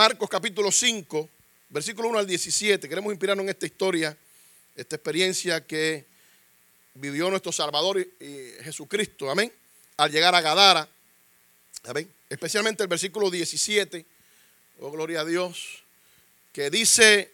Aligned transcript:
Marcos 0.00 0.30
capítulo 0.30 0.72
5, 0.72 1.28
versículo 1.68 2.08
1 2.08 2.20
al 2.20 2.26
17. 2.26 2.88
Queremos 2.88 3.12
inspirarnos 3.12 3.44
en 3.44 3.50
esta 3.50 3.66
historia, 3.66 4.16
esta 4.74 4.96
experiencia 4.96 5.66
que 5.66 6.06
vivió 6.94 7.28
nuestro 7.28 7.52
Salvador 7.52 8.08
Jesucristo, 8.62 9.30
amén, 9.30 9.52
al 9.98 10.10
llegar 10.10 10.34
a 10.34 10.40
Gadara, 10.40 10.88
amén, 11.84 12.10
especialmente 12.30 12.82
el 12.82 12.88
versículo 12.88 13.28
17, 13.28 14.06
oh 14.80 14.90
gloria 14.90 15.20
a 15.20 15.24
Dios, 15.26 15.82
que 16.50 16.70
dice, 16.70 17.30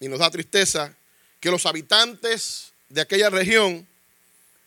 y 0.00 0.08
nos 0.08 0.18
da 0.18 0.28
tristeza, 0.28 0.92
que 1.38 1.52
los 1.52 1.66
habitantes 1.66 2.72
de 2.88 3.00
aquella 3.00 3.30
región 3.30 3.86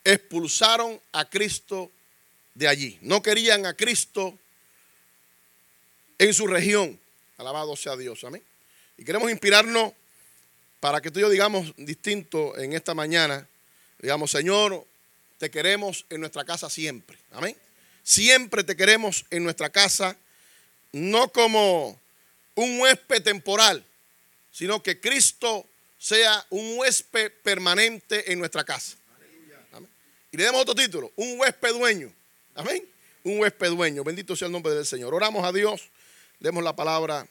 expulsaron 0.06 1.02
a 1.12 1.30
Cristo 1.30 1.92
de 2.54 2.70
allí. 2.70 2.98
No 3.02 3.22
querían 3.22 3.66
a 3.66 3.74
Cristo 3.74 4.40
en 6.18 6.34
su 6.34 6.48
región. 6.48 6.98
Alabado 7.42 7.76
sea 7.76 7.98
Dios. 7.98 8.24
Amén. 8.24 8.44
Y 8.98 9.04
queremos 9.04 9.32
inspirarnos 9.32 9.94
para 10.80 11.02
que 11.02 11.10
tú 11.10 11.18
y 11.18 11.24
yo 11.24 11.30
digamos 11.30 11.74
distinto 11.76 12.56
en 12.56 12.74
esta 12.74 12.94
mañana. 12.94 13.48
Digamos, 13.98 14.30
Señor, 14.30 14.86
te 15.40 15.50
queremos 15.50 16.06
en 16.12 16.20
nuestra 16.20 16.46
casa 16.46 16.70
siempre. 16.70 17.18
Amén. 17.32 17.58
Siempre 18.04 18.64
te 18.64 18.76
queremos 18.76 19.26
en 19.32 19.44
nuestra 19.44 19.72
casa, 19.72 20.16
no 20.92 21.30
como 21.30 22.00
un 22.54 22.80
huésped 22.80 23.24
temporal, 23.24 23.84
sino 24.52 24.84
que 24.84 25.00
Cristo 25.00 25.66
sea 25.98 26.46
un 26.52 26.78
huésped 26.78 27.32
permanente 27.42 28.32
en 28.32 28.38
nuestra 28.38 28.64
casa. 28.64 28.98
Y 30.32 30.38
le 30.38 30.44
damos 30.44 30.62
otro 30.62 30.76
título, 30.76 31.12
un 31.16 31.40
huésped 31.40 31.74
dueño. 31.74 32.14
Amén. 32.54 32.88
Un 33.24 33.40
huésped 33.40 33.72
dueño. 33.72 34.04
Bendito 34.04 34.36
sea 34.36 34.46
el 34.46 34.52
nombre 34.52 34.76
del 34.76 34.86
Señor. 34.86 35.16
Oramos 35.16 35.44
a 35.44 35.52
Dios, 35.52 35.90
leemos 36.40 36.64
la 36.64 36.76
palabra 36.76 37.28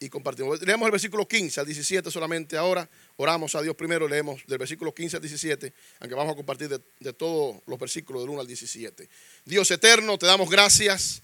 y 0.00 0.08
compartimos. 0.08 0.60
Leemos 0.62 0.86
el 0.86 0.92
versículo 0.92 1.28
15 1.28 1.60
al 1.60 1.66
17 1.66 2.10
solamente 2.10 2.56
ahora. 2.56 2.88
Oramos 3.16 3.54
a 3.54 3.60
Dios 3.60 3.76
primero, 3.76 4.08
leemos 4.08 4.42
del 4.46 4.56
versículo 4.58 4.94
15 4.94 5.16
al 5.16 5.22
17, 5.22 5.72
aunque 6.00 6.14
vamos 6.14 6.32
a 6.32 6.36
compartir 6.36 6.70
de, 6.70 6.80
de 6.98 7.12
todos 7.12 7.56
los 7.66 7.78
versículos 7.78 8.22
del 8.22 8.30
1 8.30 8.40
al 8.40 8.46
17. 8.46 9.08
Dios 9.44 9.70
eterno, 9.70 10.16
te 10.16 10.24
damos 10.24 10.48
gracias 10.48 11.22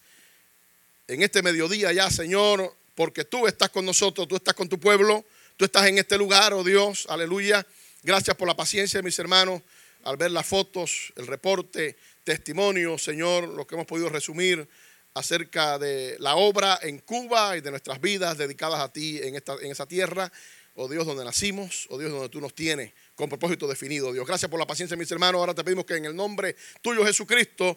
en 1.09 1.23
este 1.23 1.43
mediodía 1.43 1.91
ya, 1.93 2.11
Señor, 2.11 2.75
porque 2.95 3.25
tú 3.25 3.47
estás 3.47 3.71
con 3.71 3.87
nosotros, 3.87 4.29
tú 4.29 4.37
estás 4.37 4.55
con 4.55 4.69
tu 4.69 4.79
pueblo, 4.79 5.25
tú 5.57 5.65
estás 5.65 5.87
en 5.87 5.97
este 5.97 6.19
lugar, 6.19 6.53
oh 6.53 6.63
Dios, 6.63 7.07
aleluya. 7.09 7.67
Gracias 8.03 8.37
por 8.37 8.47
la 8.47 8.57
paciencia 8.57 8.99
de 8.99 9.03
mis 9.03 9.19
hermanos 9.19 9.63
al 10.05 10.19
ver 10.19 10.31
las 10.31 10.47
fotos, 10.47 11.13
el 11.17 11.27
reporte, 11.27 11.97
testimonio, 12.25 12.99
Señor, 12.99 13.49
lo 13.49 13.67
que 13.67 13.75
hemos 13.75 13.87
podido 13.87 14.11
resumir 14.11 14.69
acerca 15.17 15.79
de 15.79 16.17
la 16.19 16.37
obra 16.37 16.79
en 16.83 16.99
Cuba 16.99 17.57
y 17.57 17.63
de 17.63 17.71
nuestras 17.71 18.01
vidas 18.03 18.37
dedicadas 18.37 18.81
a 18.81 18.93
ti 18.93 19.19
en, 19.23 19.35
esta, 19.35 19.55
en 19.63 19.73
esa 19.73 19.87
tierra, 19.87 20.31
oh 20.75 20.89
Dios, 20.89 21.07
donde 21.07 21.25
nacimos, 21.25 21.87
oh 21.89 21.99
Dios, 21.99 22.13
donde 22.13 22.29
tú 22.29 22.39
nos 22.39 22.55
tienes 22.55 22.93
con 23.15 23.31
propósito 23.31 23.67
definido, 23.67 24.13
Dios. 24.13 24.27
Gracias 24.27 24.51
por 24.51 24.61
la 24.61 24.67
paciencia, 24.67 24.95
mis 24.95 25.11
hermanos. 25.11 25.39
Ahora 25.39 25.55
te 25.55 25.65
pedimos 25.65 25.87
que 25.87 25.97
en 25.97 26.05
el 26.05 26.15
nombre 26.15 26.55
tuyo, 26.83 27.05
Jesucristo, 27.05 27.77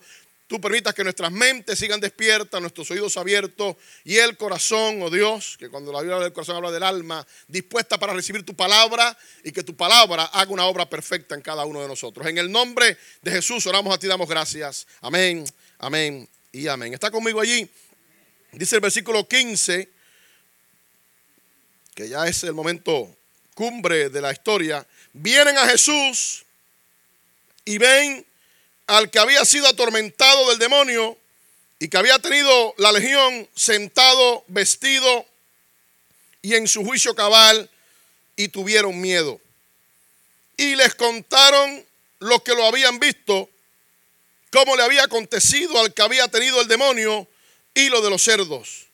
Tú 0.50 0.60
permitas 0.60 0.96
que 0.96 1.04
nuestras 1.04 1.32
mentes 1.32 1.78
sigan 1.78 2.00
despiertas, 2.00 2.60
nuestros 2.60 2.90
oídos 2.90 3.16
abiertos 3.18 3.76
y 4.04 4.18
el 4.18 4.36
corazón, 4.36 5.00
oh 5.04 5.12
Dios, 5.12 5.58
que 5.60 5.70
cuando 5.70 5.92
la 5.92 6.02
Biblia 6.02 6.18
del 6.18 6.34
corazón 6.34 6.56
habla 6.56 6.72
del 6.72 6.82
alma, 6.82 7.24
dispuesta 7.48 8.00
para 8.00 8.14
recibir 8.14 8.44
tu 8.44 8.56
palabra 8.56 9.16
y 9.44 9.52
que 9.52 9.62
tu 9.62 9.76
palabra 9.78 10.24
haga 10.24 10.52
una 10.52 10.66
obra 10.66 10.90
perfecta 10.90 11.36
en 11.36 11.42
cada 11.42 11.66
uno 11.66 11.84
de 11.84 11.88
nosotros. 11.88 12.26
En 12.26 12.40
el 12.40 12.52
nombre 12.52 12.98
de 13.22 13.30
Jesús 13.30 13.68
oramos 13.68 13.94
a 13.94 14.00
ti, 14.00 14.08
damos 14.08 14.28
gracias. 14.28 14.88
Amén, 15.02 15.46
amén 15.78 16.28
y 16.52 16.68
amén. 16.68 16.94
Está 16.94 17.12
conmigo 17.12 17.42
allí. 17.42 17.70
Dice 18.52 18.76
el 18.76 18.82
versículo 18.82 19.28
15, 19.28 19.90
que 21.94 22.10
ya 22.10 22.28
es 22.28 22.44
el 22.44 22.54
momento 22.54 23.16
cumbre 23.54 24.10
de 24.10 24.22
la 24.22 24.32
historia. 24.32 24.86
Vienen 25.14 25.58
a 25.58 25.68
Jesús 25.68 26.46
y 27.66 27.78
ven 27.78 28.26
al 28.88 29.12
que 29.12 29.20
había 29.20 29.46
sido 29.46 29.68
atormentado 29.68 30.50
del 30.50 30.58
demonio 30.58 31.18
y 31.78 31.88
que 31.88 31.98
había 31.98 32.18
tenido 32.20 32.74
la 32.78 32.92
legión 32.92 33.48
sentado, 33.56 34.44
vestido 34.48 35.26
y 36.42 36.56
en 36.56 36.68
su 36.68 36.84
juicio 36.84 37.14
cabal 37.14 37.70
y 38.36 38.48
tuvieron 38.48 39.00
miedo. 39.00 39.40
Y 40.58 40.76
les 40.76 40.96
contaron 40.96 41.86
los 42.20 42.42
que 42.42 42.56
lo 42.56 42.66
habían 42.66 43.00
visto, 43.00 43.50
cómo 44.52 44.76
le 44.76 44.84
había 44.84 45.04
acontecido 45.04 45.80
al 45.80 45.94
que 45.94 46.02
había 46.02 46.28
tenido 46.28 46.62
el 46.62 46.68
demonio 46.68 47.28
y 47.74 47.90
lo 47.90 48.02
de 48.02 48.10
los 48.10 48.24
cerdos. 48.24 48.88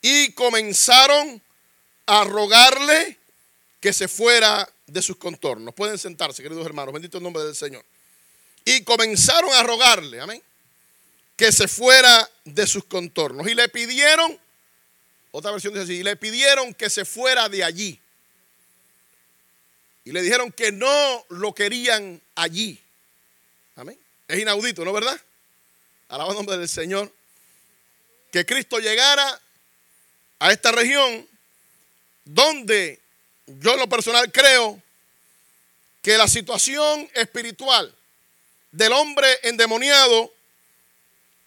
Y 0.00 0.32
comenzaron 0.32 1.42
a 2.06 2.24
rogarle 2.24 3.18
que 3.80 3.92
se 3.92 4.08
fuera 4.08 4.68
de 4.86 5.02
sus 5.02 5.16
contornos. 5.16 5.74
Pueden 5.74 5.98
sentarse, 5.98 6.42
queridos 6.42 6.66
hermanos. 6.66 6.92
Bendito 6.92 7.18
el 7.18 7.24
nombre 7.24 7.42
del 7.42 7.56
Señor. 7.56 7.84
Y 8.64 8.82
comenzaron 8.82 9.52
a 9.52 9.62
rogarle, 9.62 10.20
amén, 10.20 10.42
que 11.36 11.52
se 11.52 11.68
fuera 11.68 12.28
de 12.44 12.66
sus 12.66 12.84
contornos. 12.84 13.46
Y 13.46 13.54
le 13.54 13.68
pidieron, 13.68 14.38
otra 15.32 15.50
versión 15.50 15.74
dice 15.74 15.84
así, 15.84 15.94
y 15.94 16.02
le 16.02 16.16
pidieron 16.16 16.72
que 16.74 16.88
se 16.88 17.04
fuera 17.04 17.48
de 17.48 17.64
allí. 17.64 18.00
Y 20.04 20.12
le 20.12 20.22
dijeron 20.22 20.52
que 20.52 20.70
no 20.70 21.24
lo 21.30 21.54
querían 21.54 22.20
allí. 22.34 22.80
Es 24.28 24.38
inaudito, 24.38 24.84
¿no 24.84 24.92
verdad? 24.92 25.20
Alabado 26.08 26.30
el 26.32 26.36
nombre 26.36 26.56
del 26.56 26.68
Señor. 26.68 27.12
Que 28.32 28.44
Cristo 28.44 28.78
llegara 28.78 29.40
a 30.38 30.52
esta 30.52 30.72
región 30.72 31.28
donde 32.24 33.00
yo 33.46 33.74
en 33.74 33.80
lo 33.80 33.88
personal 33.88 34.30
creo 34.32 34.80
que 36.02 36.18
la 36.18 36.28
situación 36.28 37.08
espiritual 37.14 37.94
del 38.72 38.92
hombre 38.92 39.28
endemoniado 39.42 40.32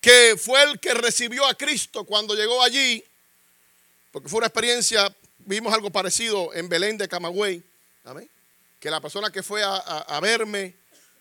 que 0.02 0.36
fue 0.38 0.64
el 0.64 0.80
que 0.80 0.94
recibió 0.94 1.46
a 1.46 1.56
Cristo 1.56 2.06
cuando 2.06 2.36
llegó 2.36 2.64
allí, 2.64 3.04
porque 4.12 4.30
fue 4.30 4.38
una 4.38 4.48
experiencia, 4.48 5.14
vimos 5.40 5.74
algo 5.74 5.90
parecido 5.90 6.54
en 6.54 6.70
Belén 6.70 6.98
de 6.98 7.08
Camagüey, 7.08 7.64
que 8.80 8.90
la 8.90 9.02
persona 9.02 9.32
que 9.32 9.44
fue 9.44 9.62
a, 9.64 10.20
verme 10.22 10.76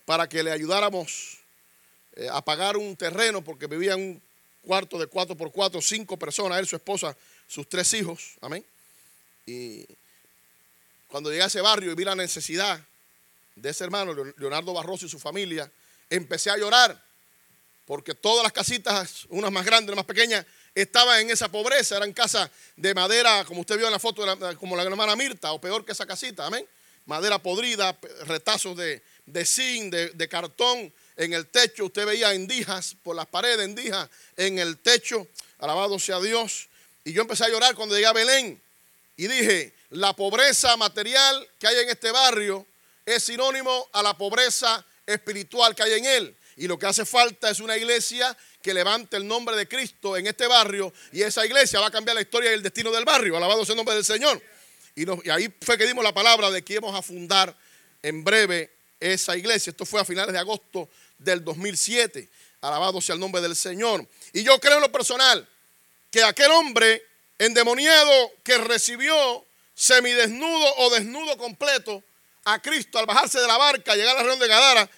para 0.05 0.29
que 0.29 0.41
le 0.41 0.51
ayudáramos 0.51 1.39
eh, 2.17 2.27
a 2.31 2.43
pagar 2.43 2.77
un 2.77 2.95
terreno, 2.95 3.43
porque 3.43 3.67
vivía 3.67 3.93
en 3.93 4.01
un 4.01 4.21
cuarto 4.63 4.97
de 4.97 5.05
cuatro 5.05 5.37
por 5.37 5.51
cuatro, 5.51 5.81
cinco 5.81 6.17
personas, 6.17 6.57
él, 6.57 6.67
su 6.67 6.75
esposa, 6.75 7.15
sus 7.47 7.69
tres 7.69 7.93
hijos, 7.93 8.33
amén. 8.41 8.65
Y 9.45 9.85
cuando 11.07 11.29
llegué 11.29 11.43
a 11.43 11.45
ese 11.45 11.61
barrio 11.61 11.91
y 11.91 11.95
vi 11.95 12.03
la 12.03 12.15
necesidad 12.15 12.81
de 13.55 13.69
ese 13.69 13.83
hermano, 13.83 14.15
Leonardo 14.37 14.73
Barroso 14.73 15.05
y 15.05 15.09
su 15.09 15.19
familia, 15.19 15.71
empecé 16.09 16.49
a 16.49 16.57
llorar 16.57 16.99
porque 17.85 18.15
todas 18.15 18.43
las 18.43 18.51
casitas, 18.51 19.25
unas 19.29 19.51
más 19.51 19.63
grandes, 19.63 19.93
unas 19.93 20.03
más 20.03 20.05
pequeñas, 20.05 20.43
estaban 20.75 21.21
en 21.21 21.29
esa 21.29 21.49
pobreza, 21.49 21.97
eran 21.97 22.13
casas 22.13 22.49
de 22.75 22.93
madera, 22.93 23.45
como 23.45 23.61
usted 23.61 23.77
vio 23.77 23.85
en 23.85 23.93
la 23.93 23.99
foto, 23.99 24.25
como 24.57 24.75
la 24.75 24.83
hermana 24.83 25.15
Mirta, 25.15 25.53
o 25.53 25.61
peor 25.61 25.85
que 25.85 25.91
esa 25.91 26.05
casita, 26.05 26.47
amén. 26.47 26.67
Madera 27.05 27.39
podrida, 27.39 27.97
retazos 28.25 28.75
de, 28.75 29.01
de 29.25 29.45
zinc, 29.45 29.93
de, 29.93 30.27
cartón 30.27 30.91
en 31.17 31.33
el 31.33 31.47
techo, 31.47 31.85
usted 31.85 32.05
veía 32.05 32.33
endijas 32.33 32.95
por 33.03 33.15
las 33.15 33.25
paredes, 33.25 33.65
endijas 33.65 34.09
en 34.37 34.59
el 34.59 34.77
techo, 34.77 35.27
alabado 35.59 35.99
sea 35.99 36.19
Dios. 36.21 36.69
Y 37.03 37.13
yo 37.13 37.23
empecé 37.23 37.45
a 37.45 37.49
llorar 37.49 37.75
cuando 37.75 37.95
llegué 37.95 38.07
a 38.07 38.13
Belén 38.13 38.61
y 39.17 39.27
dije, 39.27 39.73
la 39.89 40.13
pobreza 40.13 40.77
material 40.77 41.47
que 41.59 41.67
hay 41.67 41.77
en 41.79 41.89
este 41.89 42.11
barrio 42.11 42.65
es 43.05 43.23
sinónimo 43.23 43.89
a 43.93 44.03
la 44.03 44.15
pobreza 44.15 44.85
espiritual 45.05 45.73
que 45.75 45.83
hay 45.83 45.93
en 45.93 46.05
él. 46.05 46.37
Y 46.57 46.67
lo 46.67 46.77
que 46.77 46.85
hace 46.85 47.05
falta 47.05 47.49
es 47.49 47.59
una 47.59 47.77
iglesia 47.77 48.35
que 48.61 48.73
levante 48.73 49.17
el 49.17 49.27
nombre 49.27 49.55
de 49.55 49.67
Cristo 49.67 50.17
en 50.17 50.27
este 50.27 50.45
barrio 50.47 50.91
y 51.11 51.21
esa 51.21 51.45
iglesia 51.45 51.79
va 51.79 51.87
a 51.87 51.91
cambiar 51.91 52.15
la 52.15 52.21
historia 52.21 52.51
y 52.51 52.55
el 52.55 52.63
destino 52.63 52.91
del 52.91 53.05
barrio. 53.05 53.37
Alabado 53.37 53.63
sea 53.63 53.73
el 53.73 53.77
nombre 53.77 53.95
del 53.95 54.05
Señor. 54.05 54.41
Y, 54.95 55.07
ahí 55.29 55.53
fue 55.61 55.77
que 55.77 55.85
dimos 55.85 56.03
la 56.03 56.13
palabra 56.13 56.51
de 56.51 56.63
que 56.63 56.73
íbamos 56.73 56.95
a 56.95 57.01
fundar 57.01 57.55
en 58.01 58.23
breve 58.23 58.71
esa 58.99 59.37
iglesia. 59.37 59.69
Esto 59.69 59.85
fue 59.85 60.01
a 60.01 60.05
finales 60.05 60.33
de 60.33 60.39
agosto 60.39 60.89
del 61.17 61.43
2007. 61.43 62.29
Alabado 62.61 63.01
sea 63.01 63.13
el 63.13 63.19
nombre 63.19 63.41
del 63.41 63.55
Señor. 63.55 64.07
Y 64.33 64.43
yo 64.43 64.59
creo 64.59 64.75
en 64.75 64.81
lo 64.81 64.91
personal 64.91 65.47
que 66.09 66.23
aquel 66.23 66.51
hombre 66.51 67.03
endemoniado 67.37 68.31
que 68.43 68.57
recibió 68.57 69.45
semidesnudo 69.75 70.75
o 70.77 70.89
desnudo 70.89 71.37
completo 71.37 72.03
a 72.45 72.59
Cristo 72.61 72.97
al 72.97 73.05
bajarse 73.05 73.39
de 73.39 73.47
la 73.47 73.57
barca, 73.57 73.95
llegar 73.95 74.15
a 74.15 74.19
la 74.19 74.23
región 74.23 74.39
de 74.39 74.47
Gadara, 74.47 74.89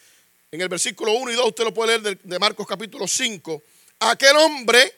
en 0.51 0.61
el 0.61 0.69
versículo 0.69 1.13
1 1.13 1.31
y 1.31 1.35
2, 1.35 1.47
usted 1.47 1.63
lo 1.63 1.73
puede 1.73 1.99
leer 1.99 2.17
de, 2.17 2.39
Marcos 2.39 2.65
capítulo 2.65 3.07
5, 3.07 3.61
aquel 3.99 4.35
hombre 4.37 4.95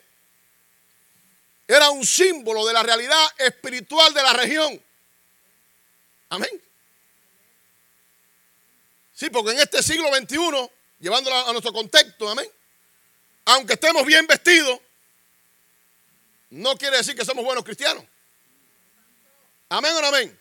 era 1.67 1.89
un 1.91 2.05
símbolo 2.05 2.65
de 2.65 2.73
la 2.73 2.83
realidad 2.83 3.25
espiritual 3.37 4.13
de 4.13 4.21
la 4.21 4.33
región. 4.33 4.81
Amén. 6.29 6.61
Sí, 9.13 9.29
porque 9.29 9.51
en 9.51 9.59
este 9.59 9.81
siglo 9.81 10.09
XXI, 10.13 10.69
llevándolo 11.01 11.35
a 11.35 11.51
nuestro 11.51 11.73
contexto, 11.73 12.29
amén, 12.29 12.49
aunque 13.45 13.73
estemos 13.73 14.05
bien 14.05 14.25
vestidos, 14.27 14.79
no 16.51 16.77
quiere 16.77 16.97
decir 16.97 17.15
que 17.15 17.25
somos 17.25 17.43
buenos 17.43 17.63
cristianos. 17.63 18.05
Amén 19.69 19.93
o 19.95 20.01
no 20.01 20.07
amén. 20.07 20.39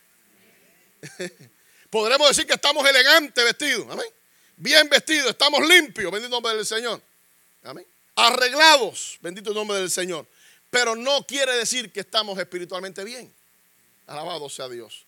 Podremos 1.90 2.28
decir 2.28 2.46
que 2.46 2.54
estamos 2.54 2.86
elegantes 2.88 3.44
vestidos. 3.44 3.86
Amén. 3.90 4.06
Bien 4.56 4.88
vestidos, 4.88 5.30
estamos 5.30 5.66
limpios. 5.66 6.12
Bendito 6.12 6.30
nombre 6.30 6.54
del 6.54 6.66
Señor. 6.66 7.00
Amén. 7.62 7.86
Arreglados. 8.16 9.18
Bendito 9.22 9.54
nombre 9.54 9.78
del 9.78 9.90
Señor. 9.90 10.26
Pero 10.68 10.94
no 10.94 11.24
quiere 11.26 11.52
decir 11.54 11.92
que 11.92 12.00
estamos 12.00 12.38
espiritualmente 12.38 13.02
bien. 13.04 13.32
Alabado 14.06 14.48
sea 14.48 14.68
Dios. 14.68 15.06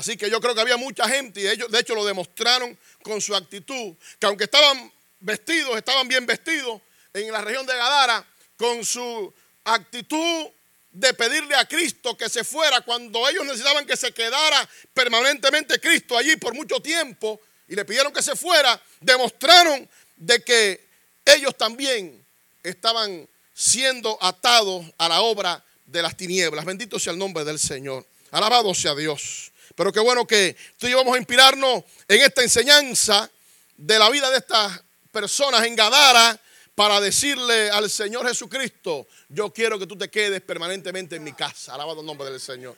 Así 0.00 0.16
que 0.16 0.30
yo 0.30 0.40
creo 0.40 0.54
que 0.54 0.62
había 0.62 0.78
mucha 0.78 1.06
gente 1.06 1.42
y 1.42 1.46
ellos 1.46 1.70
de 1.70 1.78
hecho 1.78 1.94
lo 1.94 2.06
demostraron 2.06 2.76
con 3.02 3.20
su 3.20 3.36
actitud, 3.36 3.94
que 4.18 4.26
aunque 4.26 4.44
estaban 4.44 4.90
vestidos, 5.18 5.76
estaban 5.76 6.08
bien 6.08 6.24
vestidos 6.24 6.80
en 7.12 7.30
la 7.30 7.42
región 7.42 7.66
de 7.66 7.76
Gadara, 7.76 8.26
con 8.56 8.82
su 8.82 9.30
actitud 9.62 10.46
de 10.90 11.12
pedirle 11.12 11.54
a 11.54 11.68
Cristo 11.68 12.16
que 12.16 12.30
se 12.30 12.44
fuera 12.44 12.80
cuando 12.80 13.28
ellos 13.28 13.44
necesitaban 13.44 13.84
que 13.84 13.94
se 13.94 14.10
quedara 14.12 14.66
permanentemente 14.94 15.78
Cristo 15.78 16.16
allí 16.16 16.34
por 16.36 16.54
mucho 16.54 16.80
tiempo 16.80 17.38
y 17.68 17.74
le 17.74 17.84
pidieron 17.84 18.10
que 18.10 18.22
se 18.22 18.34
fuera, 18.34 18.82
demostraron 19.00 19.86
de 20.16 20.42
que 20.42 20.88
ellos 21.26 21.54
también 21.58 22.24
estaban 22.62 23.28
siendo 23.52 24.16
atados 24.22 24.86
a 24.96 25.10
la 25.10 25.20
obra 25.20 25.62
de 25.84 26.00
las 26.00 26.16
tinieblas. 26.16 26.64
Bendito 26.64 26.98
sea 26.98 27.12
el 27.12 27.18
nombre 27.18 27.44
del 27.44 27.58
Señor. 27.58 28.06
Alabado 28.30 28.72
sea 28.74 28.94
Dios. 28.94 29.49
Pero 29.74 29.92
qué 29.92 30.00
bueno 30.00 30.26
que 30.26 30.56
tú 30.78 30.86
y 30.86 30.90
yo 30.90 30.98
vamos 30.98 31.14
a 31.14 31.18
inspirarnos 31.18 31.84
en 32.08 32.20
esta 32.22 32.42
enseñanza 32.42 33.30
de 33.76 33.98
la 33.98 34.10
vida 34.10 34.30
de 34.30 34.38
estas 34.38 34.82
personas 35.10 35.64
en 35.64 35.74
Gadara 35.74 36.38
para 36.74 37.00
decirle 37.00 37.70
al 37.70 37.90
Señor 37.90 38.26
Jesucristo, 38.26 39.06
yo 39.28 39.52
quiero 39.52 39.78
que 39.78 39.86
tú 39.86 39.96
te 39.96 40.08
quedes 40.08 40.40
permanentemente 40.40 41.16
en 41.16 41.24
mi 41.24 41.32
casa. 41.32 41.74
Alabado 41.74 42.00
el 42.00 42.06
nombre 42.06 42.30
del 42.30 42.40
Señor. 42.40 42.76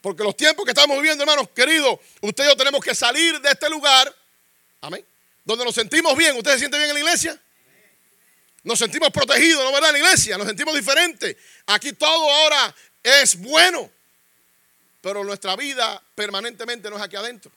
Porque 0.00 0.22
los 0.22 0.36
tiempos 0.36 0.64
que 0.64 0.70
estamos 0.70 0.96
viviendo, 0.96 1.22
hermanos 1.24 1.48
queridos, 1.54 1.98
usted 2.20 2.44
y 2.44 2.46
yo 2.46 2.56
tenemos 2.56 2.82
que 2.82 2.94
salir 2.94 3.40
de 3.40 3.50
este 3.50 3.68
lugar, 3.68 4.14
amén, 4.80 5.04
donde 5.44 5.64
nos 5.64 5.74
sentimos 5.74 6.16
bien. 6.16 6.36
¿Usted 6.36 6.52
se 6.52 6.58
siente 6.60 6.78
bien 6.78 6.90
en 6.90 6.94
la 6.94 7.00
iglesia? 7.00 7.40
Nos 8.62 8.78
sentimos 8.78 9.10
protegidos, 9.10 9.64
¿no 9.64 9.72
verdad? 9.72 9.90
En 9.90 10.00
la 10.00 10.08
iglesia, 10.08 10.38
nos 10.38 10.46
sentimos 10.46 10.74
diferentes. 10.74 11.36
Aquí 11.66 11.92
todo 11.92 12.30
ahora 12.30 12.74
es 13.02 13.36
bueno. 13.36 13.90
Pero 15.00 15.24
nuestra 15.24 15.56
vida 15.56 16.02
permanentemente 16.14 16.90
no 16.90 16.96
es 16.96 17.02
aquí 17.02 17.16
adentro. 17.16 17.50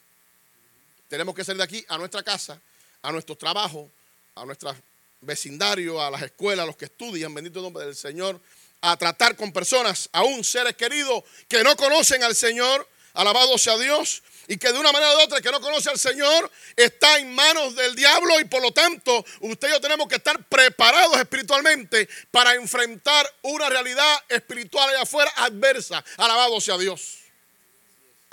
Tenemos 1.07 1.35
que 1.35 1.43
salir 1.43 1.57
de 1.57 1.63
aquí 1.63 1.85
a 1.89 1.97
nuestra 1.97 2.23
casa, 2.23 2.59
a 3.01 3.11
nuestro 3.11 3.35
trabajo, 3.35 3.89
a 4.35 4.45
nuestro 4.45 4.75
vecindario, 5.21 6.01
a 6.01 6.09
las 6.09 6.21
escuelas, 6.21 6.63
a 6.63 6.67
los 6.67 6.77
que 6.77 6.85
estudian, 6.85 7.33
bendito 7.33 7.61
nombre 7.61 7.85
del 7.85 7.95
Señor, 7.95 8.39
a 8.81 8.97
tratar 8.97 9.35
con 9.35 9.51
personas, 9.51 10.09
aún 10.11 10.43
seres 10.43 10.75
queridos 10.75 11.23
que 11.47 11.63
no 11.63 11.75
conocen 11.75 12.23
al 12.23 12.35
Señor, 12.35 12.87
alabado 13.13 13.57
sea 13.57 13.77
Dios, 13.77 14.23
y 14.47 14.57
que 14.57 14.71
de 14.73 14.79
una 14.79 14.91
manera 14.91 15.15
u 15.15 15.21
otra 15.21 15.39
que 15.39 15.51
no 15.51 15.61
conoce 15.61 15.89
al 15.89 15.99
Señor 15.99 16.51
está 16.75 17.17
en 17.17 17.33
manos 17.33 17.75
del 17.75 17.95
diablo 17.95 18.39
y 18.39 18.45
por 18.45 18.61
lo 18.61 18.71
tanto 18.71 19.23
usted 19.39 19.69
y 19.69 19.71
yo 19.71 19.79
tenemos 19.79 20.07
que 20.07 20.15
estar 20.15 20.43
preparados 20.45 21.17
espiritualmente 21.17 22.09
para 22.29 22.55
enfrentar 22.55 23.25
una 23.43 23.69
realidad 23.69 24.23
espiritual 24.27 24.89
allá 24.89 25.03
afuera 25.03 25.31
adversa. 25.37 26.03
Alabado 26.17 26.59
sea 26.59 26.77
Dios. 26.77 27.22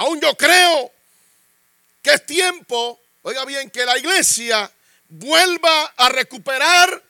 Aún 0.01 0.19
yo 0.19 0.35
creo 0.35 0.91
que 2.01 2.15
es 2.15 2.25
tiempo, 2.25 2.99
oiga 3.21 3.45
bien, 3.45 3.69
que 3.69 3.85
la 3.85 3.99
iglesia 3.99 4.73
vuelva 5.11 5.93
a 5.95 6.09
recuperar 6.09 7.05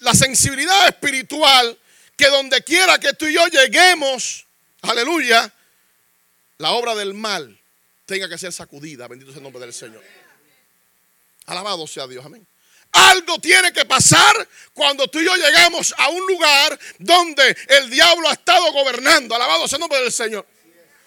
la 0.00 0.12
sensibilidad 0.12 0.86
espiritual, 0.88 1.78
que 2.14 2.28
donde 2.28 2.62
quiera 2.62 2.98
que 2.98 3.14
tú 3.14 3.24
y 3.24 3.32
yo 3.32 3.46
lleguemos, 3.46 4.44
aleluya, 4.82 5.50
la 6.58 6.72
obra 6.72 6.94
del 6.94 7.14
mal 7.14 7.58
tenga 8.04 8.28
que 8.28 8.36
ser 8.36 8.52
sacudida. 8.52 9.08
Bendito 9.08 9.30
sea 9.30 9.38
el 9.38 9.44
nombre 9.44 9.62
del 9.62 9.72
Señor. 9.72 10.04
Alabado 11.46 11.86
sea 11.86 12.06
Dios, 12.06 12.22
amén. 12.22 12.46
Algo 12.92 13.38
tiene 13.38 13.72
que 13.72 13.86
pasar 13.86 14.46
cuando 14.74 15.08
tú 15.08 15.20
y 15.20 15.24
yo 15.24 15.34
llegamos 15.36 15.94
a 15.96 16.10
un 16.10 16.26
lugar 16.26 16.78
donde 16.98 17.56
el 17.68 17.88
diablo 17.88 18.28
ha 18.28 18.34
estado 18.34 18.70
gobernando. 18.72 19.34
Alabado 19.34 19.66
sea 19.66 19.78
el 19.78 19.80
nombre 19.80 20.02
del 20.02 20.12
Señor. 20.12 20.51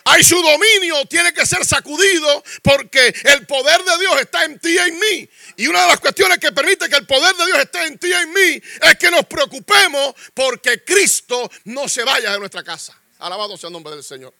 Hay 0.07 0.23
su 0.23 0.35
dominio, 0.39 1.03
tiene 1.07 1.33
que 1.33 1.47
ser 1.47 1.65
sacudido 1.65 2.43
porque 2.61 3.07
el 3.23 3.47
poder 3.47 3.83
de 3.83 3.97
Dios 3.97 4.21
está 4.21 4.45
en 4.45 4.59
ti 4.59 4.75
y 4.75 4.77
en 4.77 4.99
mí. 4.99 5.29
Y 5.57 5.65
una 5.65 5.81
de 5.81 5.87
las 5.87 5.99
cuestiones 5.99 6.37
que 6.37 6.51
permite 6.51 6.87
que 6.87 6.95
el 6.95 7.07
poder 7.07 7.35
de 7.35 7.45
Dios 7.47 7.57
esté 7.57 7.87
en 7.87 7.97
ti 7.97 8.07
y 8.09 8.13
en 8.13 8.31
mí 8.31 8.61
es 8.81 8.97
que 8.99 9.09
nos 9.09 9.25
preocupemos 9.25 10.13
porque 10.35 10.83
Cristo 10.83 11.49
no 11.63 11.89
se 11.89 12.03
vaya 12.03 12.31
de 12.33 12.39
nuestra 12.39 12.63
casa. 12.63 12.95
Alabado 13.17 13.57
sea 13.57 13.69
el 13.69 13.73
nombre 13.73 13.95
del 13.95 14.03
Señor. 14.03 14.31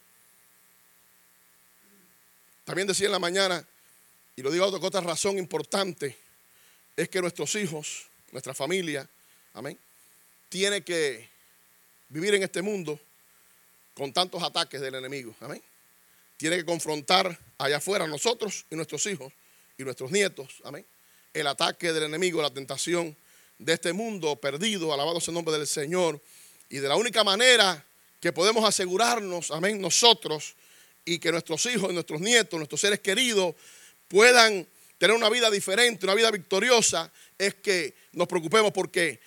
También 2.64 2.88
decía 2.88 3.08
en 3.08 3.14
la 3.14 3.20
mañana, 3.20 3.66
y 4.36 4.44
lo 4.44 4.52
digo 4.52 4.70
con 4.72 4.84
otra 4.84 5.02
razón 5.02 5.40
importante, 5.40 6.16
es 6.96 7.10
que 7.10 7.22
nuestros 7.22 7.56
hijos, 7.56 8.06
nuestra 8.32 8.54
familia, 8.54 9.10
amén, 9.54 9.80
tiene 10.48 10.84
que 10.84 11.28
vivir 12.10 12.36
en 12.36 12.44
este 12.44 12.62
mundo 12.62 13.00
con 13.96 14.14
tantos 14.14 14.44
ataques 14.44 14.82
del 14.82 14.96
enemigo. 14.96 15.34
Amén. 15.40 15.62
Tiene 16.38 16.58
que 16.58 16.66
confrontar 16.66 17.40
allá 17.58 17.78
afuera 17.78 18.06
nosotros 18.06 18.66
y 18.70 18.76
nuestros 18.76 19.06
hijos 19.08 19.34
y 19.78 19.84
nuestros 19.84 20.12
nietos. 20.12 20.62
Amén. 20.64 20.86
El 21.34 21.48
ataque 21.48 21.92
del 21.92 22.04
enemigo, 22.04 22.42
la 22.42 22.54
tentación 22.54 23.16
de 23.58 23.74
este 23.74 23.94
mundo 23.94 24.36
perdido, 24.36 24.94
alabado 24.94 25.20
sea 25.20 25.32
el 25.32 25.36
nombre 25.36 25.58
del 25.58 25.66
Señor. 25.66 26.22
Y 26.70 26.78
de 26.78 26.88
la 26.90 26.96
única 26.98 27.24
manera 27.24 27.84
que 28.20 28.34
podemos 28.34 28.66
asegurarnos, 28.66 29.52
amén, 29.52 29.80
nosotros 29.80 30.56
y 31.06 31.20
que 31.20 31.32
nuestros 31.32 31.66
hijos 31.68 31.92
y 31.92 31.94
nuestros 31.94 32.20
nietos, 32.20 32.58
nuestros 32.58 32.82
seres 32.82 33.00
queridos 33.00 33.56
puedan 34.08 34.68
tener 34.98 35.16
una 35.16 35.30
vida 35.30 35.50
diferente, 35.52 36.06
una 36.06 36.16
vida 36.16 36.32
victoriosa, 36.32 37.12
es 37.38 37.56
que 37.56 37.94
nos 38.12 38.28
preocupemos 38.28 38.72
porque 38.72 39.20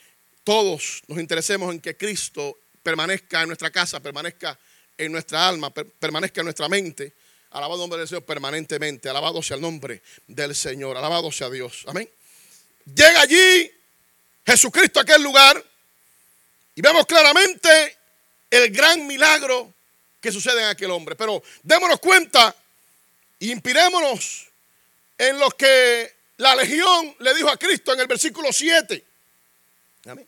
todos 0.45 1.03
nos 1.07 1.19
interesemos 1.19 1.73
en 1.73 1.81
que 1.81 1.97
Cristo 1.97 2.59
permanezca 2.89 3.43
en 3.43 3.49
nuestra 3.49 3.71
casa, 3.71 4.01
permanezca 4.01 4.59
en 4.97 5.13
nuestra 5.13 5.47
alma, 5.47 5.69
permanezca 5.71 6.41
en 6.41 6.47
nuestra 6.47 6.71
mente. 6.71 7.13
Alabado 7.51 7.81
nombre 7.81 7.99
del 7.99 8.09
Señor 8.09 8.25
permanentemente. 8.25 9.11
Alabado 9.11 9.43
sea 9.43 9.57
el 9.57 9.61
nombre 9.61 10.01
del 10.27 10.55
Señor. 10.55 10.97
Alabado 10.97 11.31
sea 11.31 11.51
Dios. 11.51 11.85
Amén. 11.87 12.09
Llega 12.87 13.21
allí 13.21 13.71
Jesucristo 14.47 15.01
a 15.01 15.03
aquel 15.03 15.23
lugar 15.23 15.63
y 16.75 16.81
vemos 16.81 17.05
claramente 17.05 17.99
el 18.51 18.71
gran 18.71 19.07
milagro 19.07 19.75
que 20.19 20.33
sucede 20.33 20.63
en 20.63 20.69
aquel 20.69 20.91
hombre. 20.91 21.15
Pero 21.15 21.43
démonos 21.63 22.01
cuenta 22.01 22.57
e 23.39 23.47
inspirémonos 23.49 24.49
en 25.19 25.39
lo 25.39 25.51
que 25.51 26.15
la 26.39 26.57
legión 26.57 27.15
le 27.19 27.35
dijo 27.35 27.51
a 27.51 27.59
Cristo 27.59 27.93
en 27.93 28.01
el 28.01 28.07
versículo 28.07 28.51
7. 28.51 29.05
Amén 30.07 30.27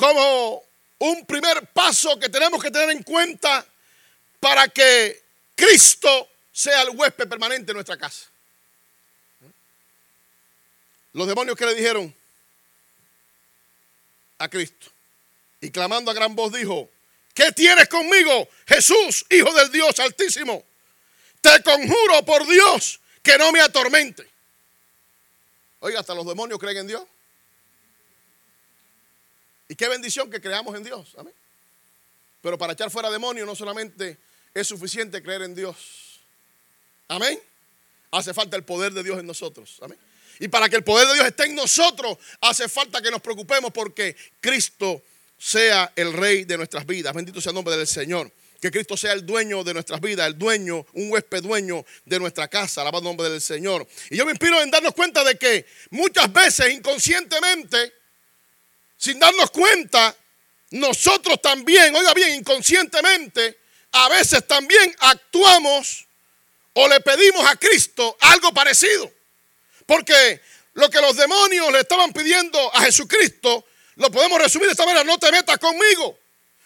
como 0.00 0.64
un 1.00 1.26
primer 1.26 1.66
paso 1.74 2.18
que 2.18 2.30
tenemos 2.30 2.62
que 2.62 2.70
tener 2.70 2.88
en 2.88 3.02
cuenta 3.02 3.66
para 4.40 4.66
que 4.68 5.22
Cristo 5.54 6.30
sea 6.50 6.80
el 6.82 6.96
huésped 6.96 7.28
permanente 7.28 7.72
en 7.72 7.74
nuestra 7.74 7.98
casa. 7.98 8.26
Los 11.12 11.28
demonios 11.28 11.54
que 11.54 11.66
le 11.66 11.74
dijeron 11.74 12.14
a 14.38 14.48
Cristo 14.48 14.90
y 15.60 15.70
clamando 15.70 16.10
a 16.10 16.14
gran 16.14 16.34
voz 16.34 16.50
dijo, 16.50 16.88
¿qué 17.34 17.52
tienes 17.52 17.86
conmigo, 17.86 18.48
Jesús, 18.66 19.26
Hijo 19.28 19.52
del 19.52 19.70
Dios 19.70 19.98
Altísimo? 20.00 20.64
Te 21.42 21.62
conjuro 21.62 22.24
por 22.24 22.46
Dios 22.46 23.00
que 23.22 23.36
no 23.36 23.52
me 23.52 23.60
atormente. 23.60 24.26
Oiga, 25.80 26.00
hasta 26.00 26.14
los 26.14 26.26
demonios 26.26 26.58
creen 26.58 26.78
en 26.78 26.86
Dios. 26.86 27.02
Y 29.70 29.76
qué 29.76 29.88
bendición 29.88 30.28
que 30.28 30.40
creamos 30.40 30.74
en 30.74 30.82
Dios. 30.82 31.14
Amén. 31.16 31.32
Pero 32.42 32.58
para 32.58 32.72
echar 32.72 32.90
fuera 32.90 33.08
demonios 33.08 33.46
no 33.46 33.54
solamente 33.54 34.18
es 34.52 34.66
suficiente 34.66 35.22
creer 35.22 35.42
en 35.42 35.54
Dios. 35.54 36.20
Amén. 37.06 37.40
Hace 38.10 38.34
falta 38.34 38.56
el 38.56 38.64
poder 38.64 38.92
de 38.92 39.04
Dios 39.04 39.20
en 39.20 39.26
nosotros. 39.26 39.78
Amén. 39.80 39.96
Y 40.40 40.48
para 40.48 40.68
que 40.68 40.74
el 40.74 40.82
poder 40.82 41.06
de 41.06 41.14
Dios 41.14 41.24
esté 41.24 41.44
en 41.44 41.54
nosotros, 41.54 42.18
hace 42.40 42.68
falta 42.68 43.00
que 43.00 43.12
nos 43.12 43.22
preocupemos 43.22 43.70
porque 43.70 44.16
Cristo 44.40 45.04
sea 45.38 45.92
el 45.94 46.14
rey 46.14 46.42
de 46.42 46.56
nuestras 46.56 46.84
vidas. 46.84 47.14
Bendito 47.14 47.40
sea 47.40 47.50
el 47.50 47.54
nombre 47.54 47.76
del 47.76 47.86
Señor. 47.86 48.28
Que 48.60 48.72
Cristo 48.72 48.96
sea 48.96 49.12
el 49.12 49.24
dueño 49.24 49.62
de 49.62 49.72
nuestras 49.72 50.00
vidas, 50.00 50.26
el 50.26 50.36
dueño, 50.36 50.84
un 50.94 51.12
huésped 51.12 51.44
dueño 51.44 51.84
de 52.04 52.18
nuestra 52.18 52.48
casa. 52.48 52.80
Alabado 52.80 53.02
el 53.02 53.04
nombre 53.04 53.30
del 53.30 53.40
Señor. 53.40 53.86
Y 54.10 54.16
yo 54.16 54.24
me 54.24 54.32
inspiro 54.32 54.60
en 54.60 54.70
darnos 54.72 54.94
cuenta 54.94 55.22
de 55.22 55.38
que 55.38 55.64
muchas 55.90 56.32
veces 56.32 56.72
inconscientemente 56.72 57.99
sin 59.00 59.18
darnos 59.18 59.50
cuenta, 59.50 60.14
nosotros 60.72 61.40
también, 61.40 61.96
oiga 61.96 62.12
bien, 62.12 62.34
inconscientemente, 62.34 63.58
a 63.92 64.10
veces 64.10 64.46
también 64.46 64.94
actuamos 65.00 66.06
o 66.74 66.86
le 66.86 67.00
pedimos 67.00 67.48
a 67.48 67.56
Cristo 67.56 68.14
algo 68.20 68.52
parecido. 68.52 69.10
Porque 69.86 70.42
lo 70.74 70.90
que 70.90 71.00
los 71.00 71.16
demonios 71.16 71.72
le 71.72 71.80
estaban 71.80 72.12
pidiendo 72.12 72.58
a 72.76 72.82
Jesucristo 72.82 73.66
Lo 73.96 74.10
podemos 74.10 74.40
resumir 74.40 74.66
de 74.66 74.72
esta 74.72 74.84
manera, 74.84 75.02
no 75.02 75.18
te 75.18 75.32
metas 75.32 75.58
conmigo. 75.58 76.18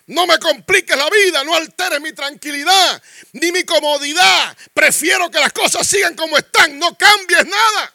No 0.07 0.26
me 0.26 0.38
compliques 0.38 0.97
la 0.97 1.09
vida, 1.09 1.45
no 1.45 1.55
alteres 1.55 2.00
mi 2.00 2.12
tranquilidad 2.12 3.03
ni 3.33 3.53
mi 3.53 3.64
comodidad. 3.64 4.57
Prefiero 4.75 5.31
que 5.31 5.38
las 5.38 5.53
cosas 5.53 5.87
sigan 5.87 6.14
como 6.14 6.37
están, 6.37 6.79
no 6.79 6.97
cambies 6.99 7.47
nada. 7.47 7.95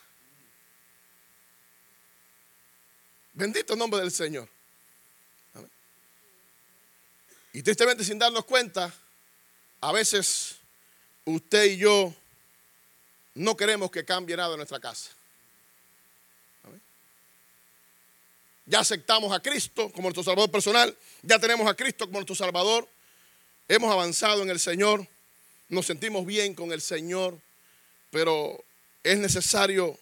Bendito 3.40 3.72
el 3.72 3.80
nombre 3.80 4.02
del 4.02 4.12
Señor. 4.12 4.50
Y 7.54 7.64
tristemente 7.64 8.04
sin 8.04 8.20
darnos 8.20 8.44
cuenta, 8.44 8.94
a 9.80 9.94
veces 9.94 10.58
usted 11.24 11.64
y 11.64 11.78
yo 11.78 12.14
no 13.36 13.56
queremos 13.56 13.92
que 13.92 14.04
cambie 14.04 14.36
nada 14.36 14.52
en 14.52 14.58
nuestra 14.58 14.82
casa. 14.82 15.12
Ya 18.66 18.82
aceptamos 18.82 19.32
a 19.32 19.40
Cristo 19.40 19.90
como 19.94 20.10
nuestro 20.10 20.24
Salvador 20.24 20.52
personal. 20.52 20.94
Ya 21.22 21.40
tenemos 21.40 21.66
a 21.66 21.76
Cristo 21.76 22.08
como 22.08 22.20
nuestro 22.20 22.36
Salvador. 22.36 22.90
Hemos 23.70 23.90
avanzado 23.90 24.44
en 24.44 24.50
el 24.50 24.60
Señor. 24.60 25.08
Nos 25.70 25.86
sentimos 25.86 26.26
bien 26.26 26.54
con 26.54 26.74
el 26.74 26.82
Señor. 26.82 27.40
Pero 28.12 28.62
es 29.02 29.18
necesario 29.18 29.98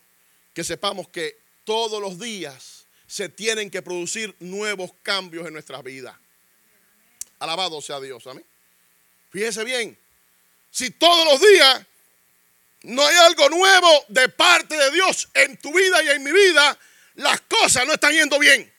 que 0.55 0.63
sepamos 0.63 1.07
que 1.09 1.37
todos 1.65 2.01
los 2.01 2.17
días 2.17 2.76
se 3.07 3.29
tienen 3.29 3.71
que 3.71 3.81
producir 3.81 4.35
nuevos 4.39 4.91
cambios 5.01 5.47
en 5.47 5.53
nuestras 5.53 5.81
vidas. 5.81 6.15
Alabado 7.39 7.81
sea 7.81 7.99
Dios. 7.99 8.27
Amén. 8.27 8.45
Fíjese 9.29 9.63
bien. 9.63 9.97
Si 10.69 10.91
todos 10.91 11.25
los 11.25 11.41
días 11.41 11.85
no 12.83 13.05
hay 13.05 13.15
algo 13.15 13.49
nuevo 13.49 14.05
de 14.09 14.29
parte 14.29 14.77
de 14.77 14.91
Dios 14.91 15.27
en 15.33 15.57
tu 15.57 15.73
vida 15.73 16.03
y 16.03 16.09
en 16.09 16.23
mi 16.23 16.31
vida, 16.31 16.77
las 17.15 17.41
cosas 17.41 17.87
no 17.87 17.93
están 17.93 18.13
yendo 18.13 18.37
bien. 18.37 18.71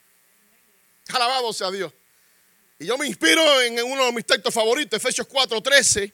Alabado 1.09 1.51
sea 1.51 1.71
Dios. 1.71 1.91
Y 2.77 2.85
yo 2.85 2.97
me 2.97 3.07
inspiro 3.07 3.61
en 3.61 3.83
uno 3.83 4.05
de 4.05 4.11
mis 4.13 4.25
textos 4.25 4.53
favoritos, 4.53 4.97
Efesios 4.97 5.27
4:13, 5.27 6.13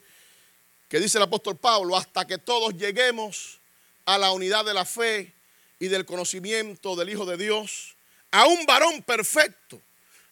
que 0.87 0.99
dice 0.99 1.17
el 1.17 1.23
apóstol 1.23 1.57
Pablo, 1.57 1.95
hasta 1.95 2.25
que 2.25 2.37
todos 2.37 2.73
lleguemos 2.73 3.59
a 4.05 4.17
la 4.17 4.31
unidad 4.31 4.65
de 4.65 4.73
la 4.73 4.85
fe 4.85 5.33
y 5.79 5.87
del 5.87 6.05
conocimiento 6.05 6.95
del 6.95 7.09
Hijo 7.09 7.25
de 7.25 7.37
Dios, 7.37 7.94
a 8.35 8.47
un 8.47 8.65
varón 8.65 9.01
perfecto, 9.03 9.81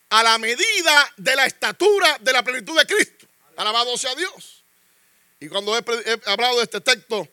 a 0.09 0.23
la 0.23 0.37
medida 0.37 1.13
de 1.15 1.35
la 1.37 1.45
estatura 1.45 2.17
de 2.19 2.33
la 2.33 2.43
plenitud 2.43 2.77
de 2.77 2.85
Cristo. 2.85 3.25
Alabado 3.55 3.97
sea 3.97 4.13
Dios. 4.13 4.61
Y 5.39 5.47
cuando 5.47 5.77
he, 5.77 6.21
hablado 6.25 6.57
de 6.57 6.63
este 6.63 6.81
texto, 6.81 7.25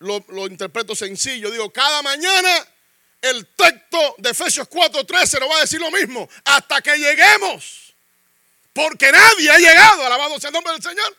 lo, 0.00 0.24
lo 0.28 0.48
interpreto 0.48 0.96
sencillo. 0.96 1.48
Digo, 1.52 1.72
cada 1.72 2.02
mañana 2.02 2.66
el 3.22 3.46
texto 3.46 4.16
de 4.18 4.30
Efesios 4.30 4.68
4:13 4.68 5.38
nos 5.38 5.48
va 5.48 5.58
a 5.58 5.60
decir 5.60 5.80
lo 5.80 5.92
mismo, 5.92 6.28
hasta 6.44 6.82
que 6.82 6.96
lleguemos. 6.96 7.94
Porque 8.72 9.12
nadie 9.12 9.48
ha 9.48 9.58
llegado, 9.58 10.06
alabado 10.06 10.40
sea 10.40 10.48
el 10.48 10.54
nombre 10.54 10.72
del 10.72 10.82
Señor. 10.82 11.16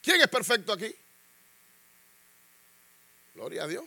¿Quién 0.00 0.20
es 0.20 0.28
perfecto 0.28 0.72
aquí? 0.72 0.94
Gloria 3.34 3.64
a 3.64 3.66
Dios. 3.66 3.84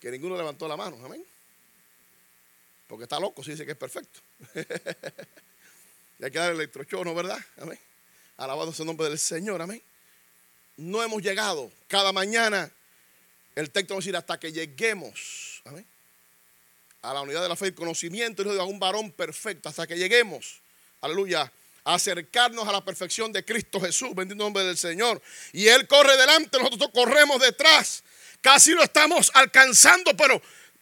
Que 0.00 0.10
ninguno 0.10 0.36
levantó 0.36 0.66
la 0.66 0.78
mano, 0.78 0.98
amén. 1.04 1.24
Porque 2.86 3.04
está 3.04 3.18
loco 3.18 3.42
si 3.42 3.52
dice 3.52 3.64
que 3.64 3.72
es 3.72 3.78
perfecto. 3.78 4.20
y 6.18 6.24
hay 6.24 6.30
que 6.30 6.38
dar 6.38 6.50
el 6.50 6.56
electrochono, 6.56 7.14
¿verdad? 7.14 7.38
Amén. 7.60 7.78
Alabado 8.36 8.72
sea 8.72 8.82
el 8.82 8.88
nombre 8.88 9.08
del 9.08 9.18
Señor, 9.18 9.62
amén. 9.62 9.82
No 10.76 11.02
hemos 11.02 11.22
llegado. 11.22 11.70
Cada 11.88 12.12
mañana 12.12 12.70
el 13.54 13.70
texto 13.70 13.94
va 13.94 13.98
a 13.98 14.00
decir 14.00 14.16
hasta 14.16 14.38
que 14.38 14.52
lleguemos 14.52 15.62
a 17.02 17.14
la 17.14 17.20
unidad 17.20 17.42
de 17.42 17.48
la 17.48 17.56
fe 17.56 17.68
y 17.68 17.72
conocimiento 17.72 18.42
de 18.42 18.58
un 18.60 18.80
varón 18.80 19.12
perfecto, 19.12 19.68
hasta 19.68 19.86
que 19.86 19.96
lleguemos, 19.96 20.60
aleluya, 21.00 21.52
a 21.84 21.94
acercarnos 21.94 22.66
a 22.66 22.72
la 22.72 22.84
perfección 22.84 23.30
de 23.30 23.44
Cristo 23.44 23.80
Jesús, 23.80 24.14
bendito 24.14 24.42
nombre 24.42 24.64
del 24.64 24.78
Señor. 24.78 25.20
Y 25.52 25.68
Él 25.68 25.86
corre 25.86 26.16
delante, 26.16 26.58
nosotros 26.58 26.90
corremos 26.94 27.40
detrás. 27.40 28.02
Casi 28.40 28.72
lo 28.72 28.82
estamos 28.82 29.30
alcanzando, 29.34 30.16
pero 30.16 30.40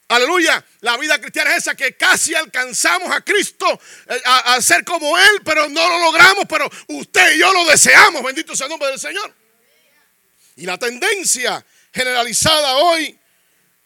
Aleluya, 0.08 0.62
la 0.80 0.98
vida 0.98 1.18
cristiana 1.18 1.52
es 1.52 1.58
esa 1.58 1.74
que 1.74 1.96
casi 1.96 2.34
alcanzamos 2.34 3.10
a 3.10 3.22
Cristo 3.22 3.66
eh, 4.08 4.20
a, 4.24 4.60
ser 4.60 4.84
como 4.84 5.16
Él, 5.18 5.40
pero 5.44 5.68
no 5.68 5.88
lo 5.88 5.98
logramos, 6.00 6.44
pero 6.48 6.70
usted 6.88 7.34
y 7.34 7.38
yo 7.38 7.52
lo 7.52 7.64
deseamos, 7.64 8.22
bendito 8.22 8.54
sea 8.54 8.66
el 8.66 8.70
nombre 8.70 8.90
del 8.90 9.00
Señor. 9.00 9.34
Y 10.56 10.66
la 10.66 10.76
tendencia 10.76 11.64
generalizada 11.94 12.76
hoy, 12.76 13.18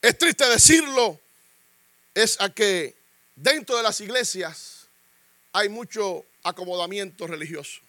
es 0.03 0.19
triste 0.19 0.49
decirlo, 0.49 1.21
es 2.13 2.41
a 2.41 2.49
que 2.51 2.97
dentro 3.37 3.77
de 3.77 3.85
las 3.85 4.01
iglesias 4.01 4.89
hay 5.53 5.69
mucho 5.69 6.25
acomodamiento 6.43 7.27
religioso. 7.27 7.81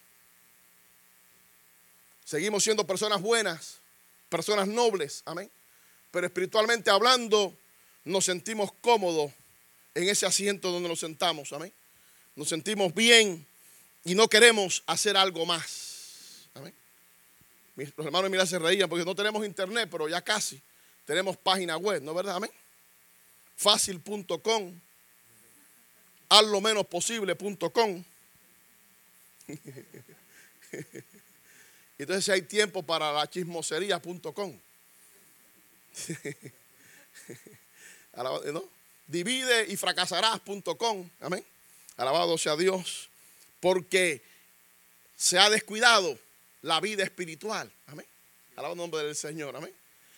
Seguimos 2.24 2.62
siendo 2.62 2.86
personas 2.86 3.20
buenas, 3.20 3.78
personas 4.28 4.68
nobles, 4.68 5.22
amén. 5.24 5.50
Pero 6.10 6.26
espiritualmente 6.26 6.90
hablando, 6.90 7.57
nos 8.08 8.24
sentimos 8.24 8.72
cómodos 8.80 9.32
en 9.94 10.08
ese 10.08 10.24
asiento 10.24 10.70
donde 10.70 10.88
nos 10.88 11.00
sentamos, 11.00 11.52
amén. 11.52 11.72
Nos 12.34 12.48
sentimos 12.48 12.94
bien 12.94 13.46
y 14.04 14.14
no 14.14 14.28
queremos 14.28 14.82
hacer 14.86 15.16
algo 15.16 15.44
más, 15.44 16.48
amén. 16.54 16.74
Los 17.76 18.06
hermanos 18.06 18.30
mira 18.30 18.46
se 18.46 18.58
reían 18.58 18.88
porque 18.88 19.04
no 19.04 19.14
tenemos 19.14 19.44
internet, 19.44 19.88
pero 19.90 20.08
ya 20.08 20.22
casi 20.22 20.60
tenemos 21.04 21.36
página 21.36 21.76
web, 21.76 22.02
¿no 22.02 22.12
es 22.12 22.16
verdad? 22.16 22.36
Amén. 22.36 22.50
Fácil.com, 23.56 24.80
haz 26.28 26.44
lo 26.44 26.60
menos 26.60 26.86
posible.com. 26.86 28.04
Entonces 31.98 32.24
si 32.24 32.30
hay 32.30 32.42
tiempo 32.42 32.82
para 32.82 33.12
la 33.12 33.28
chismosería.com. 33.28 34.58
Divide 39.06 39.66
y 39.68 39.76
fracasarás.com. 39.76 41.08
Amén. 41.20 41.44
Alabado 41.96 42.36
sea 42.36 42.56
Dios. 42.56 43.08
Porque 43.60 44.22
se 45.16 45.38
ha 45.38 45.50
descuidado 45.50 46.18
la 46.62 46.80
vida 46.80 47.04
espiritual. 47.04 47.70
Amén. 47.86 48.06
Alabado 48.52 48.74
el 48.74 48.78
nombre 48.78 49.02
del 49.02 49.16
Señor. 49.16 49.56
Amén. 49.56 49.72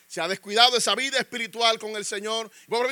Se 0.08 0.20
ha 0.20 0.26
descuidado 0.26 0.76
esa 0.76 0.94
vida 0.96 1.18
espiritual 1.18 1.78
con 1.78 1.94
el 1.94 2.04
Señor. 2.04 2.50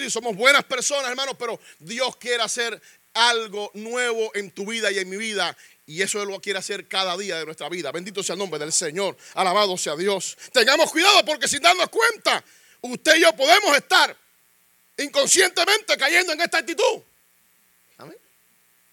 Somos 0.09 0.37
buenas 0.37 0.65
personas, 0.65 1.11
hermanos, 1.11 1.35
pero 1.39 1.59
Dios 1.81 2.17
quiere 2.17 2.43
hacer 2.43 2.81
algo 3.13 3.73
nuevo 3.75 4.31
en 4.35 4.53
tu 4.53 4.65
vida 4.65 4.91
y 4.93 4.99
en 4.99 5.09
mi 5.09 5.17
vida. 5.17 5.57
Y 5.85 6.01
eso 6.03 6.25
lo 6.25 6.41
quiere 6.41 6.61
hacer 6.61 6.87
cada 6.87 7.17
día 7.17 7.39
de 7.39 7.45
nuestra 7.45 7.69
vida. 7.69 7.91
Bendito 7.91 8.23
sea 8.23 8.35
el 8.35 8.39
nombre 8.39 8.61
del 8.61 8.73
Señor. 8.73 9.17
Alabado 9.35 9.77
sea 9.77 9.97
Dios. 9.97 10.39
Tengamos 10.53 10.93
cuidado 10.93 11.25
porque 11.25 11.49
sin 11.49 11.61
darnos 11.61 11.89
cuenta, 11.89 12.45
usted 12.83 13.17
y 13.17 13.23
yo 13.23 13.33
podemos 13.33 13.77
estar 13.77 14.17
inconscientemente 14.99 15.97
cayendo 15.97 16.33
en 16.33 16.41
esta 16.41 16.59
actitud. 16.59 17.03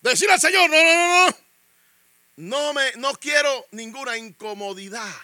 Decir 0.02 0.30
al 0.30 0.40
Señor, 0.40 0.70
no, 0.70 0.78
no, 0.78 0.94
no, 0.94 1.28
no. 1.28 1.38
No, 2.38 2.74
me, 2.74 2.92
no 2.98 3.14
quiero 3.14 3.66
ninguna 3.72 4.18
incomodidad. 4.18 5.16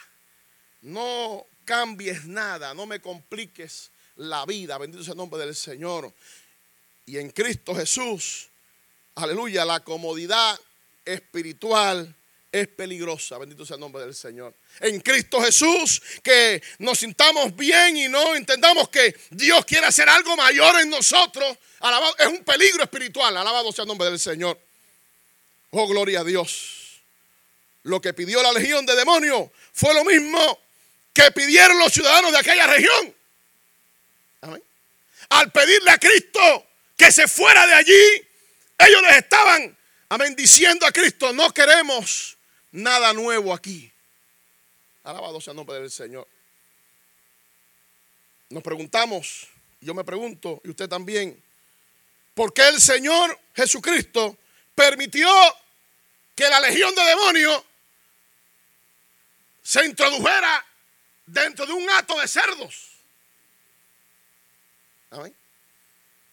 No 0.82 1.46
cambies 1.66 2.26
nada, 2.26 2.74
no 2.74 2.88
me 2.88 3.00
compliques 3.00 3.92
la 4.16 4.46
vida. 4.46 4.78
Bendito 4.80 5.04
sea 5.04 5.12
el 5.12 5.18
nombre 5.18 5.40
del 5.40 5.56
Señor. 5.56 6.12
Y 7.06 7.18
en 7.18 7.30
Cristo 7.30 7.76
Jesús, 7.76 8.50
aleluya, 9.16 9.66
la 9.66 9.82
comodidad 9.82 10.60
espiritual 11.06 12.16
es 12.52 12.68
peligrosa. 12.68 13.38
Bendito 13.38 13.66
sea 13.66 13.76
el 13.76 13.80
nombre 13.80 14.04
del 14.04 14.14
Señor. 14.16 14.54
En 14.80 15.00
Cristo 15.00 15.42
Jesús, 15.42 16.02
que 16.22 16.62
nos 16.80 17.00
sintamos 17.00 17.56
bien 17.56 17.98
y 17.98 18.08
no 18.08 18.36
entendamos 18.36 18.90
que 18.90 19.16
Dios 19.30 19.66
quiere 19.66 19.86
hacer 19.86 20.10
algo 20.10 20.36
mayor 20.36 20.82
en 20.82 20.90
nosotros. 20.90 21.58
Es 22.18 22.28
un 22.28 22.44
peligro 22.44 22.84
espiritual. 22.84 23.36
Alabado 23.38 23.72
sea 23.72 23.84
el 23.84 23.88
nombre 23.88 24.10
del 24.10 24.20
Señor. 24.20 24.60
Oh, 25.72 25.88
gloria 25.88 26.20
a 26.20 26.24
Dios 26.24 26.82
lo 27.84 28.02
que 28.02 28.14
pidió 28.14 28.42
la 28.44 28.54
legión 28.54 28.86
de 28.86 28.96
demonios 28.96 29.50
fue 29.74 29.94
lo 29.94 30.04
mismo 30.04 30.60
que 31.14 31.32
pidieron 31.32 31.78
los 31.80 31.92
ciudadanos 31.92 32.32
de 32.32 32.38
aquella 32.38 32.68
región. 32.68 33.16
Al 35.30 35.52
pedirle 35.52 35.92
a 35.92 35.98
Cristo 35.98 36.68
que 36.98 37.12
se 37.12 37.28
fuera 37.28 37.66
de 37.66 37.74
allí, 37.74 38.28
ellos 38.78 39.02
les 39.04 39.18
estaban, 39.18 39.78
amén, 40.10 40.36
diciendo 40.36 40.86
a 40.86 40.92
Cristo, 40.92 41.32
no 41.34 41.54
queremos 41.54 42.38
nada 42.72 43.14
nuevo 43.14 43.54
aquí. 43.54 43.92
Alabado 45.04 45.42
sea 45.42 45.52
el 45.52 45.58
nombre 45.58 45.80
del 45.80 45.92
Señor. 45.92 46.28
Nos 48.50 48.64
preguntamos, 48.64 49.48
yo 49.80 49.94
me 49.94 50.04
pregunto, 50.04 50.62
y 50.64 50.70
usted 50.70 50.90
también, 50.90 51.42
¿por 52.34 52.54
qué 52.54 52.68
el 52.68 52.82
Señor 52.82 53.40
Jesucristo 53.56 54.38
permitió 54.76 55.30
que 56.36 56.50
la 56.50 56.60
legión 56.60 56.94
de 56.96 57.04
demonios 57.04 57.64
se 59.64 59.86
introdujera 59.86 60.66
dentro 61.26 61.66
de 61.66 61.74
un 61.74 61.90
hato 61.90 62.20
de 62.20 62.28
cerdos. 62.28 62.88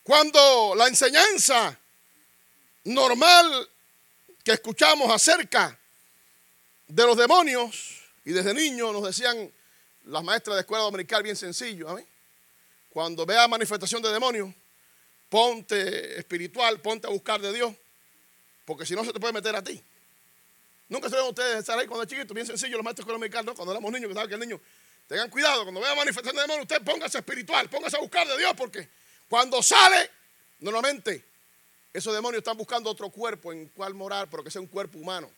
Cuando 0.02 0.74
la 0.74 0.88
enseñanza 0.88 1.78
normal 2.84 3.68
que 4.42 4.52
escuchamos 4.52 5.10
acerca 5.10 5.77
de 6.88 7.06
los 7.06 7.16
demonios, 7.16 8.02
y 8.24 8.32
desde 8.32 8.54
niños 8.54 8.92
nos 8.92 9.04
decían 9.04 9.52
las 10.04 10.24
maestras 10.24 10.56
de 10.56 10.62
escuela 10.62 10.84
dominical 10.84 11.22
bien 11.22 11.36
sencillo, 11.36 11.88
amén. 11.88 12.06
Cuando 12.88 13.26
vea 13.26 13.46
manifestación 13.46 14.02
de 14.02 14.10
demonios, 14.10 14.52
ponte 15.28 16.18
espiritual, 16.18 16.80
ponte 16.80 17.06
a 17.06 17.10
buscar 17.10 17.40
de 17.40 17.52
Dios, 17.52 17.74
porque 18.64 18.86
si 18.86 18.94
no 18.94 19.04
se 19.04 19.12
te 19.12 19.20
puede 19.20 19.34
meter 19.34 19.54
a 19.54 19.62
ti. 19.62 19.82
Nunca 20.88 21.10
se 21.10 21.16
ven 21.16 21.26
ustedes 21.26 21.58
estar 21.58 21.78
ahí 21.78 21.86
cuando 21.86 22.04
es 22.04 22.08
chiquito, 22.08 22.32
bien 22.32 22.46
sencillo, 22.46 22.78
los 22.78 22.84
maestros 22.84 23.04
de 23.06 23.10
escuela 23.10 23.18
dominical, 23.18 23.44
¿no? 23.44 23.54
Cuando 23.54 23.72
éramos 23.72 23.92
niños, 23.92 24.08
que 24.08 24.14
saben 24.14 24.28
que 24.28 24.34
el 24.34 24.40
niño, 24.40 24.60
tengan 25.06 25.28
cuidado, 25.28 25.64
cuando 25.64 25.80
vea 25.82 25.94
manifestación 25.94 26.34
de 26.34 26.42
demonios, 26.42 26.62
usted 26.62 26.82
póngase 26.82 27.18
espiritual, 27.18 27.68
póngase 27.68 27.98
a 27.98 28.00
buscar 28.00 28.26
de 28.26 28.38
Dios, 28.38 28.54
porque 28.56 28.88
cuando 29.28 29.62
sale, 29.62 30.10
normalmente 30.60 31.22
esos 31.92 32.14
demonios 32.14 32.38
están 32.38 32.56
buscando 32.56 32.88
otro 32.88 33.10
cuerpo 33.10 33.52
en 33.52 33.68
cual 33.68 33.92
morar, 33.92 34.28
pero 34.30 34.42
que 34.42 34.50
sea 34.50 34.62
un 34.62 34.66
cuerpo 34.66 34.98
humano. 34.98 35.30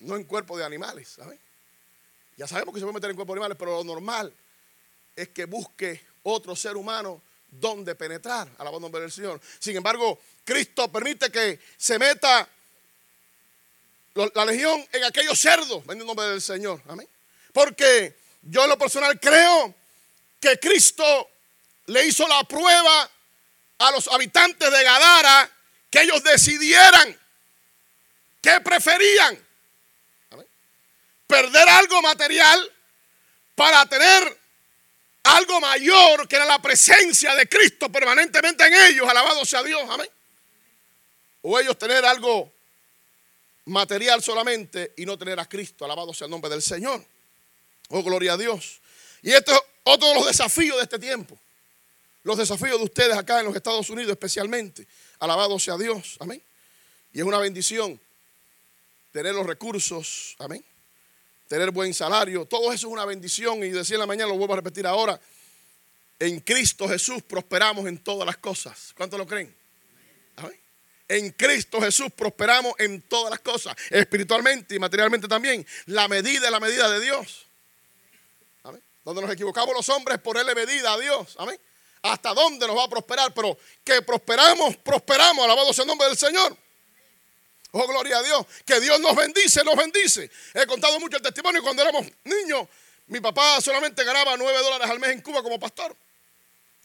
No 0.00 0.16
en 0.16 0.24
cuerpo 0.24 0.58
de 0.58 0.64
animales. 0.64 1.08
¿saben? 1.08 1.38
Ya 2.36 2.48
sabemos 2.48 2.74
que 2.74 2.80
se 2.80 2.84
puede 2.84 2.94
meter 2.94 3.10
en 3.10 3.16
cuerpo 3.16 3.34
de 3.34 3.38
animales, 3.38 3.56
pero 3.58 3.76
lo 3.78 3.84
normal 3.84 4.32
es 5.14 5.28
que 5.28 5.44
busque 5.44 6.04
otro 6.24 6.56
ser 6.56 6.76
humano 6.76 7.22
donde 7.50 7.94
penetrar, 7.94 8.48
alabando 8.58 8.80
nombre 8.80 9.02
del 9.02 9.12
Señor. 9.12 9.40
Sin 9.58 9.76
embargo, 9.76 10.18
Cristo 10.44 10.90
permite 10.90 11.30
que 11.30 11.60
se 11.76 11.98
meta 11.98 12.48
la 14.14 14.44
legión 14.44 14.84
en 14.92 15.04
aquellos 15.04 15.38
cerdos, 15.38 15.82
en 15.88 16.00
el 16.00 16.06
nombre 16.06 16.26
del 16.26 16.40
Señor. 16.40 16.80
Amén. 16.88 17.08
Porque 17.52 18.16
yo 18.42 18.64
en 18.64 18.70
lo 18.70 18.78
personal 18.78 19.18
creo 19.20 19.74
que 20.40 20.58
Cristo 20.58 21.30
le 21.86 22.06
hizo 22.06 22.26
la 22.26 22.42
prueba 22.44 23.10
a 23.78 23.90
los 23.90 24.08
habitantes 24.08 24.70
de 24.70 24.82
Gadara 24.82 25.50
que 25.90 26.02
ellos 26.02 26.22
decidieran 26.24 27.18
qué 28.42 28.60
preferían. 28.60 29.38
Perder 31.26 31.68
algo 31.68 32.02
material 32.02 32.72
para 33.54 33.86
tener 33.86 34.38
algo 35.22 35.60
mayor 35.60 36.28
que 36.28 36.36
era 36.36 36.44
la 36.44 36.60
presencia 36.60 37.34
de 37.34 37.48
Cristo 37.48 37.90
permanentemente 37.90 38.66
en 38.66 38.74
ellos, 38.74 39.08
alabado 39.08 39.44
sea 39.44 39.62
Dios, 39.62 39.82
amén. 39.88 40.10
O 41.40 41.58
ellos 41.58 41.78
tener 41.78 42.04
algo 42.04 42.52
material 43.64 44.22
solamente 44.22 44.92
y 44.98 45.06
no 45.06 45.16
tener 45.16 45.40
a 45.40 45.48
Cristo, 45.48 45.84
alabado 45.86 46.12
sea 46.12 46.26
el 46.26 46.30
nombre 46.30 46.50
del 46.50 46.60
Señor. 46.60 47.02
Oh, 47.88 48.02
gloria 48.02 48.34
a 48.34 48.36
Dios. 48.36 48.80
Y 49.22 49.32
esto 49.32 49.52
es 49.52 49.60
otro 49.84 50.08
de 50.08 50.14
los 50.16 50.26
desafíos 50.26 50.76
de 50.76 50.82
este 50.82 50.98
tiempo 50.98 51.38
los 52.24 52.38
desafíos 52.38 52.78
de 52.78 52.84
ustedes 52.84 53.16
acá 53.16 53.40
en 53.40 53.46
los 53.46 53.56
Estados 53.56 53.88
Unidos 53.90 54.12
especialmente. 54.12 54.86
Alabado 55.18 55.58
sea 55.58 55.76
Dios, 55.76 56.16
amén. 56.20 56.42
Y 57.12 57.18
es 57.18 57.24
una 57.24 57.38
bendición 57.38 58.00
tener 59.12 59.34
los 59.34 59.46
recursos, 59.46 60.34
amén. 60.38 60.64
Tener 61.48 61.70
buen 61.70 61.92
salario, 61.92 62.46
todo 62.46 62.72
eso 62.72 62.86
es 62.88 62.92
una 62.92 63.04
bendición 63.04 63.62
y 63.62 63.68
decía 63.68 63.96
en 63.96 64.00
la 64.00 64.06
mañana, 64.06 64.30
lo 64.30 64.38
vuelvo 64.38 64.54
a 64.54 64.56
repetir 64.56 64.86
ahora, 64.86 65.20
en 66.18 66.40
Cristo 66.40 66.88
Jesús 66.88 67.22
prosperamos 67.22 67.86
en 67.86 67.98
todas 67.98 68.26
las 68.26 68.38
cosas. 68.38 68.92
¿Cuántos 68.96 69.18
lo 69.18 69.26
creen? 69.26 69.54
Amén. 70.36 70.58
En 71.08 71.30
Cristo 71.32 71.80
Jesús 71.80 72.10
prosperamos 72.16 72.72
en 72.78 73.02
todas 73.02 73.30
las 73.30 73.40
cosas, 73.40 73.76
espiritualmente 73.90 74.74
y 74.74 74.78
materialmente 74.78 75.28
también. 75.28 75.66
La 75.86 76.08
medida 76.08 76.46
es 76.46 76.50
la 76.50 76.60
medida 76.60 76.88
de 76.88 77.00
Dios. 77.00 77.46
Amén. 78.62 78.82
Donde 79.04 79.20
nos 79.20 79.30
equivocamos 79.30 79.74
los 79.74 79.88
hombres, 79.90 80.18
ponerle 80.20 80.54
medida 80.54 80.92
a 80.92 80.98
Dios. 80.98 81.36
Amén 81.38 81.58
hasta 82.02 82.34
dónde 82.34 82.66
nos 82.66 82.76
va 82.76 82.84
a 82.84 82.88
prosperar, 82.88 83.32
pero 83.32 83.56
que 83.84 84.02
prosperamos, 84.02 84.76
prosperamos, 84.78 85.44
alabado 85.44 85.72
sea 85.72 85.84
el 85.84 85.88
nombre 85.88 86.08
del 86.08 86.16
Señor. 86.16 86.56
Oh, 87.72 87.86
gloria 87.86 88.18
a 88.18 88.22
Dios, 88.22 88.46
que 88.66 88.80
Dios 88.80 89.00
nos 89.00 89.16
bendice, 89.16 89.64
nos 89.64 89.76
bendice. 89.76 90.30
He 90.54 90.66
contado 90.66 91.00
mucho 91.00 91.16
el 91.16 91.22
testimonio 91.22 91.62
cuando 91.62 91.82
éramos 91.82 92.06
niños. 92.24 92.68
Mi 93.06 93.20
papá 93.20 93.60
solamente 93.60 94.04
ganaba 94.04 94.36
9 94.36 94.58
dólares 94.58 94.90
al 94.90 95.00
mes 95.00 95.10
en 95.10 95.22
Cuba 95.22 95.42
como 95.42 95.58
pastor. 95.58 95.96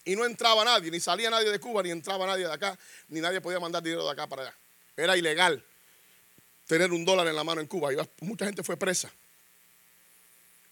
Y 0.06 0.15
no 0.15 0.26
entraba 0.26 0.63
nadie, 0.63 0.89
ni 0.89 1.02
salía 1.02 1.30
nadie 1.30 1.52
de 1.52 1.60
Cuba, 1.60 1.84
ni 1.84 1.91
entraba 1.91 2.26
nadie 2.26 2.47
de 2.47 2.54
acá, 2.54 2.80
ni 3.10 3.19
nadie 3.19 3.41
podía 3.41 3.60
mandar 3.60 3.84
dinero 3.84 4.06
de 4.06 4.12
acá 4.12 4.28
para 4.28 4.43
allá. 4.43 4.56
Era 4.95 5.17
ilegal 5.17 5.62
tener 6.67 6.91
un 6.93 7.04
dólar 7.04 7.28
en 7.28 7.36
la 7.36 7.43
mano 7.43 7.60
en 7.60 7.67
Cuba. 7.67 7.89
mucha 8.21 8.45
gente 8.45 8.63
fue 8.63 8.78
presa 8.78 9.12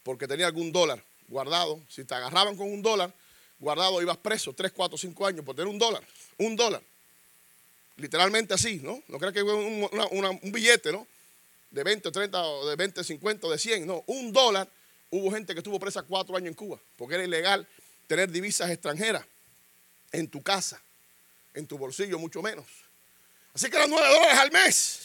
porque 0.03 0.27
tenía 0.27 0.45
algún 0.45 0.71
dólar 0.71 1.03
guardado. 1.27 1.81
Si 1.89 2.05
te 2.05 2.15
agarraban 2.15 2.55
con 2.55 2.71
un 2.71 2.81
dólar, 2.81 3.11
guardado, 3.59 4.01
ibas 4.01 4.17
preso 4.17 4.53
3, 4.53 4.71
4, 4.71 4.97
5 4.97 5.25
años 5.25 5.43
por 5.43 5.55
tener 5.55 5.67
un 5.67 5.79
dólar. 5.79 6.03
Un 6.37 6.55
dólar. 6.55 6.81
Literalmente 7.97 8.53
así, 8.53 8.79
¿no? 8.83 9.01
No 9.07 9.17
creas 9.17 9.33
que 9.33 9.41
un, 9.41 9.89
un 10.41 10.51
billete, 10.51 10.91
¿no? 10.91 11.07
De 11.71 11.83
20, 11.83 12.11
30, 12.11 12.43
o 12.43 12.69
de 12.69 12.75
20, 12.75 13.03
50, 13.03 13.47
o 13.47 13.51
de 13.51 13.57
100. 13.57 13.87
No, 13.87 14.03
un 14.07 14.33
dólar. 14.33 14.69
Hubo 15.09 15.31
gente 15.31 15.53
que 15.53 15.59
estuvo 15.59 15.79
presa 15.79 16.01
4 16.01 16.35
años 16.35 16.49
en 16.49 16.53
Cuba 16.55 16.79
porque 16.97 17.15
era 17.15 17.23
ilegal 17.23 17.67
tener 18.07 18.29
divisas 18.29 18.69
extranjeras 18.69 19.25
en 20.11 20.27
tu 20.27 20.41
casa, 20.41 20.81
en 21.53 21.67
tu 21.67 21.77
bolsillo, 21.77 22.19
mucho 22.19 22.41
menos. 22.41 22.65
Así 23.53 23.69
que 23.69 23.77
eran 23.77 23.89
9 23.89 24.07
dólares 24.07 24.37
al 24.37 24.51
mes. 24.51 24.99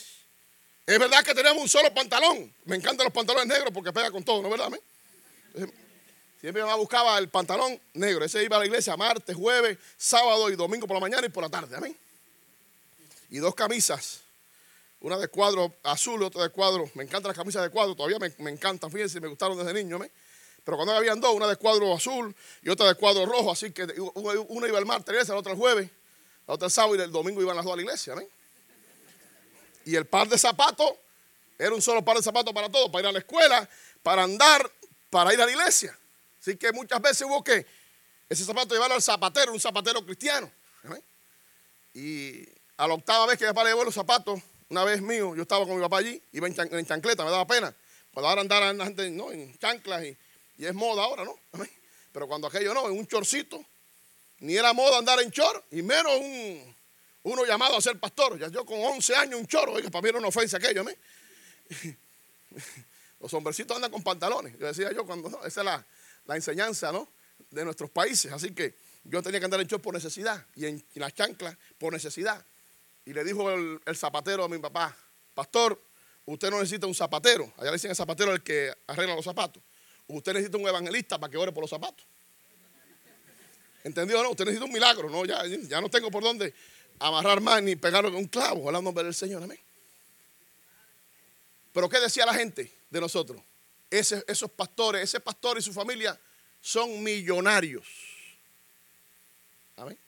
Es 0.86 0.98
verdad 0.98 1.24
que 1.24 1.34
tenemos 1.34 1.62
un 1.62 1.68
solo 1.68 1.94
pantalón. 1.94 2.52
Me 2.64 2.76
encantan 2.76 3.04
los 3.04 3.12
pantalones 3.12 3.46
negros 3.46 3.70
porque 3.72 3.92
pega 3.92 4.10
con 4.10 4.24
todo, 4.24 4.42
¿no 4.42 4.52
es 4.52 4.58
verdad? 4.58 4.76
Siempre 6.40 6.64
me 6.64 6.74
buscaba 6.74 7.18
el 7.18 7.28
pantalón 7.28 7.80
negro. 7.94 8.24
Ese 8.24 8.42
iba 8.42 8.56
a 8.56 8.60
la 8.60 8.66
iglesia 8.66 8.96
martes, 8.96 9.36
jueves, 9.36 9.78
sábado 9.96 10.50
y 10.50 10.56
domingo 10.56 10.86
por 10.86 10.96
la 10.96 11.00
mañana 11.00 11.26
y 11.26 11.30
por 11.30 11.44
la 11.44 11.50
tarde. 11.50 11.76
Amén. 11.76 11.96
Y 13.30 13.38
dos 13.38 13.54
camisas. 13.54 14.20
Una 15.00 15.16
de 15.16 15.28
cuadro 15.28 15.74
azul, 15.84 16.22
otra 16.22 16.42
de 16.42 16.50
cuadro. 16.50 16.90
Me 16.94 17.04
encantan 17.04 17.28
las 17.28 17.36
camisas 17.36 17.62
de 17.62 17.70
cuadro, 17.70 17.94
todavía 17.94 18.18
me, 18.18 18.50
encantan. 18.50 18.90
Fíjense, 18.90 19.20
me 19.20 19.28
gustaron 19.28 19.56
desde 19.56 19.72
niño. 19.72 19.96
¿amén? 19.96 20.10
Pero 20.64 20.76
cuando 20.76 20.94
habían 20.94 21.20
dos, 21.20 21.34
una 21.34 21.46
de 21.46 21.56
cuadro 21.56 21.94
azul 21.94 22.34
y 22.62 22.68
otra 22.68 22.86
de 22.88 22.94
cuadro 22.94 23.24
rojo. 23.24 23.50
Así 23.50 23.70
que 23.70 23.84
una 24.48 24.68
iba 24.68 24.78
el 24.78 24.84
martes, 24.84 25.28
la 25.28 25.36
otra 25.36 25.52
el 25.52 25.58
jueves, 25.58 25.88
la 26.46 26.54
otra 26.54 26.66
el 26.66 26.72
sábado 26.72 26.96
y 26.96 27.00
el 27.00 27.10
domingo 27.10 27.40
iban 27.40 27.56
las 27.56 27.64
dos 27.64 27.72
a 27.72 27.76
la 27.76 27.82
iglesia. 27.82 28.12
Amén. 28.12 28.28
Y 29.86 29.96
el 29.96 30.06
par 30.06 30.28
de 30.28 30.36
zapatos 30.36 30.92
era 31.58 31.74
un 31.74 31.80
solo 31.80 32.04
par 32.04 32.16
de 32.16 32.22
zapatos 32.22 32.52
para 32.52 32.68
todos: 32.68 32.90
para 32.90 33.02
ir 33.02 33.06
a 33.06 33.12
la 33.12 33.20
escuela, 33.20 33.68
para 34.02 34.24
andar, 34.24 34.70
para 35.08 35.32
ir 35.32 35.40
a 35.40 35.46
la 35.46 35.52
iglesia. 35.52 35.96
Así 36.40 36.56
que 36.56 36.72
muchas 36.72 37.00
veces 37.00 37.22
hubo 37.22 37.42
que 37.42 37.66
ese 38.28 38.44
zapato 38.44 38.74
llevarlo 38.74 38.94
al 38.94 39.02
zapatero, 39.02 39.52
un 39.52 39.60
zapatero 39.60 40.04
cristiano. 40.04 40.50
Y 41.92 42.46
a 42.80 42.88
la 42.88 42.94
octava 42.94 43.26
vez 43.26 43.38
que 43.38 43.44
mi 43.44 43.50
papá 43.50 43.64
le 43.64 43.70
llevó 43.70 43.84
los 43.84 43.94
zapatos, 43.94 44.40
una 44.70 44.84
vez 44.84 45.02
mío, 45.02 45.36
yo 45.36 45.42
estaba 45.42 45.66
con 45.66 45.76
mi 45.76 45.82
papá 45.82 45.98
allí, 45.98 46.22
iba 46.32 46.48
en, 46.48 46.54
chancleta, 46.54 47.24
me 47.24 47.30
daba 47.30 47.46
pena. 47.46 47.74
Cuando 48.10 48.28
ahora 48.28 48.40
andar 48.40 48.74
la 48.74 48.90
¿no? 49.10 49.32
en 49.32 49.58
chanclas 49.58 50.02
y, 50.04 50.16
es 50.58 50.74
moda 50.74 51.04
ahora, 51.04 51.24
¿no? 51.24 51.38
Pero 52.12 52.26
cuando 52.26 52.46
aquello 52.46 52.72
no, 52.72 52.86
en 52.86 52.98
un 52.98 53.06
chorcito, 53.06 53.62
ni 54.40 54.56
era 54.56 54.72
moda 54.72 54.96
andar 54.96 55.20
en 55.20 55.30
chor, 55.30 55.62
y 55.70 55.82
menos 55.82 56.12
un, 56.18 56.74
uno 57.24 57.44
llamado 57.44 57.76
a 57.76 57.82
ser 57.82 57.98
pastor. 57.98 58.38
Ya 58.38 58.48
yo 58.48 58.64
con 58.64 58.82
11 58.82 59.14
años 59.14 59.40
un 59.40 59.46
choro, 59.46 59.72
oiga, 59.72 59.90
para 59.90 60.02
mí 60.02 60.08
era 60.08 60.18
una 60.18 60.28
ofensa 60.28 60.56
aquello, 60.56 60.82
¿me? 60.82 60.96
Los 63.20 63.32
hombrecitos 63.34 63.76
andan 63.76 63.90
con 63.90 64.02
pantalones. 64.02 64.58
Yo 64.58 64.66
decía 64.66 64.90
yo 64.92 65.04
cuando, 65.04 65.28
no, 65.28 65.44
esa 65.44 65.60
es 65.60 65.64
la, 65.64 65.84
la 66.24 66.36
enseñanza 66.36 66.90
¿no? 66.92 67.08
de 67.50 67.62
nuestros 67.62 67.90
países. 67.90 68.32
Así 68.32 68.54
que 68.54 68.74
yo 69.04 69.22
tenía 69.22 69.38
que 69.38 69.44
andar 69.44 69.60
en 69.60 69.66
short 69.66 69.82
por 69.82 69.94
necesidad 69.94 70.46
y 70.54 70.66
en, 70.66 70.84
las 70.94 71.14
chanclas 71.14 71.56
por 71.78 71.92
necesidad. 71.92 72.44
Y 73.10 73.12
le 73.12 73.24
dijo 73.24 73.50
el, 73.50 73.80
zapatero 73.96 74.44
a 74.44 74.48
mi 74.48 74.58
papá, 74.58 74.96
pastor, 75.34 75.82
usted 76.26 76.48
no 76.48 76.60
necesita 76.60 76.86
un 76.86 76.94
zapatero. 76.94 77.52
Allá 77.56 77.72
le 77.72 77.72
dicen 77.72 77.90
el 77.90 77.96
zapatero 77.96 78.32
el 78.32 78.40
que 78.40 78.72
arregla 78.86 79.16
los 79.16 79.24
zapatos. 79.24 79.60
Usted 80.06 80.32
necesita 80.32 80.58
un 80.58 80.68
evangelista 80.68 81.18
para 81.18 81.28
que 81.28 81.36
ore 81.36 81.50
por 81.50 81.64
los 81.64 81.70
zapatos. 81.70 82.06
¿Entendió? 83.82 84.22
No, 84.22 84.30
usted 84.30 84.44
necesita 84.44 84.64
un 84.64 84.72
milagro. 84.72 85.10
No, 85.10 85.24
ya, 85.24 85.44
ya 85.44 85.80
no 85.80 85.90
tengo 85.90 86.08
por 86.08 86.22
dónde 86.22 86.54
amarrar 87.00 87.40
más 87.40 87.60
ni 87.64 87.74
pegarlo 87.74 88.12
con 88.12 88.20
un 88.20 88.28
clavo. 88.28 88.68
Hablando 88.68 88.92
del 88.92 89.12
Señor. 89.12 89.42
Amén. 89.42 89.58
Pero 91.72 91.88
¿qué 91.88 91.98
decía 91.98 92.24
la 92.24 92.34
gente 92.34 92.72
de 92.90 93.00
nosotros? 93.00 93.42
esos 93.90 94.52
pastores, 94.52 95.02
ese 95.02 95.18
pastor 95.18 95.58
y 95.58 95.62
su 95.62 95.72
familia 95.72 96.16
son 96.60 97.02
millonarios. 97.02 97.88
¿Amén? 99.74 99.98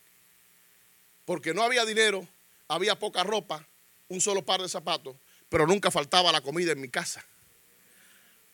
Porque 1.25 1.53
no 1.53 1.65
había 1.65 1.85
dinero, 1.85 2.29
había 2.73 2.99
poca 2.99 3.23
ropa, 3.23 3.67
un 4.09 4.21
solo 4.21 4.45
par 4.45 4.63
de 4.63 4.69
zapatos, 4.69 5.17
pero 5.49 5.67
nunca 5.67 5.91
faltaba 5.91 6.33
la 6.33 6.41
comida 6.41 6.73
en 6.73 6.81
mi 6.81 6.89
casa. 6.89 7.25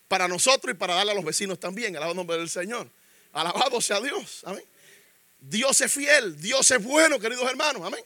Para 0.07 0.27
nosotros 0.27 0.73
y 0.73 0.77
para 0.77 0.95
darle 0.95 1.13
a 1.13 1.15
los 1.15 1.23
vecinos 1.23 1.59
también, 1.59 1.95
alabado 1.95 2.15
nombre 2.15 2.37
del 2.37 2.49
Señor. 2.49 2.89
Alabado 3.31 3.79
sea 3.79 4.01
Dios. 4.01 4.41
Amén. 4.43 4.63
Dios 5.39 5.79
es 5.79 5.93
fiel, 5.93 6.39
Dios 6.41 6.69
es 6.71 6.83
bueno, 6.83 7.19
queridos 7.19 7.49
hermanos. 7.49 7.81
Amén. 7.85 8.03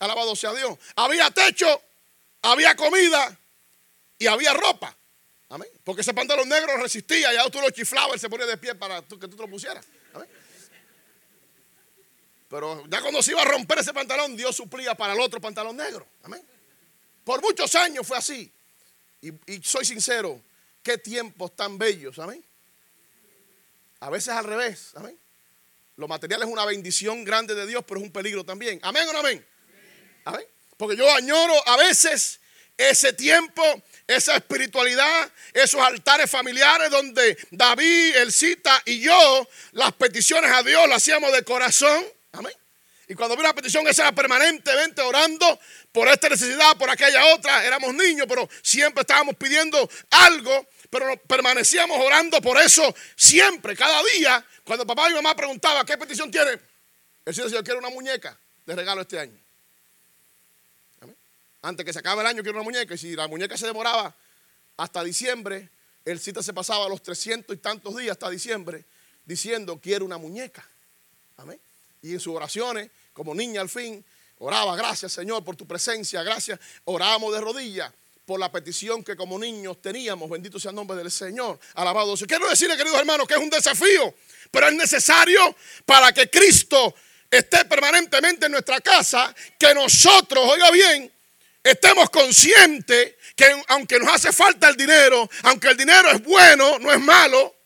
Alabado 0.00 0.34
sea 0.34 0.52
Dios. 0.54 0.76
Había 0.96 1.30
techo, 1.30 1.66
había 2.42 2.74
comida 2.74 3.38
y 4.18 4.26
había 4.26 4.54
ropa. 4.54 4.96
Porque 5.84 6.00
ese 6.00 6.12
pantalón 6.12 6.48
negro 6.48 6.76
resistía, 6.78 7.32
ya 7.32 7.48
tú 7.48 7.60
lo 7.60 7.70
chiflabas, 7.70 8.14
él 8.14 8.20
se 8.20 8.28
ponía 8.28 8.46
de 8.46 8.56
pie 8.56 8.74
para 8.74 9.02
que 9.02 9.28
tú 9.28 9.36
te 9.36 9.42
lo 9.42 9.48
pusieras. 9.48 9.86
Pero 12.54 12.84
ya 12.86 13.00
cuando 13.00 13.20
se 13.20 13.32
iba 13.32 13.42
a 13.42 13.46
romper 13.46 13.78
ese 13.78 13.92
pantalón, 13.92 14.36
Dios 14.36 14.54
suplía 14.54 14.94
para 14.94 15.12
el 15.12 15.20
otro 15.20 15.40
pantalón 15.40 15.76
negro. 15.76 16.06
Amén. 16.22 16.40
Por 17.24 17.42
muchos 17.42 17.74
años 17.74 18.06
fue 18.06 18.16
así. 18.16 18.52
Y, 19.20 19.32
soy 19.64 19.84
sincero, 19.84 20.40
qué 20.80 20.96
tiempos 20.96 21.56
tan 21.56 21.76
bellos. 21.76 22.16
Amén. 22.20 22.44
A 23.98 24.08
veces 24.08 24.28
al 24.28 24.44
revés. 24.44 24.92
Amén. 24.94 25.18
Lo 25.96 26.06
material 26.06 26.42
es 26.42 26.48
una 26.48 26.64
bendición 26.64 27.24
grande 27.24 27.56
de 27.56 27.66
Dios, 27.66 27.82
pero 27.88 27.98
es 27.98 28.06
un 28.06 28.12
peligro 28.12 28.44
también. 28.44 28.78
Amén 28.84 29.08
o 29.08 29.12
no 29.12 29.18
amén. 29.18 29.44
Amén. 30.24 30.46
Porque 30.76 30.96
yo 30.96 31.12
añoro 31.12 31.54
a 31.66 31.76
veces 31.76 32.38
ese 32.76 33.14
tiempo, 33.14 33.64
esa 34.06 34.36
espiritualidad, 34.36 35.32
esos 35.52 35.80
altares 35.80 36.30
familiares 36.30 36.88
donde 36.88 37.36
David, 37.50 38.14
Elcita 38.14 38.80
y 38.84 39.00
yo, 39.00 39.48
las 39.72 39.92
peticiones 39.94 40.52
a 40.52 40.62
Dios 40.62 40.88
las 40.88 40.98
hacíamos 40.98 41.32
de 41.32 41.42
corazón. 41.42 42.04
Amén. 42.34 42.52
Y 43.06 43.14
cuando 43.14 43.36
vi 43.36 43.40
una 43.40 43.54
petición 43.54 43.86
esa 43.86 44.02
era 44.02 44.12
permanentemente 44.12 45.02
orando 45.02 45.58
por 45.92 46.08
esta 46.08 46.28
necesidad, 46.28 46.76
por 46.76 46.88
aquella 46.88 47.34
otra, 47.34 47.64
éramos 47.64 47.94
niños, 47.94 48.26
pero 48.28 48.48
siempre 48.62 49.02
estábamos 49.02 49.36
pidiendo 49.36 49.88
algo, 50.10 50.66
pero 50.88 51.16
permanecíamos 51.18 51.98
orando 52.00 52.40
por 52.40 52.58
eso 52.58 52.94
siempre, 53.14 53.76
cada 53.76 54.02
día. 54.14 54.44
Cuando 54.64 54.86
papá 54.86 55.10
y 55.10 55.14
mamá 55.14 55.36
preguntaban, 55.36 55.84
¿qué 55.84 55.98
petición 55.98 56.30
tiene? 56.30 56.52
Señor 57.26 57.46
decía, 57.46 57.58
yo 57.58 57.64
quiero 57.64 57.78
una 57.78 57.90
muñeca 57.90 58.38
de 58.64 58.74
regalo 58.74 59.02
este 59.02 59.18
año. 59.18 59.38
Antes 61.62 61.86
que 61.86 61.92
se 61.94 61.98
acabe 61.98 62.20
el 62.20 62.26
año 62.26 62.42
quiero 62.42 62.58
una 62.58 62.64
muñeca. 62.64 62.94
Y 62.94 62.98
si 62.98 63.16
la 63.16 63.26
muñeca 63.26 63.56
se 63.56 63.66
demoraba 63.66 64.14
hasta 64.76 65.02
diciembre, 65.02 65.70
el 66.04 66.20
cita 66.20 66.42
se 66.42 66.52
pasaba 66.52 66.88
los 66.88 67.02
300 67.02 67.56
y 67.56 67.58
tantos 67.58 67.96
días 67.96 68.12
hasta 68.12 68.28
diciembre 68.28 68.84
diciendo, 69.24 69.80
quiero 69.82 70.04
una 70.04 70.18
muñeca. 70.18 70.66
Amén. 71.38 71.58
Y 72.04 72.12
en 72.12 72.20
sus 72.20 72.34
oraciones, 72.36 72.90
como 73.14 73.34
niña 73.34 73.62
al 73.62 73.70
fin, 73.70 74.04
oraba, 74.38 74.76
gracias 74.76 75.10
Señor 75.10 75.42
por 75.42 75.56
tu 75.56 75.66
presencia, 75.66 76.22
gracias. 76.22 76.60
Orábamos 76.84 77.32
de 77.32 77.40
rodillas 77.40 77.90
por 78.26 78.38
la 78.38 78.52
petición 78.52 79.02
que 79.02 79.16
como 79.16 79.38
niños 79.38 79.80
teníamos. 79.80 80.28
Bendito 80.28 80.60
sea 80.60 80.68
el 80.68 80.74
nombre 80.74 80.98
del 80.98 81.10
Señor. 81.10 81.58
Alabado 81.72 82.14
sea. 82.14 82.26
Quiero 82.26 82.46
decirle, 82.46 82.76
queridos 82.76 82.98
hermanos, 82.98 83.26
que 83.26 83.32
es 83.32 83.40
un 83.40 83.48
desafío, 83.48 84.14
pero 84.50 84.68
es 84.68 84.74
necesario 84.74 85.56
para 85.86 86.12
que 86.12 86.28
Cristo 86.28 86.94
esté 87.30 87.64
permanentemente 87.64 88.44
en 88.44 88.52
nuestra 88.52 88.82
casa, 88.82 89.34
que 89.58 89.72
nosotros, 89.72 90.44
oiga 90.46 90.70
bien, 90.72 91.10
estemos 91.62 92.10
conscientes 92.10 93.14
que 93.34 93.46
aunque 93.68 93.98
nos 93.98 94.12
hace 94.12 94.30
falta 94.30 94.68
el 94.68 94.76
dinero, 94.76 95.26
aunque 95.44 95.68
el 95.68 95.76
dinero 95.78 96.10
es 96.10 96.22
bueno, 96.22 96.78
no 96.80 96.92
es 96.92 97.00
malo, 97.00 97.56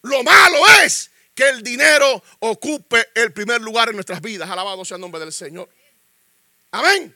lo 0.00 0.22
malo 0.22 0.66
es 0.82 1.10
que 1.36 1.50
el 1.50 1.62
dinero 1.62 2.22
ocupe 2.40 3.10
el 3.14 3.30
primer 3.30 3.60
lugar 3.60 3.90
en 3.90 3.94
nuestras 3.94 4.22
vidas. 4.22 4.48
Alabado 4.48 4.86
sea 4.86 4.94
el 4.94 5.02
nombre 5.02 5.20
del 5.20 5.34
Señor. 5.34 5.68
Amén. 6.70 7.14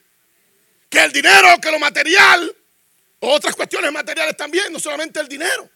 Que 0.91 1.03
el 1.03 1.11
dinero, 1.11 1.49
que 1.61 1.71
lo 1.71 1.79
material, 1.79 2.55
otras 3.21 3.57
cuestiones 3.57 3.91
materiales 3.91 4.37
también, 4.37 4.71
no 4.71 4.79
solamente 4.79 5.21
el 5.21 5.27
dinero. 5.27 5.69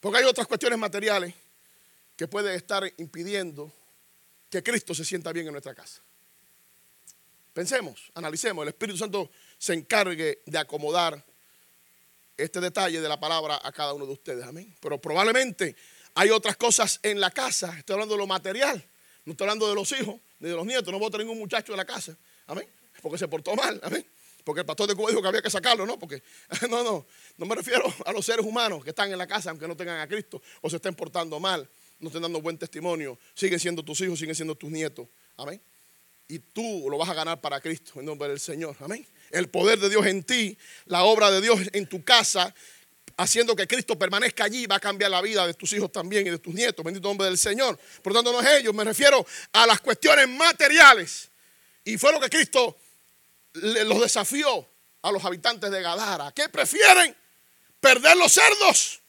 Porque 0.00 0.18
hay 0.18 0.24
otras 0.24 0.48
cuestiones 0.48 0.76
materiales 0.76 1.32
que 2.16 2.26
pueden 2.26 2.56
estar 2.56 2.82
impidiendo 2.96 3.72
que 4.50 4.60
Cristo 4.60 4.92
se 4.92 5.04
sienta 5.04 5.32
bien 5.32 5.46
en 5.46 5.52
nuestra 5.52 5.74
casa. 5.74 6.02
Pensemos, 7.52 8.10
analicemos, 8.14 8.62
el 8.62 8.68
Espíritu 8.68 8.98
Santo 8.98 9.30
se 9.56 9.72
encargue 9.72 10.42
de 10.44 10.58
acomodar 10.58 11.24
este 12.36 12.60
detalle 12.60 13.00
de 13.00 13.08
la 13.08 13.20
palabra 13.20 13.60
a 13.62 13.70
cada 13.70 13.94
uno 13.94 14.04
de 14.04 14.12
ustedes. 14.12 14.44
Amén. 14.44 14.74
Pero 14.80 15.00
probablemente 15.00 15.76
hay 16.16 16.30
otras 16.30 16.56
cosas 16.56 16.98
en 17.02 17.20
la 17.20 17.30
casa. 17.30 17.76
Estoy 17.78 17.94
hablando 17.94 18.14
de 18.14 18.18
lo 18.18 18.26
material. 18.26 18.82
No 19.26 19.32
estoy 19.32 19.44
hablando 19.44 19.68
de 19.68 19.74
los 19.74 19.92
hijos 19.92 20.16
ni 20.40 20.48
de 20.48 20.56
los 20.56 20.64
nietos. 20.64 20.90
No 20.90 20.98
voy 20.98 21.08
a 21.08 21.10
tener 21.10 21.26
ningún 21.26 21.38
muchacho 21.38 21.72
de 21.72 21.76
la 21.76 21.84
casa. 21.84 22.16
Amén. 22.46 22.66
Porque 23.02 23.18
se 23.18 23.28
portó 23.28 23.54
mal. 23.54 23.78
Amén. 23.84 24.04
Porque 24.42 24.60
el 24.60 24.66
pastor 24.66 24.88
de 24.88 24.94
Cuba 24.94 25.10
dijo 25.10 25.20
que 25.20 25.28
había 25.28 25.42
que 25.42 25.50
sacarlo, 25.50 25.84
¿no? 25.84 25.98
Porque, 25.98 26.22
no, 26.70 26.82
no. 26.82 27.06
No 27.36 27.46
me 27.46 27.54
refiero 27.54 27.84
a 28.06 28.12
los 28.12 28.24
seres 28.24 28.46
humanos 28.46 28.82
que 28.82 28.90
están 28.90 29.12
en 29.12 29.18
la 29.18 29.26
casa, 29.26 29.50
aunque 29.50 29.68
no 29.68 29.76
tengan 29.76 30.00
a 30.00 30.08
Cristo 30.08 30.40
o 30.62 30.70
se 30.70 30.76
estén 30.76 30.94
portando 30.94 31.38
mal, 31.38 31.68
no 32.00 32.08
estén 32.08 32.22
dando 32.22 32.40
buen 32.40 32.56
testimonio. 32.56 33.18
Siguen 33.34 33.60
siendo 33.60 33.82
tus 33.82 34.00
hijos, 34.00 34.18
siguen 34.18 34.34
siendo 34.34 34.54
tus 34.54 34.70
nietos. 34.70 35.06
Amén 35.36 35.60
y 36.28 36.38
tú 36.38 36.88
lo 36.90 36.98
vas 36.98 37.08
a 37.08 37.14
ganar 37.14 37.40
para 37.40 37.60
Cristo 37.60 38.00
en 38.00 38.06
nombre 38.06 38.28
del 38.28 38.40
Señor. 38.40 38.76
Amén. 38.80 39.06
El 39.30 39.48
poder 39.48 39.78
de 39.78 39.88
Dios 39.88 40.06
en 40.06 40.24
ti, 40.24 40.58
la 40.86 41.04
obra 41.04 41.30
de 41.30 41.40
Dios 41.40 41.60
en 41.72 41.86
tu 41.86 42.02
casa, 42.04 42.54
haciendo 43.16 43.56
que 43.56 43.66
Cristo 43.66 43.98
permanezca 43.98 44.44
allí, 44.44 44.66
va 44.66 44.76
a 44.76 44.80
cambiar 44.80 45.10
la 45.10 45.22
vida 45.22 45.46
de 45.46 45.54
tus 45.54 45.72
hijos 45.72 45.90
también 45.90 46.26
y 46.26 46.30
de 46.30 46.38
tus 46.38 46.54
nietos. 46.54 46.84
Bendito 46.84 47.08
nombre 47.08 47.26
del 47.26 47.38
Señor. 47.38 47.78
Por 48.02 48.12
lo 48.12 48.18
tanto, 48.18 48.32
no 48.32 48.40
es 48.40 48.60
ellos, 48.60 48.74
me 48.74 48.84
refiero 48.84 49.26
a 49.52 49.66
las 49.66 49.80
cuestiones 49.80 50.28
materiales. 50.28 51.28
Y 51.84 51.98
fue 51.98 52.12
lo 52.12 52.20
que 52.20 52.28
Cristo 52.28 52.76
los 53.54 54.00
desafió 54.00 54.66
a 55.02 55.12
los 55.12 55.24
habitantes 55.24 55.70
de 55.70 55.80
Gadara. 55.80 56.32
¿Qué 56.32 56.48
prefieren? 56.48 57.16
¿Perder 57.80 58.16
los 58.16 58.32
cerdos 58.32 59.00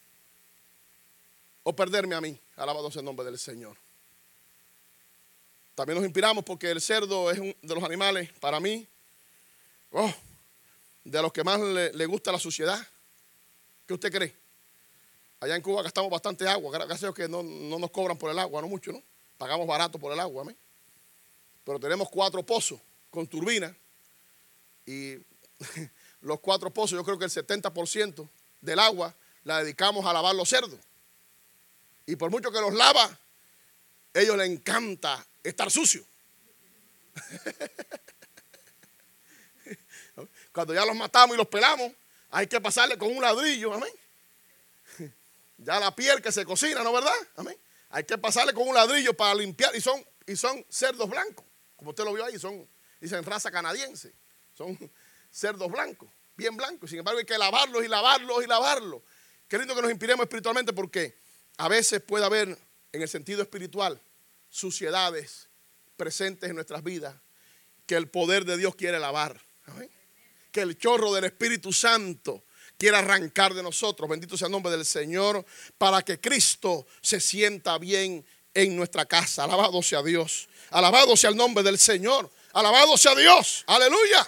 o 1.64 1.74
perderme 1.74 2.14
a 2.14 2.20
mí? 2.20 2.38
Alabado 2.56 2.90
sea 2.90 3.00
el 3.00 3.06
nombre 3.06 3.26
del 3.26 3.38
Señor. 3.38 3.76
También 5.74 5.96
nos 5.96 6.04
inspiramos 6.04 6.44
porque 6.44 6.70
el 6.70 6.80
cerdo 6.80 7.30
es 7.30 7.38
uno 7.38 7.54
de 7.62 7.74
los 7.74 7.84
animales, 7.84 8.30
para 8.40 8.58
mí, 8.58 8.86
oh, 9.92 10.12
de 11.04 11.22
los 11.22 11.32
que 11.32 11.44
más 11.44 11.60
le, 11.60 12.06
gusta 12.06 12.32
la 12.32 12.38
suciedad. 12.40 12.84
¿Qué 13.88 13.94
usted 13.94 14.12
cree? 14.12 14.36
Allá 15.40 15.56
en 15.56 15.62
Cuba 15.62 15.82
gastamos 15.82 16.10
bastante 16.10 16.46
agua, 16.46 16.70
gracias 16.70 17.04
a 17.04 17.06
Dios 17.06 17.14
que 17.14 17.26
no, 17.26 17.42
nos 17.42 17.90
cobran 17.90 18.18
por 18.18 18.30
el 18.30 18.38
agua, 18.38 18.60
no 18.60 18.68
mucho, 18.68 18.92
¿no? 18.92 19.02
Pagamos 19.38 19.66
barato 19.66 19.98
por 19.98 20.12
el 20.12 20.20
agua, 20.20 20.42
¿amén? 20.42 20.58
Pero 21.64 21.80
tenemos 21.80 22.10
cuatro 22.10 22.42
pozos 22.42 22.78
con 23.10 23.26
turbina 23.26 23.74
y 24.84 25.14
los 26.20 26.38
cuatro 26.40 26.70
pozos, 26.70 26.98
yo 26.98 27.04
creo 27.04 27.18
que 27.18 27.24
el 27.24 27.30
70% 27.30 28.28
del 28.60 28.78
agua 28.78 29.14
la 29.44 29.62
dedicamos 29.62 30.04
a 30.04 30.12
lavar 30.12 30.34
los 30.34 30.50
cerdos. 30.50 30.78
Y 32.04 32.16
por 32.16 32.30
mucho 32.30 32.52
que 32.52 32.60
los 32.60 32.74
lava, 32.74 33.18
ellos 34.12 34.36
les 34.36 34.50
encanta 34.50 35.26
estar 35.42 35.70
sucio. 35.70 36.04
Cuando 40.52 40.74
ya 40.74 40.84
los 40.84 40.94
matamos 40.94 41.36
y 41.36 41.38
los 41.38 41.48
pelamos, 41.48 41.90
hay 42.30 42.46
que 42.46 42.60
pasarle 42.60 42.98
con 42.98 43.14
un 43.14 43.22
ladrillo, 43.22 43.72
amén. 43.74 43.92
Ya 45.60 45.80
la 45.80 45.92
piel 45.92 46.22
que 46.22 46.30
se 46.30 46.44
cocina, 46.44 46.84
¿no 46.84 46.92
verdad? 46.92 47.12
Amén. 47.34 47.58
Hay 47.90 48.04
que 48.04 48.16
pasarle 48.16 48.54
con 48.54 48.68
un 48.68 48.74
ladrillo 48.74 49.12
para 49.12 49.34
limpiar 49.34 49.74
y 49.74 49.80
son, 49.80 50.04
y 50.24 50.36
son 50.36 50.64
cerdos 50.68 51.10
blancos, 51.10 51.44
como 51.74 51.90
usted 51.90 52.04
lo 52.04 52.12
vio 52.12 52.24
ahí, 52.24 52.38
son, 52.38 52.68
dicen 53.00 53.24
raza 53.24 53.50
canadiense, 53.50 54.12
son 54.54 54.78
cerdos 55.32 55.68
blancos, 55.70 56.08
bien 56.36 56.56
blancos. 56.56 56.90
Sin 56.90 57.00
embargo, 57.00 57.18
hay 57.18 57.26
que 57.26 57.36
lavarlos 57.36 57.84
y 57.84 57.88
lavarlos 57.88 58.44
y 58.44 58.46
lavarlos. 58.46 59.02
Qué 59.48 59.58
lindo 59.58 59.74
que 59.74 59.82
nos 59.82 59.90
inspiremos 59.90 60.24
espiritualmente 60.24 60.72
porque 60.72 61.18
a 61.56 61.68
veces 61.68 62.00
puede 62.02 62.24
haber 62.24 62.56
en 62.92 63.02
el 63.02 63.08
sentido 63.08 63.42
espiritual 63.42 64.00
suciedades 64.50 65.48
presentes 65.96 66.48
en 66.48 66.54
nuestras 66.54 66.84
vidas 66.84 67.16
que 67.86 67.96
el 67.96 68.08
poder 68.08 68.44
de 68.44 68.56
Dios 68.56 68.76
quiere 68.76 68.98
lavar. 69.00 69.40
Que 70.50 70.62
el 70.62 70.78
chorro 70.78 71.12
del 71.12 71.24
Espíritu 71.24 71.72
Santo 71.72 72.44
quiere 72.76 72.96
arrancar 72.96 73.54
de 73.54 73.62
nosotros. 73.62 74.08
Bendito 74.08 74.36
sea 74.36 74.46
el 74.46 74.52
nombre 74.52 74.72
del 74.72 74.84
Señor 74.84 75.44
para 75.76 76.02
que 76.02 76.20
Cristo 76.20 76.86
se 77.00 77.20
sienta 77.20 77.76
bien 77.78 78.24
en 78.54 78.76
nuestra 78.76 79.04
casa. 79.06 79.44
Alabado 79.44 79.82
sea 79.82 80.02
Dios. 80.02 80.48
Alabado 80.70 81.16
sea 81.16 81.30
el 81.30 81.36
nombre 81.36 81.62
del 81.62 81.78
Señor. 81.78 82.30
Alabado 82.52 82.96
sea 82.96 83.14
Dios. 83.14 83.64
Aleluya. 83.66 84.26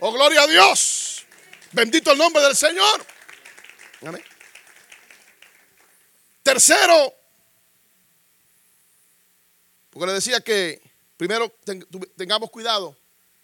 Oh, 0.00 0.12
gloria 0.12 0.42
a 0.42 0.46
Dios. 0.46 1.24
Bendito 1.72 2.12
el 2.12 2.18
nombre 2.18 2.42
del 2.42 2.56
Señor. 2.56 3.06
Tercero, 6.42 7.14
porque 9.90 10.06
le 10.06 10.12
decía 10.14 10.40
que 10.40 10.82
primero 11.16 11.54
tengamos 12.16 12.50
cuidado 12.50 12.96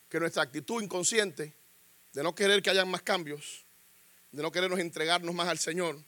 que 0.08 0.18
nuestra 0.18 0.42
actitud 0.42 0.82
inconsciente 0.82 1.54
de 2.12 2.22
no 2.22 2.34
querer 2.34 2.62
que 2.62 2.70
haya 2.70 2.84
más 2.84 3.02
cambios, 3.02 3.64
de 4.32 4.42
no 4.42 4.52
querernos 4.52 4.80
entregarnos 4.80 5.34
más 5.34 5.48
al 5.48 5.58
Señor, 5.58 6.02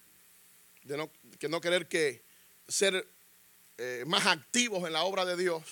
de 0.82 0.96
no, 0.96 1.10
que 1.38 1.48
no 1.48 1.60
querer 1.60 1.88
que 1.88 2.22
ser 2.68 3.06
eh, 3.78 4.04
más 4.06 4.26
activos 4.26 4.86
en 4.86 4.92
la 4.92 5.04
obra 5.04 5.24
de 5.24 5.36
Dios, 5.36 5.62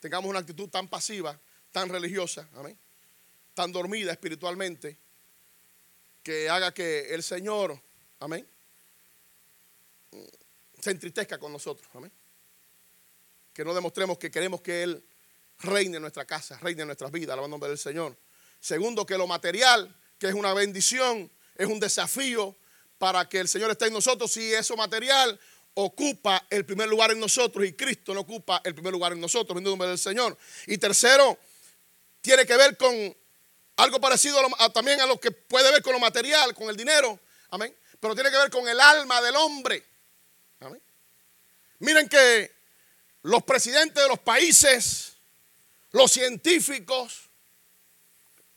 tengamos 0.00 0.28
una 0.28 0.40
actitud 0.40 0.68
tan 0.68 0.88
pasiva, 0.88 1.38
tan 1.72 1.88
religiosa, 1.88 2.48
amén, 2.54 2.78
tan 3.54 3.72
dormida 3.72 4.12
espiritualmente, 4.12 4.96
que 6.22 6.48
haga 6.48 6.72
que 6.72 7.14
el 7.14 7.22
Señor, 7.22 7.80
amén, 8.20 8.46
se 10.80 10.90
entristezca 10.90 11.38
con 11.38 11.52
nosotros, 11.52 11.88
amén 11.94 12.12
que 13.58 13.64
no 13.64 13.74
demostremos 13.74 14.18
que 14.18 14.30
queremos 14.30 14.60
que 14.60 14.84
Él 14.84 15.04
reine 15.58 15.96
en 15.96 16.02
nuestra 16.02 16.24
casa, 16.24 16.56
reine 16.62 16.82
en 16.82 16.86
nuestras 16.86 17.10
vidas, 17.10 17.32
alabando 17.32 17.46
el 17.46 17.50
nombre 17.50 17.68
del 17.70 17.78
Señor. 17.78 18.16
Segundo, 18.60 19.06
que 19.06 19.16
lo 19.16 19.26
material, 19.26 19.94
que 20.18 20.28
es 20.28 20.34
una 20.34 20.52
bendición, 20.54 21.30
es 21.56 21.66
un 21.66 21.80
desafío 21.80 22.56
para 22.98 23.28
que 23.28 23.38
el 23.40 23.48
Señor 23.48 23.70
esté 23.70 23.86
en 23.86 23.92
nosotros. 23.92 24.32
Si 24.32 24.52
eso 24.52 24.76
material 24.76 25.38
ocupa 25.74 26.44
el 26.50 26.64
primer 26.64 26.88
lugar 26.88 27.12
en 27.12 27.20
nosotros 27.20 27.64
y 27.64 27.72
Cristo 27.72 28.12
no 28.12 28.20
ocupa 28.20 28.60
el 28.64 28.74
primer 28.74 28.92
lugar 28.92 29.12
en 29.12 29.20
nosotros, 29.20 29.56
en 29.58 29.64
nombre 29.64 29.88
del 29.88 29.98
Señor. 29.98 30.36
Y 30.66 30.78
tercero, 30.78 31.38
tiene 32.20 32.44
que 32.44 32.56
ver 32.56 32.76
con 32.76 33.16
algo 33.76 34.00
parecido 34.00 34.40
también 34.74 35.00
a 35.00 35.06
lo 35.06 35.20
que 35.20 35.30
puede 35.30 35.70
ver 35.70 35.82
con 35.82 35.92
lo 35.92 36.00
material, 36.00 36.52
con 36.54 36.68
el 36.68 36.76
dinero. 36.76 37.20
Amén. 37.50 37.74
Pero 38.00 38.14
tiene 38.14 38.30
que 38.30 38.36
ver 38.36 38.50
con 38.50 38.68
el 38.68 38.80
alma 38.80 39.22
del 39.22 39.36
hombre. 39.36 39.84
Amén. 40.60 40.82
Miren 41.78 42.08
que 42.08 42.52
los 43.22 43.42
presidentes 43.44 44.02
de 44.02 44.08
los 44.08 44.18
países, 44.18 45.12
los 45.92 46.10
científicos, 46.10 47.27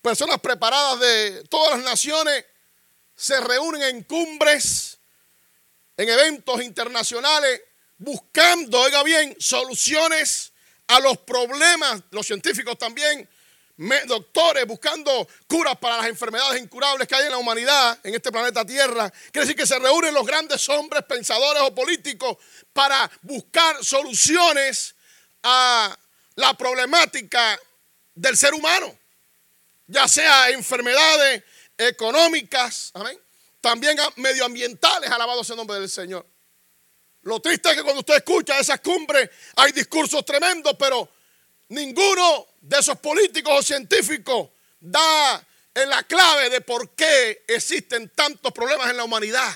personas 0.02 0.40
preparadas 0.40 1.00
de 1.00 1.44
todas 1.50 1.78
las 1.78 1.86
naciones, 1.86 2.46
se 3.16 3.40
reúnen 3.40 3.84
en 3.84 4.04
cumbres, 4.04 4.98
en 5.98 6.10
eventos 6.10 6.62
internacionales, 6.64 7.62
buscando, 7.98 8.82
oiga 8.82 9.04
bien, 9.04 9.36
soluciones 9.40 10.52
a 10.88 11.00
los 11.00 11.18
problemas, 11.20 12.02
los 12.10 12.26
científicos 12.26 12.78
también, 12.78 13.30
doctores 14.06 14.66
buscando 14.66 15.28
curas 15.48 15.76
para 15.78 15.98
las 15.98 16.08
enfermedades 16.08 16.62
incurables 16.62 17.08
que 17.08 17.16
hay 17.16 17.26
en 17.26 17.32
la 17.32 17.38
humanidad, 17.38 18.00
en 18.04 18.14
este 18.14 18.32
planeta 18.32 18.66
Tierra. 18.66 19.10
Quiere 19.32 19.48
decir 19.48 19.56
que 19.56 19.66
se 19.66 19.80
reúnen 19.80 20.14
los 20.14 20.26
grandes 20.26 20.68
hombres, 20.70 21.04
pensadores 21.04 21.64
o 21.64 21.74
políticos 21.74 22.38
para 22.74 23.10
buscar 23.22 23.84
soluciones 23.84 24.96
a 25.44 25.98
la 26.36 26.54
problemática 26.56 27.60
del 28.14 28.38
ser 28.38 28.54
humano, 28.54 28.98
ya 29.91 30.08
sea 30.08 30.49
enfermedades 30.49 31.43
económicas, 31.77 32.93
también 33.60 33.97
medioambientales, 34.15 35.10
alabado 35.12 35.43
sea 35.43 35.54
el 35.54 35.58
nombre 35.58 35.80
del 35.80 35.89
Señor. 35.89 36.25
Lo 37.23 37.39
triste 37.39 37.69
es 37.69 37.75
que 37.75 37.84
cuando 37.84 37.99
usted 37.99 38.15
escucha 38.15 38.58
esas 38.58 38.80
cumbres 38.80 39.30
hay 39.56 39.71
discursos 39.73 40.25
tremendos, 40.25 40.75
pero 40.80 41.08
ninguno 41.69 42.47
de 42.62 42.80
esos 42.80 42.97
políticos 42.99 43.54
o 43.60 43.62
científicos 43.62 44.49
da 44.80 45.45
en 45.73 45.89
la 45.89 46.04
clave 46.04 46.49
de 46.49 46.62
por 46.62 46.95
qué 46.95 47.43
existen 47.47 48.10
tantos 48.10 48.51
problemas 48.54 48.89
en 48.89 48.97
la 48.97 49.04
humanidad. 49.04 49.54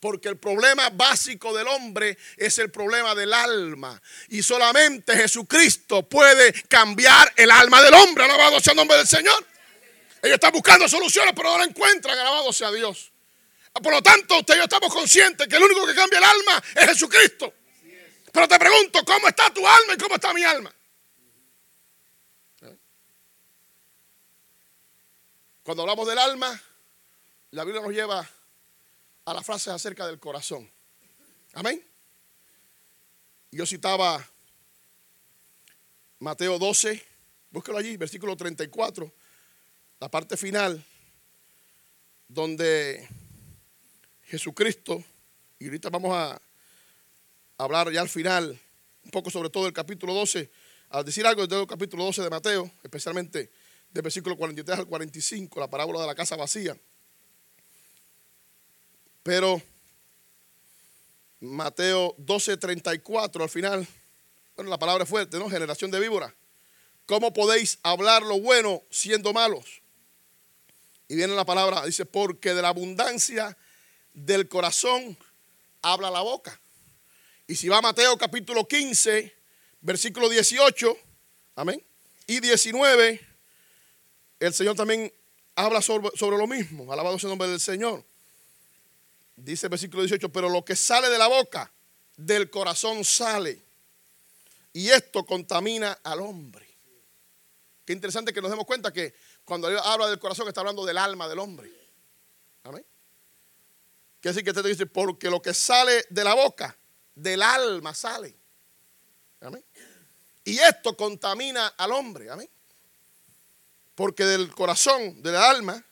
Porque 0.00 0.28
el 0.28 0.36
problema 0.36 0.90
básico 0.90 1.56
del 1.56 1.68
hombre 1.68 2.18
es 2.36 2.58
el 2.58 2.72
problema 2.72 3.14
del 3.14 3.32
alma. 3.32 4.02
Y 4.30 4.42
solamente 4.42 5.16
Jesucristo 5.16 6.08
puede 6.08 6.52
cambiar 6.64 7.32
el 7.36 7.52
alma 7.52 7.80
del 7.80 7.94
hombre. 7.94 8.24
Alabado 8.24 8.58
sea 8.58 8.72
el 8.72 8.78
nombre 8.78 8.96
del 8.96 9.06
Señor. 9.06 9.51
Ellos 10.22 10.36
están 10.36 10.52
buscando 10.52 10.88
soluciones, 10.88 11.32
pero 11.34 11.50
no 11.50 11.58
la 11.58 11.64
encuentran. 11.64 12.16
Alabado 12.16 12.52
sea 12.52 12.70
Dios. 12.70 13.12
Por 13.72 13.92
lo 13.92 14.00
tanto, 14.00 14.38
usted 14.38 14.54
y 14.54 14.58
yo 14.58 14.64
estamos 14.64 14.92
conscientes 14.92 15.48
que 15.48 15.56
el 15.56 15.62
único 15.64 15.84
que 15.84 15.94
cambia 15.94 16.18
el 16.18 16.24
alma 16.24 16.62
es 16.76 16.86
Jesucristo. 16.90 17.52
Pero 18.30 18.46
te 18.46 18.58
pregunto, 18.58 19.04
¿cómo 19.04 19.28
está 19.28 19.52
tu 19.52 19.66
alma 19.66 19.94
y 19.94 19.98
cómo 19.98 20.14
está 20.14 20.32
mi 20.32 20.44
alma? 20.44 20.72
Cuando 25.64 25.82
hablamos 25.82 26.06
del 26.08 26.18
alma, 26.18 26.62
la 27.50 27.64
Biblia 27.64 27.82
nos 27.82 27.92
lleva 27.92 28.28
a 29.24 29.34
la 29.34 29.42
frase 29.42 29.70
acerca 29.70 30.06
del 30.06 30.18
corazón. 30.18 30.70
Amén. 31.54 31.84
Yo 33.50 33.66
citaba 33.66 34.26
Mateo 36.18 36.58
12, 36.58 37.04
búsquelo 37.50 37.78
allí, 37.78 37.96
versículo 37.96 38.36
34, 38.36 39.12
la 40.02 40.08
parte 40.08 40.36
final, 40.36 40.84
donde 42.26 43.08
Jesucristo, 44.24 45.00
y 45.60 45.66
ahorita 45.66 45.90
vamos 45.90 46.12
a 46.12 46.42
hablar 47.56 47.92
ya 47.92 48.00
al 48.00 48.08
final 48.08 48.60
un 49.04 49.10
poco 49.12 49.30
sobre 49.30 49.48
todo 49.48 49.68
el 49.68 49.72
capítulo 49.72 50.12
12, 50.12 50.50
al 50.88 51.04
decir 51.04 51.24
algo 51.24 51.46
del 51.46 51.68
capítulo 51.68 52.02
12 52.02 52.20
de 52.20 52.30
Mateo, 52.30 52.68
especialmente 52.82 53.52
del 53.92 54.02
versículo 54.02 54.36
43 54.36 54.80
al 54.80 54.88
45, 54.88 55.60
la 55.60 55.70
parábola 55.70 56.00
de 56.00 56.06
la 56.08 56.16
casa 56.16 56.34
vacía. 56.34 56.76
Pero 59.22 59.62
Mateo 61.38 62.16
12, 62.18 62.56
34 62.56 63.44
al 63.44 63.50
final, 63.50 63.86
bueno, 64.56 64.68
la 64.68 64.80
palabra 64.80 65.04
es 65.04 65.08
fuerte, 65.08 65.38
¿no? 65.38 65.48
Generación 65.48 65.92
de 65.92 66.00
víboras. 66.00 66.34
¿Cómo 67.06 67.32
podéis 67.32 67.78
hablar 67.84 68.22
lo 68.22 68.40
bueno 68.40 68.82
siendo 68.90 69.32
malos? 69.32 69.81
Y 71.12 71.16
viene 71.16 71.34
la 71.34 71.44
palabra, 71.44 71.84
dice, 71.84 72.06
porque 72.06 72.54
de 72.54 72.62
la 72.62 72.68
abundancia 72.68 73.54
del 74.14 74.48
corazón 74.48 75.18
habla 75.82 76.10
la 76.10 76.22
boca. 76.22 76.58
Y 77.46 77.54
si 77.54 77.68
va 77.68 77.76
a 77.76 77.82
Mateo 77.82 78.16
capítulo 78.16 78.66
15, 78.66 79.30
versículo 79.82 80.30
18, 80.30 80.96
amén, 81.56 81.84
y 82.26 82.40
19, 82.40 83.20
el 84.40 84.54
Señor 84.54 84.74
también 84.74 85.12
habla 85.54 85.82
sobre, 85.82 86.16
sobre 86.16 86.38
lo 86.38 86.46
mismo. 86.46 86.90
Alabado 86.90 87.18
sea 87.18 87.28
el 87.28 87.32
nombre 87.32 87.48
del 87.48 87.60
Señor. 87.60 88.02
Dice 89.36 89.66
el 89.66 89.70
versículo 89.70 90.04
18, 90.04 90.30
pero 90.30 90.48
lo 90.48 90.64
que 90.64 90.76
sale 90.76 91.10
de 91.10 91.18
la 91.18 91.26
boca, 91.26 91.70
del 92.16 92.48
corazón 92.48 93.04
sale. 93.04 93.60
Y 94.72 94.88
esto 94.88 95.26
contamina 95.26 95.92
al 96.04 96.22
hombre. 96.22 96.72
Qué 97.84 97.92
interesante 97.92 98.32
que 98.32 98.40
nos 98.40 98.50
demos 98.50 98.64
cuenta 98.64 98.94
que 98.94 99.12
cuando 99.44 99.68
habla 99.68 100.08
del 100.08 100.18
corazón 100.18 100.48
está 100.48 100.60
hablando 100.60 100.84
del 100.84 100.98
alma 100.98 101.28
del 101.28 101.38
hombre. 101.38 101.70
Amén. 102.64 102.84
Quiere 104.20 104.34
decir 104.34 104.44
que 104.44 104.52
te 104.52 104.68
dice, 104.68 104.86
porque 104.86 105.28
lo 105.28 105.42
que 105.42 105.52
sale 105.52 106.04
de 106.08 106.24
la 106.24 106.34
boca, 106.34 106.76
del 107.14 107.42
alma 107.42 107.94
sale. 107.94 108.36
Amén. 109.40 109.64
Y 110.44 110.58
esto 110.58 110.96
contamina 110.96 111.68
al 111.68 111.92
hombre. 111.92 112.30
Amén. 112.30 112.48
Porque 113.94 114.24
del 114.24 114.54
corazón, 114.54 115.22
del 115.22 115.36
alma, 115.36 115.84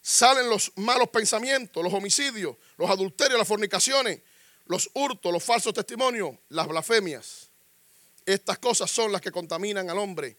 salen 0.00 0.48
los 0.48 0.72
malos 0.76 1.08
pensamientos, 1.08 1.82
los 1.82 1.92
homicidios, 1.92 2.56
los 2.76 2.88
adulterios, 2.88 3.38
las 3.38 3.48
fornicaciones, 3.48 4.22
los 4.66 4.88
hurtos, 4.94 5.32
los 5.32 5.42
falsos 5.42 5.74
testimonios, 5.74 6.36
las 6.48 6.68
blasfemias. 6.68 7.50
Estas 8.24 8.58
cosas 8.58 8.90
son 8.90 9.12
las 9.12 9.20
que 9.20 9.32
contaminan 9.32 9.90
al 9.90 9.98
hombre, 9.98 10.36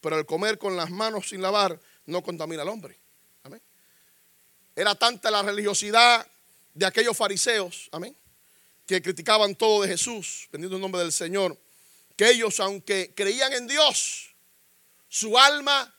pero 0.00 0.18
el 0.18 0.26
comer 0.26 0.58
con 0.58 0.76
las 0.76 0.90
manos 0.90 1.28
sin 1.28 1.42
lavar 1.42 1.78
no 2.06 2.22
contamina 2.22 2.62
al 2.62 2.68
hombre. 2.68 2.98
Amén. 3.42 3.62
Era 4.74 4.94
tanta 4.94 5.30
la 5.30 5.42
religiosidad 5.42 6.26
de 6.74 6.86
aquellos 6.86 7.16
fariseos, 7.16 7.88
amén, 7.92 8.16
que 8.86 9.02
criticaban 9.02 9.54
todo 9.54 9.82
de 9.82 9.88
Jesús, 9.88 10.48
bendito 10.50 10.76
el 10.76 10.80
nombre 10.80 11.00
del 11.02 11.12
Señor, 11.12 11.58
que 12.16 12.30
ellos, 12.30 12.60
aunque 12.60 13.12
creían 13.14 13.52
en 13.52 13.66
Dios, 13.66 14.34
su 15.08 15.38
alma 15.38 15.94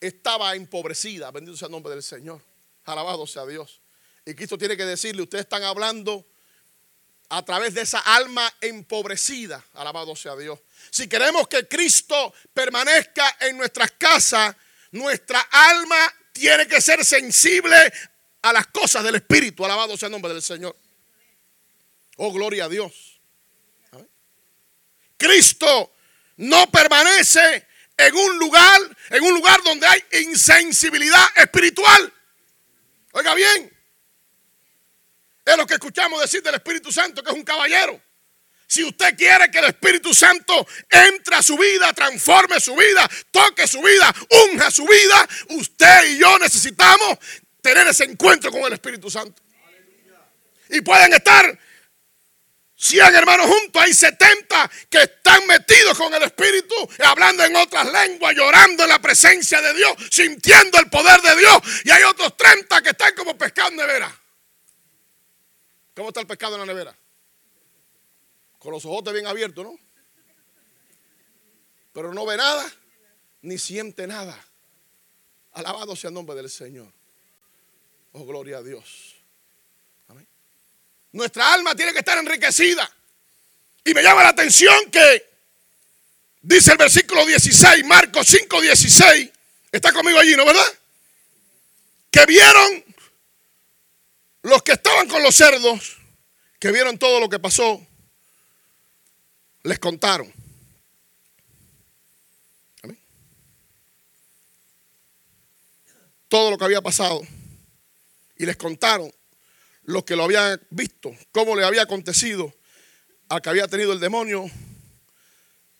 estaba 0.00 0.54
empobrecida, 0.54 1.30
bendito 1.30 1.56
sea 1.56 1.66
el 1.66 1.72
nombre 1.72 1.92
del 1.92 2.02
Señor. 2.02 2.42
Alabado 2.84 3.26
sea 3.26 3.44
Dios. 3.44 3.80
Y 4.24 4.34
Cristo 4.34 4.56
tiene 4.56 4.76
que 4.76 4.84
decirle, 4.84 5.22
ustedes 5.22 5.44
están 5.44 5.62
hablando 5.62 6.26
a 7.30 7.44
través 7.44 7.74
de 7.74 7.82
esa 7.82 7.98
alma 8.00 8.52
empobrecida. 8.60 9.64
Alabado 9.74 10.16
sea 10.16 10.36
Dios. 10.36 10.58
Si 10.90 11.08
queremos 11.08 11.48
que 11.48 11.66
Cristo 11.68 12.32
permanezca 12.54 13.36
en 13.40 13.56
nuestras 13.56 13.92
casas, 13.92 14.56
nuestra 14.92 15.40
alma 15.40 16.14
tiene 16.32 16.66
que 16.66 16.80
ser 16.80 17.04
sensible 17.04 17.92
a 18.42 18.52
las 18.52 18.68
cosas 18.68 19.04
del 19.04 19.16
Espíritu. 19.16 19.64
Alabado 19.64 19.96
sea 19.96 20.06
el 20.06 20.12
nombre 20.12 20.32
del 20.32 20.42
Señor. 20.42 20.76
Oh, 22.16 22.32
gloria 22.32 22.64
a 22.64 22.68
Dios. 22.68 23.20
Cristo 25.16 25.92
no 26.36 26.70
permanece 26.70 27.66
en 27.96 28.14
un 28.16 28.38
lugar, 28.38 28.96
en 29.10 29.22
un 29.24 29.34
lugar 29.34 29.60
donde 29.64 29.86
hay 29.86 30.02
insensibilidad 30.22 31.26
espiritual. 31.36 32.12
Oiga 33.12 33.34
bien, 33.34 33.77
es 35.52 35.56
lo 35.56 35.66
que 35.66 35.74
escuchamos 35.74 36.20
decir 36.20 36.42
del 36.42 36.54
Espíritu 36.54 36.92
Santo, 36.92 37.22
que 37.22 37.30
es 37.30 37.36
un 37.36 37.44
caballero. 37.44 38.00
Si 38.66 38.84
usted 38.84 39.16
quiere 39.16 39.50
que 39.50 39.58
el 39.60 39.64
Espíritu 39.64 40.12
Santo 40.12 40.66
entre 40.90 41.36
a 41.36 41.42
su 41.42 41.56
vida, 41.56 41.90
transforme 41.94 42.60
su 42.60 42.76
vida, 42.76 43.08
toque 43.30 43.66
su 43.66 43.80
vida, 43.80 44.14
unja 44.50 44.70
su 44.70 44.84
vida, 44.84 45.26
usted 45.48 46.10
y 46.10 46.18
yo 46.18 46.38
necesitamos 46.38 47.18
tener 47.62 47.86
ese 47.86 48.04
encuentro 48.04 48.50
con 48.50 48.62
el 48.64 48.74
Espíritu 48.74 49.10
Santo. 49.10 49.42
Y 50.68 50.82
pueden 50.82 51.14
estar 51.14 51.58
100 52.76 53.14
hermanos 53.16 53.46
juntos, 53.46 53.82
hay 53.82 53.94
70 53.94 54.70
que 54.90 55.02
están 55.02 55.46
metidos 55.46 55.96
con 55.96 56.12
el 56.12 56.22
Espíritu, 56.24 56.74
hablando 57.06 57.44
en 57.44 57.56
otras 57.56 57.90
lenguas, 57.90 58.36
llorando 58.36 58.82
en 58.82 58.90
la 58.90 58.98
presencia 59.00 59.62
de 59.62 59.72
Dios, 59.72 59.92
sintiendo 60.10 60.78
el 60.78 60.90
poder 60.90 61.22
de 61.22 61.36
Dios. 61.36 61.58
Y 61.84 61.90
hay 61.90 62.02
otros 62.02 62.36
30 62.36 62.82
que 62.82 62.90
están 62.90 63.14
como 63.14 63.36
pescado 63.36 63.70
en 63.70 63.76
nevera. 63.76 64.17
¿Cómo 65.98 66.10
está 66.10 66.20
el 66.20 66.28
pescado 66.28 66.54
en 66.54 66.60
la 66.60 66.66
nevera? 66.66 66.96
Con 68.60 68.70
los 68.70 68.84
ojos 68.84 69.12
bien 69.12 69.26
abiertos, 69.26 69.64
¿no? 69.64 69.76
Pero 71.92 72.14
no 72.14 72.24
ve 72.24 72.36
nada, 72.36 72.72
ni 73.42 73.58
siente 73.58 74.06
nada. 74.06 74.38
Alabado 75.54 75.96
sea 75.96 76.06
el 76.06 76.14
nombre 76.14 76.36
del 76.36 76.48
Señor. 76.48 76.92
Oh, 78.12 78.24
gloria 78.24 78.58
a 78.58 78.62
Dios. 78.62 79.16
Nuestra 81.10 81.52
alma 81.52 81.74
tiene 81.74 81.92
que 81.92 81.98
estar 81.98 82.16
enriquecida. 82.16 82.88
Y 83.84 83.92
me 83.92 84.00
llama 84.00 84.22
la 84.22 84.28
atención 84.28 84.88
que 84.92 85.28
dice 86.42 86.70
el 86.70 86.78
versículo 86.78 87.26
16, 87.26 87.84
Marcos 87.86 88.24
5, 88.28 88.60
16. 88.60 89.30
Está 89.72 89.92
conmigo 89.92 90.20
allí, 90.20 90.36
¿no 90.36 90.46
verdad? 90.46 90.78
Que 92.08 92.24
vieron 92.24 92.87
los 94.48 94.62
que 94.62 94.72
estaban 94.72 95.08
con 95.08 95.22
los 95.22 95.34
cerdos, 95.34 95.98
que 96.58 96.72
vieron 96.72 96.98
todo 96.98 97.20
lo 97.20 97.28
que 97.28 97.38
pasó, 97.38 97.86
les 99.62 99.78
contaron. 99.78 100.32
Todo 106.28 106.50
lo 106.50 106.58
que 106.58 106.64
había 106.64 106.82
pasado. 106.82 107.22
Y 108.36 108.44
les 108.46 108.56
contaron 108.56 109.10
los 109.84 110.04
que 110.04 110.14
lo 110.14 110.24
habían 110.24 110.60
visto, 110.70 111.16
cómo 111.32 111.56
le 111.56 111.64
había 111.64 111.82
acontecido 111.82 112.54
al 113.30 113.40
que 113.40 113.48
había 113.48 113.66
tenido 113.68 113.92
el 113.92 114.00
demonio 114.00 114.44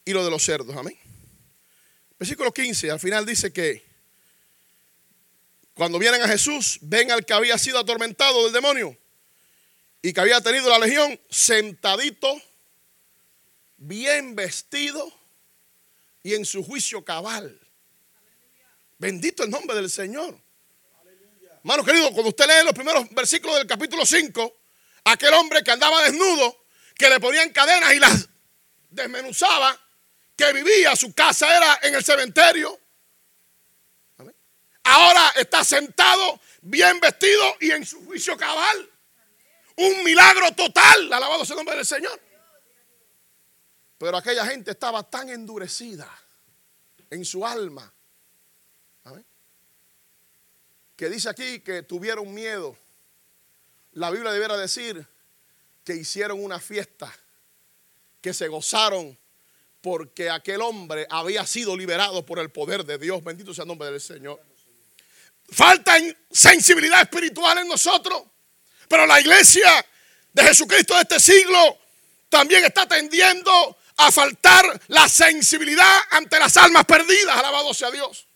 y 0.05 0.13
lo 0.13 0.25
de 0.25 0.31
los 0.31 0.43
cerdos. 0.43 0.75
Amén. 0.77 0.99
Versículo 2.19 2.53
15, 2.53 2.91
al 2.91 3.01
final 3.01 3.27
dice 3.27 3.53
que 3.53 3.88
cuando 5.79 6.01
vienen 6.01 6.21
a 6.21 6.27
Jesús, 6.27 6.79
ven 6.81 7.13
al 7.13 7.25
que 7.25 7.33
había 7.33 7.57
sido 7.57 7.79
atormentado 7.79 8.43
del 8.43 8.53
demonio 8.53 8.99
y 10.03 10.13
que 10.13 10.21
había 10.21 10.41
tenido 10.41 10.69
la 10.69 10.77
legión 10.81 11.21
sentadito, 11.31 12.43
bien 13.77 14.35
vestido 14.35 15.09
y 16.25 16.35
en 16.35 16.45
su 16.45 16.65
juicio 16.65 17.05
cabal. 17.05 17.57
Bendito 18.99 19.45
el 19.45 19.51
nombre 19.51 19.77
del 19.77 19.89
Señor. 19.89 20.37
Hermano 21.59 21.85
querido, 21.85 22.11
cuando 22.11 22.31
usted 22.31 22.47
lee 22.47 22.65
los 22.65 22.75
primeros 22.75 23.09
versículos 23.11 23.59
del 23.59 23.69
capítulo 23.69 24.05
5, 24.05 24.61
aquel 25.05 25.33
hombre 25.35 25.63
que 25.63 25.71
andaba 25.71 26.03
desnudo, 26.03 26.65
que 26.97 27.09
le 27.09 27.21
ponían 27.21 27.51
cadenas 27.51 27.95
y 27.95 28.01
las 28.01 28.29
desmenuzaba, 28.91 29.81
que 30.35 30.53
vivía, 30.53 30.97
su 30.97 31.15
casa 31.15 31.57
era 31.57 31.79
en 31.83 31.95
el 31.95 32.05
cementerio. 32.05 32.81
Ahora 34.89 35.33
está 35.37 35.65
sentado, 35.65 36.41
bien 36.63 36.99
vestido 36.99 37.57
y 37.61 37.71
en 37.73 37.85
su 37.85 38.05
juicio 38.07 38.37
cabal. 38.37 38.91
Un 39.77 40.03
milagro 40.03 40.51
total, 40.53 41.13
alabado 41.13 41.45
sea 41.45 41.55
el 41.55 41.59
nombre 41.59 41.77
del 41.77 41.87
Señor. 41.87 42.19
Pero 43.99 44.17
aquella 44.17 44.47
gente 44.47 44.71
estaba 44.71 45.03
tan 45.03 45.29
endurecida 45.29 46.11
en 47.11 47.25
su 47.25 47.47
alma 47.47 47.93
que 50.99 51.09
dice 51.09 51.29
aquí 51.29 51.61
que 51.61 51.85
tuvieron 51.85 52.35
miedo. 52.35 52.77
La 53.93 54.11
Biblia 54.11 54.33
debiera 54.33 54.57
decir 54.57 55.07
que 55.85 55.95
hicieron 55.95 56.43
una 56.43 56.59
fiesta, 56.59 57.15
que 58.21 58.35
se 58.35 58.49
gozaron 58.49 59.17
porque 59.81 60.29
aquel 60.29 60.61
hombre 60.61 61.07
había 61.09 61.47
sido 61.47 61.77
liberado 61.77 62.27
por 62.27 62.41
el 62.41 62.51
poder 62.51 62.85
de 62.85 62.99
Dios. 62.99 63.23
Bendito 63.23 63.55
sea 63.55 63.63
el 63.63 63.69
nombre 63.69 63.93
del 63.93 64.01
Señor. 64.01 64.41
Falta 65.51 65.97
sensibilidad 66.31 67.03
espiritual 67.03 67.59
en 67.59 67.69
nosotros, 67.69 68.23
pero 68.89 69.07
la 69.07 69.21
iglesia 69.21 69.85
de 70.33 70.43
Jesucristo 70.43 70.95
de 70.95 71.03
este 71.03 71.21
siglo 71.21 71.79
también 72.29 72.65
está 72.65 72.87
tendiendo 72.87 73.79
a 73.97 74.13
faltar 74.13 74.81
la 74.89 75.09
sensibilidad 75.09 75.99
ante 76.11 76.39
las 76.39 76.57
almas 76.57 76.85
perdidas. 76.85 77.37
Alabado 77.37 77.73
sea 77.75 77.91
Dios. 77.91 78.27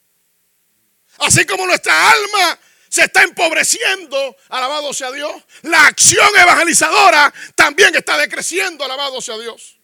Así 1.19 1.45
como 1.45 1.67
nuestra 1.67 2.11
alma 2.11 2.59
se 2.89 3.05
está 3.05 3.23
empobreciendo, 3.23 4.37
alabado 4.49 4.93
sea 4.93 5.11
Dios, 5.13 5.33
la 5.63 5.87
acción 5.87 6.29
evangelizadora 6.37 7.33
también 7.55 7.95
está 7.95 8.19
decreciendo, 8.19 8.85
alabado 8.85 9.21
sea 9.21 9.39
Dios. 9.39 9.79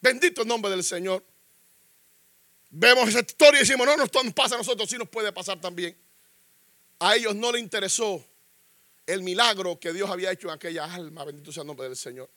Bendito 0.00 0.42
el 0.42 0.48
nombre 0.48 0.70
del 0.70 0.84
Señor. 0.84 1.24
Vemos 2.68 3.08
esa 3.08 3.20
historia 3.20 3.60
y 3.60 3.62
decimos, 3.62 3.86
no, 3.86 3.96
no 3.96 4.06
nos 4.06 4.34
pasa 4.34 4.54
a 4.56 4.58
nosotros, 4.58 4.88
sí 4.88 4.98
nos 4.98 5.08
puede 5.08 5.32
pasar 5.32 5.60
también. 5.60 5.96
A 6.98 7.16
ellos 7.16 7.34
no 7.34 7.52
les 7.52 7.62
interesó 7.62 8.24
el 9.06 9.22
milagro 9.22 9.78
que 9.78 9.92
Dios 9.92 10.10
había 10.10 10.32
hecho 10.32 10.48
en 10.48 10.54
aquella 10.54 10.84
alma, 10.84 11.24
bendito 11.24 11.52
sea 11.52 11.62
el 11.62 11.66
nombre 11.66 11.86
del 11.86 11.96
Señor. 11.96 12.28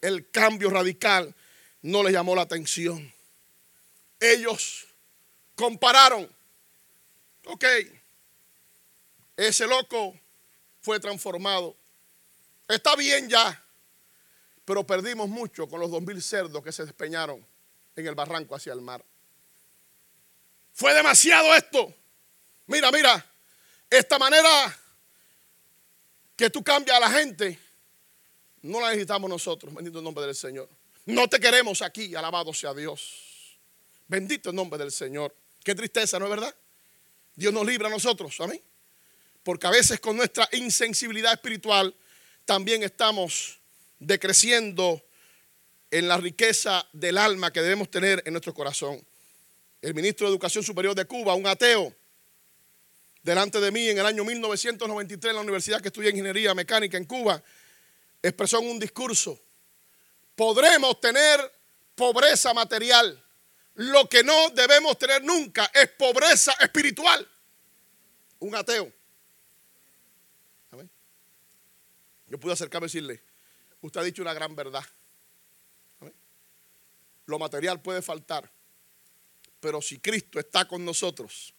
El 0.00 0.30
cambio 0.30 0.70
radical 0.70 1.34
no 1.82 2.02
les 2.02 2.12
llamó 2.12 2.34
la 2.36 2.42
atención. 2.42 3.12
Ellos 4.20 4.86
compararon 5.56 6.28
Ok, 7.46 7.64
ese 9.36 9.66
loco 9.66 10.18
fue 10.80 10.98
transformado. 10.98 11.76
Está 12.66 12.96
bien 12.96 13.28
ya, 13.28 13.62
pero 14.64 14.86
perdimos 14.86 15.28
mucho 15.28 15.68
con 15.68 15.80
los 15.80 15.90
dos 15.90 16.02
mil 16.02 16.22
cerdos 16.22 16.62
que 16.64 16.72
se 16.72 16.86
despeñaron 16.86 17.46
en 17.96 18.06
el 18.06 18.14
barranco 18.14 18.54
hacia 18.54 18.72
el 18.72 18.80
mar. 18.80 19.04
Fue 20.72 20.94
demasiado 20.94 21.54
esto. 21.54 21.94
Mira, 22.66 22.90
mira, 22.90 23.24
esta 23.98 24.18
manera 24.18 24.78
que 26.36 26.50
tú 26.50 26.62
cambias 26.62 26.96
a 26.96 27.00
la 27.00 27.10
gente, 27.10 27.58
no 28.62 28.80
la 28.80 28.88
necesitamos 28.88 29.28
nosotros. 29.28 29.72
Bendito 29.74 29.98
el 29.98 30.04
nombre 30.04 30.24
del 30.24 30.34
Señor. 30.34 30.68
No 31.06 31.28
te 31.28 31.38
queremos 31.38 31.82
aquí, 31.82 32.14
alabado 32.14 32.52
sea 32.54 32.72
Dios. 32.72 33.58
Bendito 34.08 34.50
el 34.50 34.56
nombre 34.56 34.78
del 34.78 34.90
Señor. 34.90 35.34
Qué 35.62 35.74
tristeza, 35.74 36.18
¿no 36.18 36.26
es 36.26 36.30
verdad? 36.30 36.54
Dios 37.34 37.52
nos 37.52 37.66
libra 37.66 37.88
a 37.88 37.90
nosotros, 37.90 38.40
amén. 38.40 38.60
Porque 39.42 39.66
a 39.66 39.70
veces 39.70 40.00
con 40.00 40.16
nuestra 40.16 40.48
insensibilidad 40.52 41.32
espiritual 41.32 41.94
también 42.44 42.82
estamos 42.82 43.58
decreciendo 43.98 45.04
en 45.90 46.08
la 46.08 46.16
riqueza 46.16 46.86
del 46.92 47.18
alma 47.18 47.52
que 47.52 47.62
debemos 47.62 47.90
tener 47.90 48.22
en 48.26 48.32
nuestro 48.32 48.54
corazón. 48.54 49.04
El 49.80 49.94
ministro 49.94 50.26
de 50.26 50.32
Educación 50.32 50.64
Superior 50.64 50.94
de 50.94 51.04
Cuba, 51.04 51.34
un 51.34 51.46
ateo, 51.46 51.94
delante 53.24 53.58
de 53.58 53.72
mí 53.72 53.88
en 53.88 53.98
el 53.98 54.06
año 54.06 54.22
1993 54.22 55.30
en 55.30 55.36
la 55.36 55.42
universidad 55.42 55.80
que 55.80 55.88
estudié 55.88 56.10
ingeniería 56.10 56.54
mecánica 56.54 56.98
en 56.98 57.06
Cuba, 57.06 57.42
expresó 58.22 58.60
en 58.60 58.68
un 58.68 58.78
discurso, 58.78 59.40
podremos 60.36 61.00
tener 61.00 61.40
pobreza 61.94 62.52
material, 62.52 63.20
lo 63.76 64.08
que 64.08 64.22
no 64.22 64.50
debemos 64.50 64.98
tener 64.98 65.24
nunca 65.24 65.70
es 65.74 65.88
pobreza 65.92 66.52
espiritual. 66.60 67.26
Un 68.38 68.54
ateo. 68.54 68.92
Yo 72.26 72.38
pude 72.38 72.52
acercarme 72.52 72.86
y 72.86 72.88
decirle, 72.88 73.22
usted 73.80 74.00
ha 74.00 74.04
dicho 74.04 74.22
una 74.22 74.34
gran 74.34 74.54
verdad. 74.54 74.84
Lo 77.26 77.38
material 77.38 77.80
puede 77.80 78.02
faltar, 78.02 78.50
pero 79.60 79.80
si 79.80 79.98
Cristo 79.98 80.38
está 80.38 80.66
con 80.68 80.84
nosotros, 80.84 81.53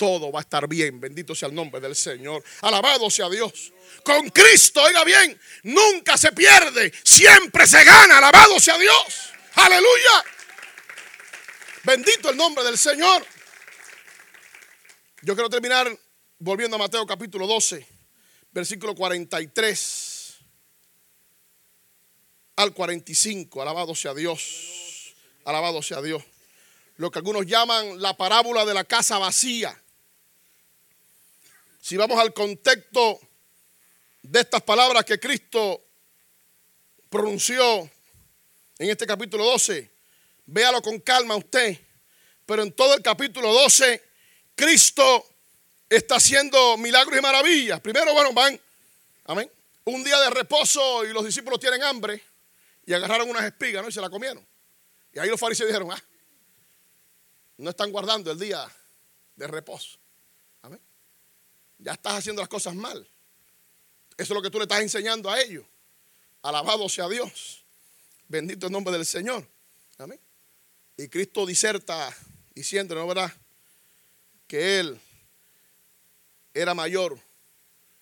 todo 0.00 0.32
va 0.32 0.38
a 0.38 0.42
estar 0.42 0.66
bien. 0.66 0.98
Bendito 0.98 1.34
sea 1.34 1.50
el 1.50 1.54
nombre 1.54 1.78
del 1.78 1.94
Señor. 1.94 2.42
Alabado 2.62 3.10
sea 3.10 3.28
Dios. 3.28 3.70
Con 4.02 4.30
Cristo, 4.30 4.82
oiga 4.82 5.04
bien, 5.04 5.38
nunca 5.64 6.16
se 6.16 6.32
pierde, 6.32 6.90
siempre 7.04 7.66
se 7.66 7.84
gana. 7.84 8.16
Alabado 8.16 8.58
sea 8.58 8.78
Dios. 8.78 9.30
Aleluya. 9.56 10.24
Bendito 11.84 12.30
el 12.30 12.36
nombre 12.38 12.64
del 12.64 12.78
Señor. 12.78 13.26
Yo 15.20 15.34
quiero 15.34 15.50
terminar 15.50 15.94
volviendo 16.38 16.76
a 16.76 16.78
Mateo 16.78 17.06
capítulo 17.06 17.46
12, 17.46 17.86
versículo 18.52 18.94
43 18.94 20.38
al 22.56 22.72
45. 22.72 23.60
Alabado 23.60 23.94
sea 23.94 24.14
Dios. 24.14 25.14
Alabado 25.44 25.82
sea 25.82 26.00
Dios. 26.00 26.22
Lo 26.96 27.10
que 27.10 27.18
algunos 27.18 27.44
llaman 27.44 28.00
la 28.00 28.16
parábola 28.16 28.64
de 28.64 28.72
la 28.72 28.84
casa 28.84 29.18
vacía. 29.18 29.78
Si 31.80 31.96
vamos 31.96 32.18
al 32.18 32.32
contexto 32.32 33.20
de 34.22 34.40
estas 34.40 34.62
palabras 34.62 35.04
que 35.04 35.18
Cristo 35.18 35.82
pronunció 37.08 37.90
en 38.78 38.90
este 38.90 39.06
capítulo 39.06 39.44
12, 39.44 39.90
Véalo 40.52 40.82
con 40.82 40.98
calma 40.98 41.36
usted. 41.36 41.78
Pero 42.44 42.64
en 42.64 42.72
todo 42.72 42.94
el 42.96 43.02
capítulo 43.02 43.52
12, 43.52 44.02
Cristo 44.56 45.24
está 45.88 46.16
haciendo 46.16 46.76
milagros 46.76 47.16
y 47.16 47.22
maravillas. 47.22 47.80
Primero, 47.80 48.12
bueno, 48.12 48.32
van, 48.32 48.60
amén. 49.26 49.48
Un 49.84 50.02
día 50.02 50.18
de 50.18 50.30
reposo 50.30 51.04
y 51.04 51.12
los 51.12 51.24
discípulos 51.24 51.60
tienen 51.60 51.84
hambre 51.84 52.20
y 52.84 52.92
agarraron 52.92 53.30
unas 53.30 53.44
espigas, 53.44 53.82
¿no? 53.82 53.88
Y 53.88 53.92
se 53.92 54.00
la 54.00 54.10
comieron. 54.10 54.44
Y 55.12 55.20
ahí 55.20 55.28
los 55.28 55.38
fariseos 55.38 55.68
dijeron, 55.68 55.92
ah, 55.92 56.02
no 57.58 57.70
están 57.70 57.92
guardando 57.92 58.32
el 58.32 58.38
día 58.38 58.68
de 59.36 59.46
reposo. 59.46 59.99
Ya 61.82 61.92
estás 61.92 62.14
haciendo 62.14 62.42
las 62.42 62.48
cosas 62.48 62.74
mal. 62.74 63.06
Eso 64.16 64.32
es 64.32 64.36
lo 64.36 64.42
que 64.42 64.50
tú 64.50 64.58
le 64.58 64.64
estás 64.64 64.80
enseñando 64.80 65.30
a 65.30 65.40
ellos. 65.40 65.64
Alabado 66.42 66.88
sea 66.88 67.08
Dios. 67.08 67.64
Bendito 68.28 68.66
el 68.66 68.72
nombre 68.72 68.92
del 68.92 69.06
Señor. 69.06 69.46
Amén. 69.98 70.20
Y 70.96 71.08
Cristo 71.08 71.46
diserta 71.46 72.14
diciendo, 72.54 72.94
¿no 72.94 73.06
verdad? 73.06 73.32
Que 74.46 74.80
Él 74.80 75.00
era 76.52 76.74
mayor. 76.74 77.18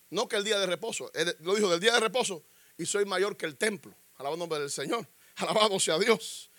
No 0.09 0.27
que 0.27 0.35
el 0.35 0.43
día 0.43 0.59
de 0.59 0.65
reposo. 0.65 1.11
Él 1.13 1.35
lo 1.39 1.55
dijo 1.55 1.69
del 1.69 1.79
día 1.79 1.93
de 1.93 1.99
reposo. 1.99 2.43
y 2.77 2.85
soy 2.85 3.05
mayor 3.05 3.37
que 3.37 3.45
el 3.45 3.57
templo. 3.57 3.93
Alabado 4.15 4.35
el 4.35 4.39
nombre 4.39 4.59
del 4.59 4.71
Señor. 4.71 5.07
Alabado 5.35 5.79
sea 5.79 5.97
Dios. 5.97 6.49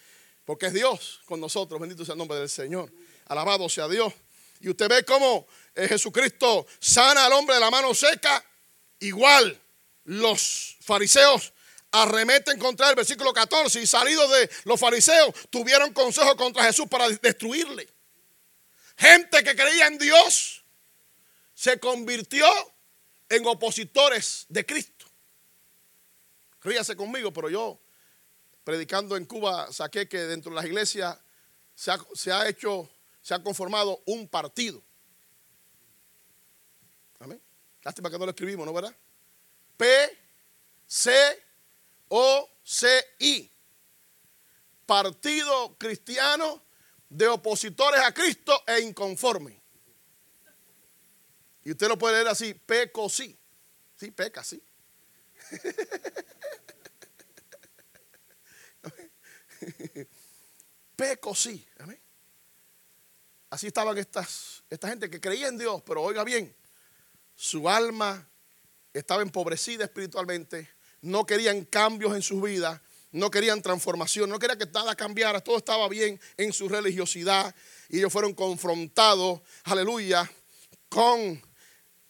Porque 0.45 0.67
es 0.67 0.73
Dios 0.73 1.21
con 1.27 1.41
nosotros. 1.41 1.81
Bendito 1.81 2.05
sea 2.05 2.15
el 2.15 2.19
nombre 2.19 2.39
del 2.39 2.49
Señor. 2.49 2.91
Alabado 3.27 3.69
sea 3.69 3.89
Dios. 3.89 4.13
Y 4.61 4.69
usted 4.69 4.89
ve 4.89 5.05
cómo 5.05 5.47
eh, 5.75 5.89
Jesucristo 5.89 6.67
sana 6.79 7.27
al 7.27 7.33
hombre 7.33 7.55
de 7.55 7.61
la 7.61 7.71
mano 7.71 7.95
seca. 7.95 8.45
Igual 9.01 9.59
los 10.05 10.77
fariseos 10.81 11.53
arremeten 11.91 12.59
contra 12.59 12.91
él. 12.91 12.95
Versículo 12.95 13.33
14. 13.33 13.81
Y 13.81 13.87
salidos 13.87 14.31
de 14.31 14.51
los 14.65 14.79
fariseos 14.79 15.35
tuvieron 15.49 15.93
consejo 15.93 16.37
contra 16.37 16.65
Jesús 16.65 16.87
para 16.89 17.09
destruirle. 17.09 17.89
Gente 18.97 19.43
que 19.43 19.57
creía 19.57 19.87
en 19.87 19.99
Dios 19.99 20.63
se 21.55 21.81
convirtió 21.81 22.47
en 23.31 23.47
opositores 23.47 24.45
de 24.49 24.67
Cristo. 24.67 25.07
Ríase 26.63 26.95
conmigo, 26.97 27.33
pero 27.33 27.49
yo 27.49 27.81
predicando 28.65 29.17
en 29.17 29.25
Cuba 29.25 29.73
saqué 29.73 30.07
que 30.07 30.19
dentro 30.19 30.51
de 30.51 30.57
las 30.57 30.67
iglesias 30.67 31.19
se 31.75 32.31
ha 32.31 32.47
hecho, 32.47 32.91
se 33.21 33.35
ha 33.35 33.43
conformado 33.43 34.03
un 34.07 34.29
partido. 34.29 34.83
Amén. 37.19 37.41
Lástima 37.83 38.11
que 38.11 38.19
no 38.19 38.25
lo 38.25 38.31
escribimos, 38.31 38.67
¿no 38.67 38.73
verdad? 38.73 38.97
P, 39.77 40.19
C, 40.87 41.13
O, 42.09 42.51
C, 42.63 43.05
I. 43.19 43.51
Partido 44.87 45.77
Cristiano 45.79 46.63
de 47.09 47.29
opositores 47.29 48.01
a 48.01 48.13
Cristo 48.13 48.63
e 48.67 48.81
inconformes. 48.81 49.61
Y 51.63 51.73
usted 51.73 51.89
lo 51.89 51.99
puede 51.99 52.15
leer 52.17 52.29
así, 52.29 52.55
peco 52.55 53.09
sí. 53.09 53.39
Sí, 53.97 54.11
peca 54.11 54.43
sí. 54.43 54.63
Peco 60.97 61.35
sí. 61.35 61.67
Así 63.51 63.67
estaban 63.67 63.99
estas, 63.99 64.63
esta 64.71 64.89
gente 64.89 65.11
que 65.11 65.21
creía 65.21 65.49
en 65.49 65.59
Dios, 65.59 65.83
pero 65.85 66.03
oiga 66.03 66.23
bien, 66.23 66.55
su 67.35 67.69
alma 67.69 68.29
estaba 68.93 69.23
empobrecida 69.23 69.85
espiritualmente, 69.85 70.71
no 71.01 71.27
querían 71.27 71.65
cambios 71.65 72.15
en 72.15 72.23
su 72.23 72.41
vida, 72.41 72.81
no 73.11 73.29
querían 73.29 73.61
transformación, 73.61 74.31
no 74.31 74.39
querían 74.39 74.59
que 74.59 74.67
nada 74.67 74.95
cambiara, 74.95 75.41
todo 75.41 75.57
estaba 75.57 75.89
bien 75.89 76.21
en 76.37 76.53
su 76.53 76.69
religiosidad 76.69 77.53
y 77.89 77.99
ellos 77.99 78.13
fueron 78.13 78.35
confrontados, 78.35 79.41
aleluya, 79.65 80.31
con 80.89 81.43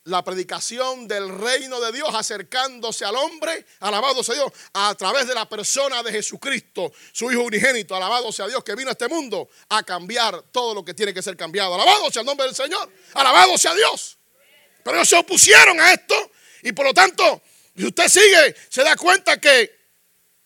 la 0.04 0.24
predicación 0.24 1.06
del 1.06 1.28
reino 1.38 1.80
de 1.80 1.92
Dios 1.92 2.08
acercándose 2.14 3.04
al 3.04 3.16
hombre, 3.16 3.66
alabado 3.80 4.22
sea 4.22 4.34
Dios, 4.34 4.52
a 4.72 4.94
través 4.94 5.26
de 5.26 5.34
la 5.34 5.48
persona 5.48 6.02
de 6.02 6.12
Jesucristo, 6.12 6.92
su 7.12 7.30
Hijo 7.30 7.42
unigénito, 7.42 7.94
alabado 7.94 8.32
sea 8.32 8.46
Dios, 8.46 8.64
que 8.64 8.74
vino 8.74 8.88
a 8.88 8.92
este 8.92 9.08
mundo 9.08 9.48
a 9.68 9.82
cambiar 9.82 10.42
todo 10.50 10.74
lo 10.74 10.84
que 10.84 10.94
tiene 10.94 11.12
que 11.12 11.22
ser 11.22 11.36
cambiado. 11.36 11.74
Alabado 11.74 12.10
sea 12.10 12.20
el 12.20 12.26
nombre 12.26 12.46
del 12.46 12.56
Señor, 12.56 12.90
alabado 13.14 13.58
sea 13.58 13.74
Dios. 13.74 14.16
Pero 14.82 14.96
ellos 14.96 15.08
se 15.08 15.16
opusieron 15.16 15.78
a 15.80 15.92
esto 15.92 16.14
y 16.62 16.72
por 16.72 16.86
lo 16.86 16.94
tanto, 16.94 17.42
si 17.76 17.86
usted 17.86 18.08
sigue, 18.08 18.56
se 18.68 18.82
da 18.82 18.96
cuenta 18.96 19.38
que 19.38 19.78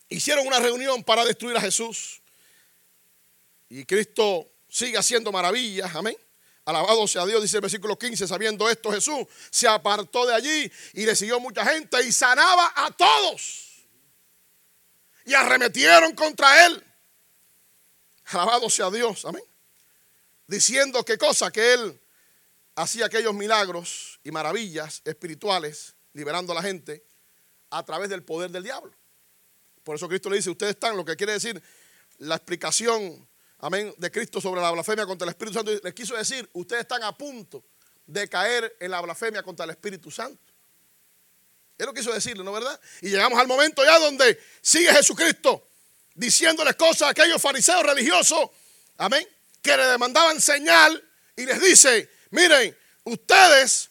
hicieron 0.09 0.47
una 0.47 0.59
reunión 0.59 1.03
para 1.05 1.25
destruir 1.25 1.57
a 1.57 1.61
Jesús. 1.61 2.21
Y 3.69 3.85
Cristo 3.85 4.51
sigue 4.69 4.99
haciendo 4.99 5.33
maravillas, 5.33 5.95
amén. 5.95 6.17
Alabado 6.65 7.07
sea 7.07 7.27
Dios, 7.27 7.43
dice 7.43 7.59
el 7.59 7.63
versículo 7.63 7.99
15, 7.99 8.27
sabiendo 8.27 8.69
esto 8.71 8.91
Jesús 8.91 9.27
se 9.51 9.69
apartó 9.69 10.27
de 10.27 10.35
allí 10.35 10.73
y 10.95 11.05
le 11.05 11.15
siguió 11.15 11.39
mucha 11.39 11.65
gente 11.67 12.03
y 12.07 12.11
sanaba 12.11 12.73
a 12.75 12.91
todos. 12.91 13.85
Y 15.27 15.35
arremetieron 15.35 16.15
contra 16.15 16.67
él. 16.67 16.83
Alabado 18.27 18.71
sea 18.71 18.91
Dios, 18.91 19.25
amén. 19.27 19.43
Diciendo 20.47 21.05
qué 21.05 21.19
cosa, 21.19 21.51
que 21.51 21.75
él 21.75 22.01
hacía 22.77 23.07
aquellos 23.07 23.35
milagros 23.35 24.21
y 24.25 24.31
maravillas 24.31 25.03
espirituales, 25.05 25.95
liberando 26.15 26.53
a 26.53 26.57
la 26.57 26.63
gente 26.63 27.05
a 27.71 27.83
través 27.83 28.09
del 28.09 28.23
poder 28.23 28.51
del 28.51 28.63
diablo. 28.63 28.93
Por 29.83 29.97
eso 29.97 30.09
Cristo 30.09 30.31
le 30.31 30.37
dice, 30.37 30.51
ustedes 30.51 30.75
están, 30.75 30.97
lo 30.97 31.05
que 31.05 31.17
quiere 31.17 31.35
decir 31.35 31.63
la 32.19 32.37
explicación 32.37 33.29
amén, 33.65 33.95
de 33.97 34.11
Cristo 34.11 34.43
sobre 34.43 34.61
la 34.61 34.71
blasfemia 34.71 35.07
contra 35.07 35.25
el 35.25 35.31
Espíritu 35.31 35.55
Santo. 35.55 35.73
Les 35.83 35.95
quiso 35.95 36.15
decir, 36.15 36.49
ustedes 36.53 36.83
están 36.83 37.03
a 37.03 37.17
punto 37.17 37.65
de 38.05 38.29
caer 38.29 38.77
en 38.79 38.91
la 38.91 39.01
blasfemia 39.01 39.43
contra 39.43 39.65
el 39.65 39.71
Espíritu 39.71 40.11
Santo. 40.11 40.53
Es 41.79 41.87
lo 41.87 41.95
que 41.95 42.01
quiso 42.01 42.13
decirle, 42.13 42.45
¿no 42.45 42.53
verdad? 42.53 42.79
Y 43.01 43.09
llegamos 43.09 43.39
al 43.39 43.49
momento 43.49 43.83
ya 43.83 43.99
donde 43.99 44.39
sigue 44.61 44.93
Jesucristo 44.93 45.67
diciéndoles 46.15 46.77
cosas 46.77 47.03
a 47.03 47.09
aquellos 47.09 47.41
fariseos 47.41 47.83
religiosos, 47.83 48.51
amén, 48.99 49.27
que 49.63 49.75
le 49.75 49.87
demandaban 49.87 50.43
señal 50.43 51.03
y 51.35 51.47
les 51.47 51.59
dice, 51.59 52.11
miren, 52.31 52.77
ustedes 53.05 53.89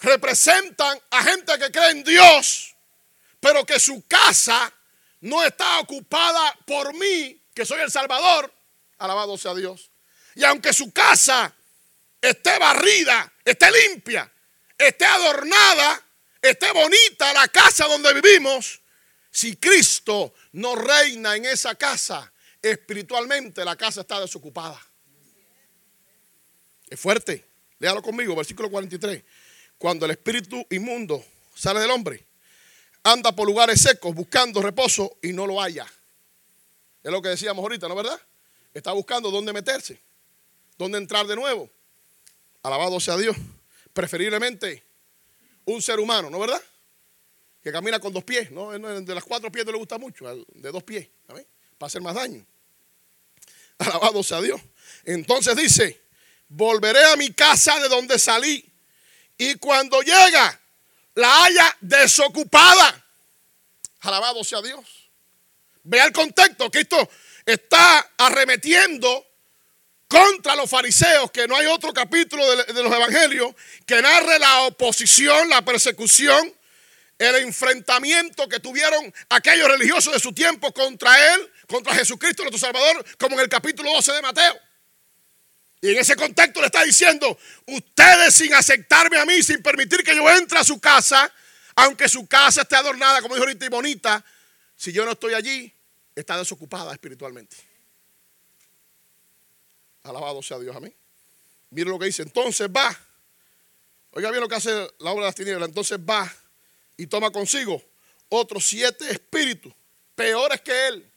representan 0.00 1.00
a 1.10 1.22
gente 1.22 1.56
que 1.60 1.70
cree 1.70 1.90
en 1.90 2.02
Dios, 2.02 2.74
pero 3.38 3.64
que 3.64 3.78
su 3.78 4.04
casa 4.08 4.70
no 5.20 5.44
está 5.44 5.78
ocupada 5.78 6.58
por 6.66 6.92
mí, 6.92 7.40
que 7.54 7.64
soy 7.64 7.80
el 7.80 7.90
Salvador, 7.90 8.52
Alabado 8.98 9.36
sea 9.36 9.54
Dios. 9.54 9.90
Y 10.34 10.44
aunque 10.44 10.72
su 10.72 10.92
casa 10.92 11.54
esté 12.20 12.58
barrida, 12.58 13.32
esté 13.44 13.66
limpia, 13.88 14.30
esté 14.76 15.04
adornada, 15.04 16.02
esté 16.40 16.72
bonita 16.72 17.32
la 17.32 17.48
casa 17.48 17.86
donde 17.86 18.14
vivimos, 18.14 18.80
si 19.30 19.56
Cristo 19.56 20.34
no 20.52 20.76
reina 20.76 21.36
en 21.36 21.44
esa 21.44 21.74
casa, 21.74 22.32
espiritualmente 22.62 23.64
la 23.64 23.76
casa 23.76 24.00
está 24.02 24.20
desocupada. 24.20 24.80
Es 26.88 26.98
fuerte. 26.98 27.44
Léalo 27.78 28.02
conmigo, 28.02 28.34
versículo 28.34 28.70
43. 28.70 29.22
Cuando 29.78 30.06
el 30.06 30.12
espíritu 30.12 30.66
inmundo 30.70 31.24
sale 31.54 31.80
del 31.80 31.90
hombre, 31.90 32.24
anda 33.02 33.32
por 33.32 33.46
lugares 33.46 33.80
secos 33.80 34.14
buscando 34.14 34.62
reposo 34.62 35.18
y 35.22 35.32
no 35.32 35.46
lo 35.46 35.60
haya. 35.60 35.86
Es 37.02 37.12
lo 37.12 37.20
que 37.20 37.28
decíamos 37.28 37.62
ahorita, 37.62 37.88
¿no 37.88 37.94
es 37.94 38.04
verdad? 38.04 38.20
Está 38.76 38.92
buscando 38.92 39.30
dónde 39.30 39.54
meterse, 39.54 39.98
dónde 40.76 40.98
entrar 40.98 41.26
de 41.26 41.34
nuevo. 41.34 41.70
Alabado 42.62 43.00
sea 43.00 43.16
Dios. 43.16 43.34
Preferiblemente 43.94 44.84
un 45.64 45.80
ser 45.80 45.98
humano, 45.98 46.28
¿no 46.28 46.38
verdad? 46.38 46.60
Que 47.62 47.72
camina 47.72 47.98
con 47.98 48.12
dos 48.12 48.22
pies, 48.22 48.50
¿no? 48.50 48.72
De 48.72 49.14
las 49.14 49.24
cuatro 49.24 49.50
pies 49.50 49.64
no 49.64 49.72
le 49.72 49.78
gusta 49.78 49.96
mucho, 49.96 50.26
de 50.52 50.70
dos 50.70 50.82
pies, 50.82 51.08
¿sabes? 51.26 51.46
Para 51.78 51.86
hacer 51.86 52.02
más 52.02 52.16
daño. 52.16 52.46
Alabado 53.78 54.22
sea 54.22 54.42
Dios. 54.42 54.60
Entonces 55.06 55.56
dice, 55.56 56.02
volveré 56.46 57.02
a 57.06 57.16
mi 57.16 57.32
casa 57.32 57.80
de 57.80 57.88
donde 57.88 58.18
salí. 58.18 58.62
Y 59.38 59.54
cuando 59.54 60.02
llega, 60.02 60.60
la 61.14 61.44
haya 61.44 61.78
desocupada. 61.80 63.06
Alabado 64.00 64.44
sea 64.44 64.60
Dios. 64.60 64.84
Vea 65.82 66.04
el 66.04 66.12
contexto, 66.12 66.68
esto 66.70 67.08
está 67.46 68.12
arremetiendo 68.18 69.24
contra 70.08 70.54
los 70.56 70.68
fariseos, 70.68 71.30
que 71.30 71.48
no 71.48 71.56
hay 71.56 71.66
otro 71.66 71.92
capítulo 71.92 72.44
de, 72.56 72.82
los 72.82 72.92
evangelios 72.92 73.54
que 73.86 74.02
narre 74.02 74.38
la 74.38 74.62
oposición, 74.62 75.48
la 75.48 75.64
persecución, 75.64 76.52
el 77.18 77.36
enfrentamiento 77.36 78.48
que 78.48 78.60
tuvieron 78.60 79.12
aquellos 79.30 79.68
religiosos 79.68 80.12
de 80.12 80.20
su 80.20 80.32
tiempo 80.32 80.72
contra 80.72 81.34
él, 81.34 81.52
contra 81.66 81.94
Jesucristo 81.94 82.42
nuestro 82.42 82.58
Salvador, 82.60 83.04
como 83.18 83.36
en 83.36 83.42
el 83.42 83.48
capítulo 83.48 83.90
12 83.92 84.12
de 84.12 84.22
Mateo. 84.22 84.60
Y 85.80 85.90
en 85.90 85.98
ese 85.98 86.16
contexto 86.16 86.60
le 86.60 86.66
está 86.66 86.82
diciendo, 86.82 87.38
ustedes 87.66 88.34
sin 88.34 88.52
aceptarme 88.54 89.18
a 89.18 89.24
mí, 89.24 89.42
sin 89.42 89.62
permitir 89.62 90.02
que 90.02 90.14
yo 90.14 90.28
entre 90.30 90.58
a 90.58 90.64
su 90.64 90.80
casa, 90.80 91.32
aunque 91.74 92.08
su 92.08 92.26
casa 92.26 92.62
esté 92.62 92.76
adornada, 92.76 93.20
como 93.22 93.34
dijo 93.34 93.46
ahorita, 93.46 93.66
y 93.66 93.68
bonita, 93.68 94.24
si 94.76 94.92
yo 94.92 95.04
no 95.04 95.12
estoy 95.12 95.34
allí, 95.34 95.75
está 96.16 96.38
desocupada 96.38 96.92
espiritualmente. 96.92 97.56
Alabado 100.02 100.42
sea 100.42 100.58
Dios, 100.58 100.74
amén. 100.74 100.94
Mire 101.70 101.90
lo 101.90 101.98
que 101.98 102.06
dice. 102.06 102.22
Entonces 102.22 102.68
va. 102.68 102.96
Oiga 104.12 104.30
bien 104.30 104.40
lo 104.40 104.48
que 104.48 104.54
hace 104.54 104.70
la 104.98 105.10
obra 105.10 105.24
de 105.24 105.28
las 105.28 105.34
tinieblas. 105.34 105.68
Entonces 105.68 105.98
va 105.98 106.32
y 106.96 107.06
toma 107.06 107.30
consigo 107.30 107.82
otros 108.28 108.66
siete 108.66 109.10
espíritus 109.10 109.74
peores 110.14 110.60
que 110.62 110.88
él. 110.88 111.12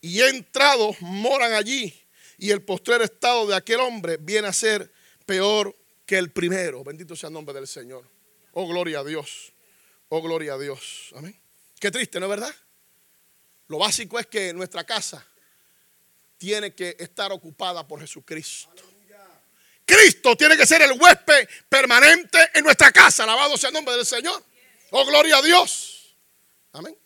Y 0.00 0.22
entrados 0.22 0.96
moran 1.00 1.52
allí. 1.52 1.94
Y 2.38 2.50
el 2.50 2.62
postrer 2.62 3.02
estado 3.02 3.46
de 3.46 3.54
aquel 3.54 3.80
hombre 3.80 4.16
viene 4.16 4.48
a 4.48 4.52
ser 4.52 4.92
peor 5.26 5.76
que 6.06 6.18
el 6.18 6.32
primero. 6.32 6.82
Bendito 6.82 7.14
sea 7.14 7.28
el 7.28 7.34
nombre 7.34 7.54
del 7.54 7.66
Señor. 7.66 8.08
Oh, 8.52 8.66
gloria 8.66 9.00
a 9.00 9.04
Dios. 9.04 9.52
Oh, 10.08 10.22
gloria 10.22 10.54
a 10.54 10.58
Dios. 10.58 11.10
Amén. 11.14 11.43
Qué 11.84 11.90
triste, 11.90 12.18
¿no 12.18 12.24
es 12.24 12.30
verdad? 12.30 12.54
Lo 13.66 13.76
básico 13.76 14.18
es 14.18 14.26
que 14.26 14.54
nuestra 14.54 14.84
casa 14.84 15.22
tiene 16.38 16.74
que 16.74 16.96
estar 16.98 17.30
ocupada 17.30 17.86
por 17.86 18.00
Jesucristo. 18.00 18.82
Cristo 19.84 20.34
tiene 20.34 20.56
que 20.56 20.64
ser 20.64 20.80
el 20.80 20.98
huésped 20.98 21.46
permanente 21.68 22.38
en 22.54 22.64
nuestra 22.64 22.90
casa. 22.90 23.24
Alabado 23.24 23.58
sea 23.58 23.68
el 23.68 23.74
nombre 23.74 23.96
del 23.96 24.06
Señor. 24.06 24.42
Oh, 24.92 25.04
gloria 25.04 25.36
a 25.36 25.42
Dios. 25.42 26.16
Amén. 26.72 26.96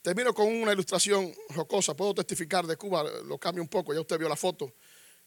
Termino 0.00 0.32
con 0.32 0.46
una 0.46 0.72
ilustración 0.72 1.34
jocosa. 1.56 1.96
Puedo 1.96 2.14
testificar 2.14 2.64
de 2.68 2.76
Cuba, 2.76 3.02
lo 3.02 3.36
cambio 3.36 3.64
un 3.64 3.68
poco, 3.68 3.92
ya 3.92 4.00
usted 4.00 4.16
vio 4.16 4.28
la 4.28 4.36
foto. 4.36 4.74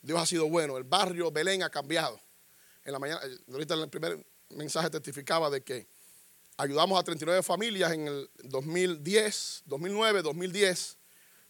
Dios 0.01 0.17
ha 0.17 0.25
sido 0.25 0.47
bueno. 0.47 0.77
El 0.77 0.85
barrio 0.85 1.29
Belén 1.29 1.61
ha 1.61 1.69
cambiado. 1.69 2.17
En 2.85 2.93
la 2.93 2.99
mañana, 2.99 3.19
ahorita 3.51 3.73
en 3.73 3.81
el 3.81 3.89
primer 3.89 4.25
mensaje 4.51 4.89
testificaba 4.89 5.49
de 5.49 5.61
que 5.61 5.87
ayudamos 6.57 6.99
a 6.99 7.03
39 7.03 7.43
familias 7.43 7.91
en 7.93 8.07
el 8.07 8.29
2010, 8.43 9.63
2009, 9.65 10.21
2010, 10.23 10.97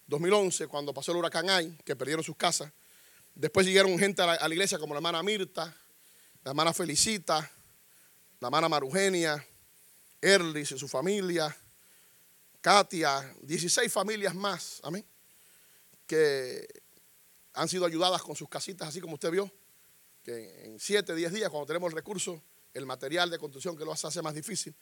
2011, 0.05 0.67
cuando 0.67 0.93
pasó 0.93 1.11
el 1.11 1.17
huracán 1.17 1.49
Ay, 1.49 1.77
que 1.85 1.95
perdieron 1.95 2.23
sus 2.23 2.35
casas. 2.35 2.71
Después 3.33 3.65
llegaron 3.65 3.97
gente 3.97 4.21
a 4.21 4.37
la, 4.47 4.53
iglesia 4.53 4.77
como 4.77 4.93
la 4.93 4.99
hermana 4.99 5.23
Mirta, 5.23 5.65
la 6.43 6.51
hermana 6.51 6.73
Felicita, 6.73 7.49
la 8.39 8.47
hermana 8.47 8.67
Marugenia, 8.67 9.45
Erlis 10.21 10.71
y 10.71 10.79
su 10.79 10.87
familia, 10.87 11.55
Katia, 12.59 13.33
16 13.41 13.91
familias 13.91 14.35
más, 14.35 14.81
amén, 14.83 15.05
que 16.05 16.67
han 17.53 17.69
sido 17.69 17.85
ayudadas 17.85 18.21
con 18.23 18.35
sus 18.35 18.49
casitas, 18.49 18.89
así 18.89 18.99
como 18.99 19.13
usted 19.13 19.31
vio, 19.31 19.49
que 20.23 20.65
en 20.65 20.79
7, 20.79 21.15
10 21.15 21.31
días, 21.31 21.49
cuando 21.49 21.65
tenemos 21.65 21.91
el 21.91 21.95
recurso, 21.95 22.41
el 22.73 22.85
material 22.85 23.29
de 23.29 23.39
construcción 23.39 23.77
que 23.77 23.85
lo 23.85 23.93
hace 23.93 24.21
más 24.21 24.33
difícil, 24.33 24.75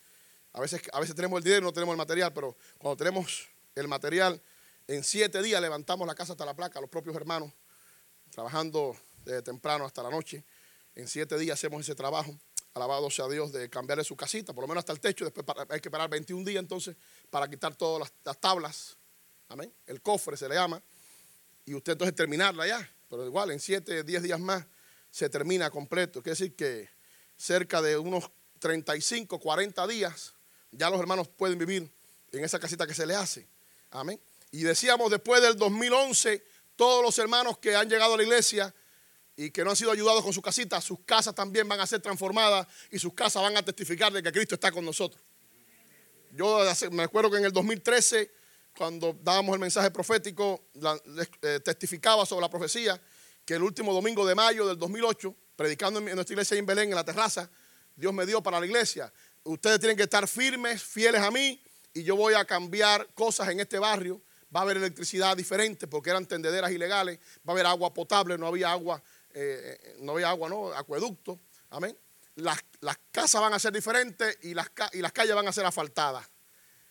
a 0.56 0.62
veces, 0.62 0.82
a 0.93 1.01
veces 1.01 1.14
tenemos 1.14 1.38
el 1.38 1.43
dinero 1.43 1.64
y 1.64 1.66
no 1.66 1.74
tenemos 1.74 1.91
el 1.91 1.97
material, 1.97 2.32
pero 2.32 2.56
cuando 2.78 2.95
tenemos 2.95 3.45
el 3.76 3.89
material, 3.89 4.41
en 4.88 5.03
7 5.03 5.41
días 5.41 5.62
levantamos 5.62 6.08
la 6.08 6.16
casa 6.16 6.32
hasta 6.32 6.45
la 6.45 6.56
placa, 6.56 6.80
los 6.80 6.89
propios 6.89 7.14
hermanos, 7.14 7.51
trabajando 8.30 8.95
desde 9.26 9.41
temprano 9.41 9.86
hasta 9.86 10.01
la 10.01 10.10
noche. 10.10 10.45
En 10.95 11.10
7 11.10 11.38
días 11.38 11.60
hacemos 11.60 11.82
ese 11.82 11.93
trabajo. 11.93 12.34
Alabado 12.74 13.10
sea 13.10 13.28
Dios, 13.28 13.51
de 13.51 13.70
cambiarle 13.70 14.06
su 14.06 14.16
casita, 14.16 14.53
por 14.53 14.64
lo 14.64 14.70
menos 14.70 14.84
hasta 14.84 14.93
el 14.93 15.01
techo, 15.01 15.26
después 15.26 15.45
hay 15.70 15.82
que 15.82 15.91
parar 15.91 16.10
21 16.10 16.45
días 16.45 16.62
entonces 16.62 16.95
para 17.30 17.49
quitar 17.49 17.76
todas 17.76 18.10
las, 18.24 18.39
tablas, 18.39 18.97
amén, 19.49 19.74
el 19.88 20.01
cofre 20.01 20.36
se 20.36 20.47
le 20.49 20.56
llama, 20.56 20.82
y 21.66 21.74
usted 21.74 21.93
entonces 21.93 22.14
terminarla 22.16 22.68
ya, 22.68 22.93
pero 23.10 23.26
igual 23.26 23.51
en 23.51 23.62
7, 23.62 24.03
10 24.03 24.24
días 24.24 24.39
más 24.41 24.66
se 25.10 25.30
termina 25.30 25.70
completo, 25.70 26.22
quiere 26.22 26.38
decir 26.38 26.56
que 26.56 26.89
cerca 27.38 27.82
de 27.82 27.97
unos 27.97 28.30
35, 28.60 29.39
40 29.39 29.88
días 29.88 30.34
ya 30.78 30.89
los 30.89 30.99
hermanos 30.99 31.28
pueden 31.28 31.57
vivir 31.57 31.91
en 32.32 32.43
esa 32.43 32.59
casita 32.59 32.86
que 32.86 32.93
se 32.93 33.05
le 33.05 33.15
hace, 33.15 33.47
amén. 33.91 34.19
Y 34.51 34.63
decíamos 34.63 35.11
después 35.11 35.41
del 35.41 35.57
2011, 35.57 36.43
todos 36.76 37.03
los 37.03 37.17
hermanos 37.19 37.57
que 37.57 37.76
han 37.76 37.89
llegado 37.89 38.13
a 38.13 38.17
la 38.17 38.23
iglesia, 38.23 38.73
y 39.38 39.51
que 39.51 39.63
no 39.63 39.71
han 39.71 39.76
sido 39.76 39.91
ayudados 39.91 40.23
con 40.23 40.34
su 40.34 40.41
casita, 40.41 40.80
sus 40.80 40.99
casas 41.01 41.36
también 41.36 41.67
van 41.67 41.80
a 41.80 41.88
ser 41.88 42.01
transformadas 42.01 42.67
y 42.89 42.99
sus 42.99 43.13
casas 43.13 43.41
van 43.41 43.57
a 43.57 43.63
testificar 43.63 44.11
de 44.11 44.23
que 44.23 44.32
Cristo 44.32 44.55
está 44.55 44.71
con 44.71 44.86
nosotros. 44.86 45.21
Yo 46.32 46.59
me 46.91 47.03
acuerdo 47.03 47.32
que 47.32 47.38
en 47.38 47.45
el 47.45 47.51
2013, 47.51 48.32
cuando 48.78 49.17
dábamos 49.21 49.53
el 49.53 49.59
mensaje 49.59 49.91
profético, 49.91 50.65
eh, 51.41 51.59
testificaba 51.61 52.26
sobre 52.26 52.41
la 52.41 52.49
profecía 52.49 52.99
que 53.45 53.55
el 53.55 53.63
último 53.63 53.93
domingo 53.93 54.26
de 54.26 54.36
mayo 54.36 54.67
del 54.67 54.78
2008, 54.78 55.36
predicando 55.55 55.99
en 55.99 56.15
nuestra 56.15 56.34
iglesia 56.34 56.57
en 56.57 56.65
Belén, 56.65 56.89
en 56.89 56.95
la 56.95 57.05
terraza, 57.05 57.49
Dios 57.95 58.13
me 58.13 58.26
dio 58.26 58.41
para 58.41 58.59
la 58.59 58.65
iglesia. 58.65 59.11
Ustedes 59.46 59.80
tienen 59.80 59.98
que 59.98 60.04
estar 60.04 60.28
firmes, 60.28 60.84
fieles 60.84 61.22
a 61.22 61.32
mí, 61.32 61.62
y 61.93 62.04
yo 62.04 62.16
voy 62.16 62.34
a 62.34 62.46
cambiar 62.46 63.08
cosas 63.14 63.50
en 63.50 63.60
este 63.60 63.80
barrio. 63.80 64.22
Va 64.54 64.60
a 64.60 64.64
haber 64.64 64.78
electricidad 64.78 65.36
diferente 65.36 65.88
porque 65.88 66.10
eran 66.10 66.26
tendederas 66.26 66.72
ilegales, 66.72 67.20
va 67.48 67.52
a 67.52 67.52
haber 67.54 67.66
agua 67.66 67.93
potable, 67.93 68.38
no 68.38 68.48
había 68.48 68.72
agua 68.72 69.02
eh, 69.38 69.78
eh, 69.84 69.96
no 70.00 70.14
había 70.14 70.30
agua, 70.30 70.48
¿no? 70.48 70.72
Acueducto, 70.72 71.41
amén. 71.70 71.98
Las, 72.36 72.58
casas 73.12 73.41
van 73.41 73.54
a 73.54 73.60
ser 73.60 73.74
diferentes 73.74 74.38
y 74.43 74.54
las, 74.54 74.72
y 74.93 75.00
las 75.00 75.12
calles 75.12 75.36
van 75.36 75.48
a 75.48 75.52
ser 75.52 75.66
asfaltadas. 75.66 76.26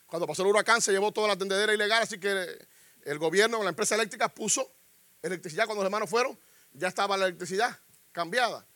Cuando 0.06 0.26
pasó 0.26 0.42
el 0.42 0.48
huracán 0.48 0.82
se 0.82 0.92
llevó 0.92 1.10
toda 1.10 1.28
la 1.28 1.36
tendedera 1.38 1.72
ilegal, 1.72 2.02
así 2.02 2.20
que 2.20 2.58
el 3.04 3.18
gobierno, 3.18 3.62
la 3.62 3.70
empresa 3.70 3.94
eléctrica 3.94 4.28
puso 4.28 4.70
electricidad 5.22 5.64
cuando 5.64 5.82
los 5.82 5.88
hermanos 5.88 6.10
fueron, 6.10 6.38
ya 6.72 6.88
estaba 6.88 7.16
la 7.16 7.24
electricidad 7.24 7.78
cambiada. 8.12 8.66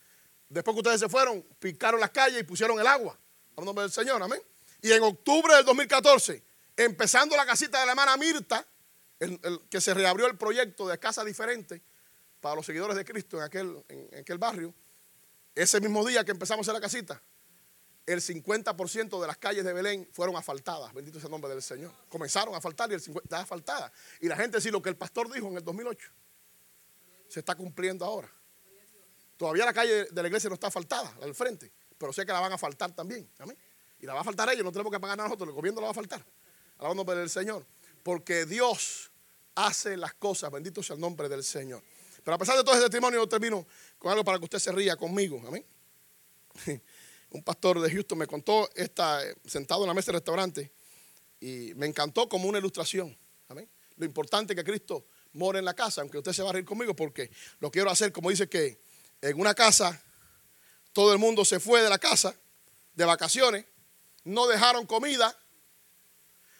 Después 0.48 0.74
que 0.74 0.80
ustedes 0.80 1.00
se 1.00 1.08
fueron, 1.10 1.42
picaron 1.58 2.00
las 2.00 2.10
calles 2.10 2.40
y 2.40 2.44
pusieron 2.44 2.80
el 2.80 2.86
agua. 2.86 3.18
A 3.58 3.64
nombre 3.64 3.82
del 3.82 3.90
Señor, 3.90 4.22
amén. 4.22 4.40
Y 4.80 4.92
en 4.92 5.02
octubre 5.02 5.52
del 5.52 5.64
2014, 5.64 6.40
empezando 6.76 7.36
la 7.36 7.44
casita 7.44 7.80
de 7.80 7.86
la 7.86 7.92
hermana 7.92 8.16
Mirta, 8.16 8.64
que 9.68 9.80
se 9.80 9.94
reabrió 9.94 10.28
el 10.28 10.38
proyecto 10.38 10.86
de 10.86 10.96
casa 10.98 11.24
diferente, 11.24 11.82
para 12.40 12.54
los 12.54 12.64
seguidores 12.64 12.96
de 12.96 13.04
Cristo 13.04 13.36
en 13.36 13.42
aquel, 13.42 14.38
barrio, 14.38 14.72
ese 15.56 15.80
mismo 15.80 16.06
día 16.06 16.24
que 16.24 16.30
empezamos 16.30 16.68
en 16.68 16.74
la 16.74 16.80
casita, 16.80 17.20
el 18.06 18.20
50% 18.20 19.20
de 19.20 19.26
las 19.26 19.38
calles 19.38 19.64
de 19.64 19.72
Belén 19.72 20.08
fueron 20.12 20.36
asfaltadas. 20.36 20.94
Bendito 20.94 21.18
sea 21.18 21.26
el 21.26 21.32
nombre 21.32 21.50
del 21.50 21.60
Señor. 21.60 21.90
Comenzaron 22.08 22.54
a 22.54 22.60
faltar 22.60 22.88
y 22.92 22.94
el 22.94 23.02
50% 23.02 23.22
está 23.24 23.40
asfaltada. 23.40 23.92
Y 24.20 24.28
la 24.28 24.36
gente 24.36 24.58
decía 24.58 24.70
lo 24.70 24.80
que 24.80 24.88
el 24.88 24.96
pastor 24.96 25.30
dijo 25.32 25.48
en 25.48 25.56
el 25.56 25.64
2008 25.64 26.08
se 27.26 27.40
está 27.40 27.56
cumpliendo 27.56 28.04
ahora. 28.04 28.32
Todavía 29.36 29.64
la 29.64 29.72
calle 29.72 30.04
de 30.04 30.22
la 30.22 30.28
iglesia 30.28 30.48
no 30.48 30.54
está 30.54 30.68
asfaltada, 30.68 31.12
la 31.18 31.26
del 31.26 31.34
frente, 31.34 31.72
pero 31.98 32.12
sé 32.12 32.24
que 32.24 32.32
la 32.32 32.40
van 32.40 32.52
a 32.52 32.58
faltar 32.58 32.92
también. 32.92 33.28
Amén. 33.38 33.56
Y 34.00 34.06
la 34.06 34.14
va 34.14 34.20
a 34.20 34.24
faltar 34.24 34.48
a 34.48 34.52
ellos, 34.52 34.64
no 34.64 34.72
tenemos 34.72 34.92
que 34.92 35.00
pagar 35.00 35.20
a 35.20 35.24
nosotros, 35.24 35.48
el 35.48 35.54
gobierno 35.54 35.80
la 35.80 35.86
va 35.86 35.90
a 35.90 35.94
faltar. 35.94 36.24
Alabando 36.78 37.04
del 37.04 37.28
Señor. 37.28 37.66
Porque 38.02 38.46
Dios 38.46 39.10
hace 39.56 39.96
las 39.96 40.14
cosas, 40.14 40.50
bendito 40.52 40.82
sea 40.82 40.94
el 40.94 41.00
nombre 41.00 41.28
del 41.28 41.42
Señor. 41.42 41.82
Pero 42.22 42.34
a 42.34 42.38
pesar 42.38 42.56
de 42.56 42.62
todo 42.62 42.74
ese 42.74 42.84
testimonio, 42.84 43.20
yo 43.20 43.28
termino 43.28 43.66
con 43.98 44.12
algo 44.12 44.24
para 44.24 44.38
que 44.38 44.44
usted 44.44 44.58
se 44.58 44.70
ría 44.70 44.96
conmigo. 44.96 45.42
Amén. 45.46 45.64
Un 47.30 47.42
pastor 47.42 47.80
de 47.80 47.90
Houston 47.90 48.18
me 48.18 48.26
contó, 48.26 48.70
está 48.74 49.26
eh, 49.26 49.34
sentado 49.44 49.82
en 49.82 49.88
la 49.88 49.94
mesa 49.94 50.06
del 50.06 50.20
restaurante 50.20 50.72
y 51.40 51.72
me 51.74 51.86
encantó 51.86 52.28
como 52.28 52.48
una 52.48 52.58
ilustración. 52.58 53.16
Amén. 53.48 53.68
Lo 53.96 54.06
importante 54.06 54.54
que 54.54 54.64
Cristo 54.64 55.06
mora 55.32 55.58
en 55.58 55.64
la 55.64 55.74
casa, 55.74 56.00
aunque 56.00 56.18
usted 56.18 56.32
se 56.32 56.42
va 56.42 56.50
a 56.50 56.52
reír 56.54 56.64
conmigo 56.64 56.94
porque 56.96 57.30
lo 57.60 57.70
quiero 57.70 57.90
hacer 57.90 58.12
como 58.12 58.30
dice 58.30 58.48
que 58.48 58.80
en 59.20 59.38
una 59.38 59.54
casa 59.54 60.02
todo 60.98 61.12
el 61.12 61.18
mundo 61.20 61.44
se 61.44 61.60
fue 61.60 61.80
de 61.80 61.88
la 61.88 62.00
casa 62.00 62.34
de 62.92 63.04
vacaciones, 63.04 63.64
no 64.24 64.48
dejaron 64.48 64.84
comida, 64.84 65.32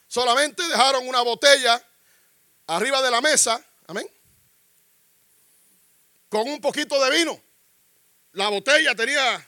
solamente 0.07 0.63
dejaron 0.69 1.09
una 1.09 1.23
botella 1.23 1.85
arriba 2.69 3.03
de 3.03 3.11
la 3.11 3.21
mesa, 3.21 3.61
amén, 3.89 4.09
con 6.29 6.49
un 6.49 6.61
poquito 6.61 7.03
de 7.05 7.19
vino. 7.19 7.43
La 8.31 8.49
botella 8.49 8.95
tenía, 8.95 9.45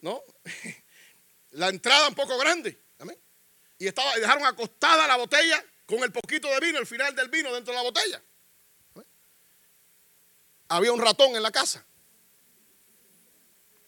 ¿no? 0.00 0.22
La 1.50 1.68
entrada 1.68 2.08
un 2.08 2.14
poco 2.14 2.38
grande. 2.38 2.82
Amén. 2.98 3.18
Y 3.76 3.88
estaba, 3.88 4.14
dejaron 4.16 4.46
acostada 4.46 5.06
la 5.06 5.18
botella 5.18 5.62
con 5.84 6.02
el 6.02 6.10
poquito 6.10 6.48
de 6.48 6.60
vino, 6.60 6.78
el 6.78 6.86
final 6.86 7.14
del 7.14 7.28
vino 7.28 7.52
dentro 7.52 7.74
de 7.74 7.76
la 7.76 7.82
botella. 7.82 8.22
Había 10.68 10.94
un 10.94 11.00
ratón 11.02 11.36
en 11.36 11.42
la 11.42 11.52
casa. 11.52 11.84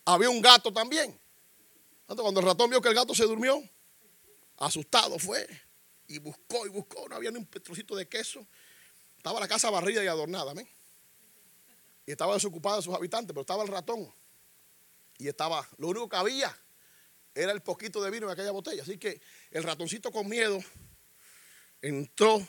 Había 0.04 0.30
un 0.30 0.40
gato 0.40 0.72
también. 0.72 1.18
Cuando 2.06 2.40
el 2.40 2.46
ratón 2.46 2.70
vio 2.70 2.80
que 2.80 2.88
el 2.88 2.94
gato 2.94 3.14
se 3.14 3.24
durmió, 3.24 3.62
asustado 4.58 5.18
fue 5.18 5.46
y 6.06 6.18
buscó 6.18 6.66
y 6.66 6.68
buscó. 6.68 7.08
No 7.08 7.16
había 7.16 7.30
ni 7.30 7.38
un 7.38 7.46
petrocito 7.46 7.96
de 7.96 8.06
queso. 8.08 8.46
Estaba 9.16 9.40
la 9.40 9.48
casa 9.48 9.70
barrida 9.70 10.04
y 10.04 10.06
adornada. 10.06 10.50
Amén. 10.50 10.68
Y 12.06 12.10
estaba 12.10 12.34
desocupada 12.34 12.76
de 12.76 12.82
sus 12.82 12.94
habitantes, 12.94 13.32
pero 13.32 13.40
estaba 13.40 13.62
el 13.62 13.68
ratón. 13.70 14.12
Y 15.16 15.28
estaba, 15.28 15.66
lo 15.78 15.88
único 15.88 16.08
que 16.08 16.16
había 16.16 16.54
era 17.34 17.52
el 17.52 17.62
poquito 17.62 18.02
de 18.02 18.10
vino 18.10 18.26
en 18.26 18.32
aquella 18.32 18.50
botella. 18.50 18.82
Así 18.82 18.98
que 18.98 19.20
el 19.50 19.62
ratoncito 19.62 20.12
con 20.12 20.28
miedo 20.28 20.62
entró, 21.80 22.46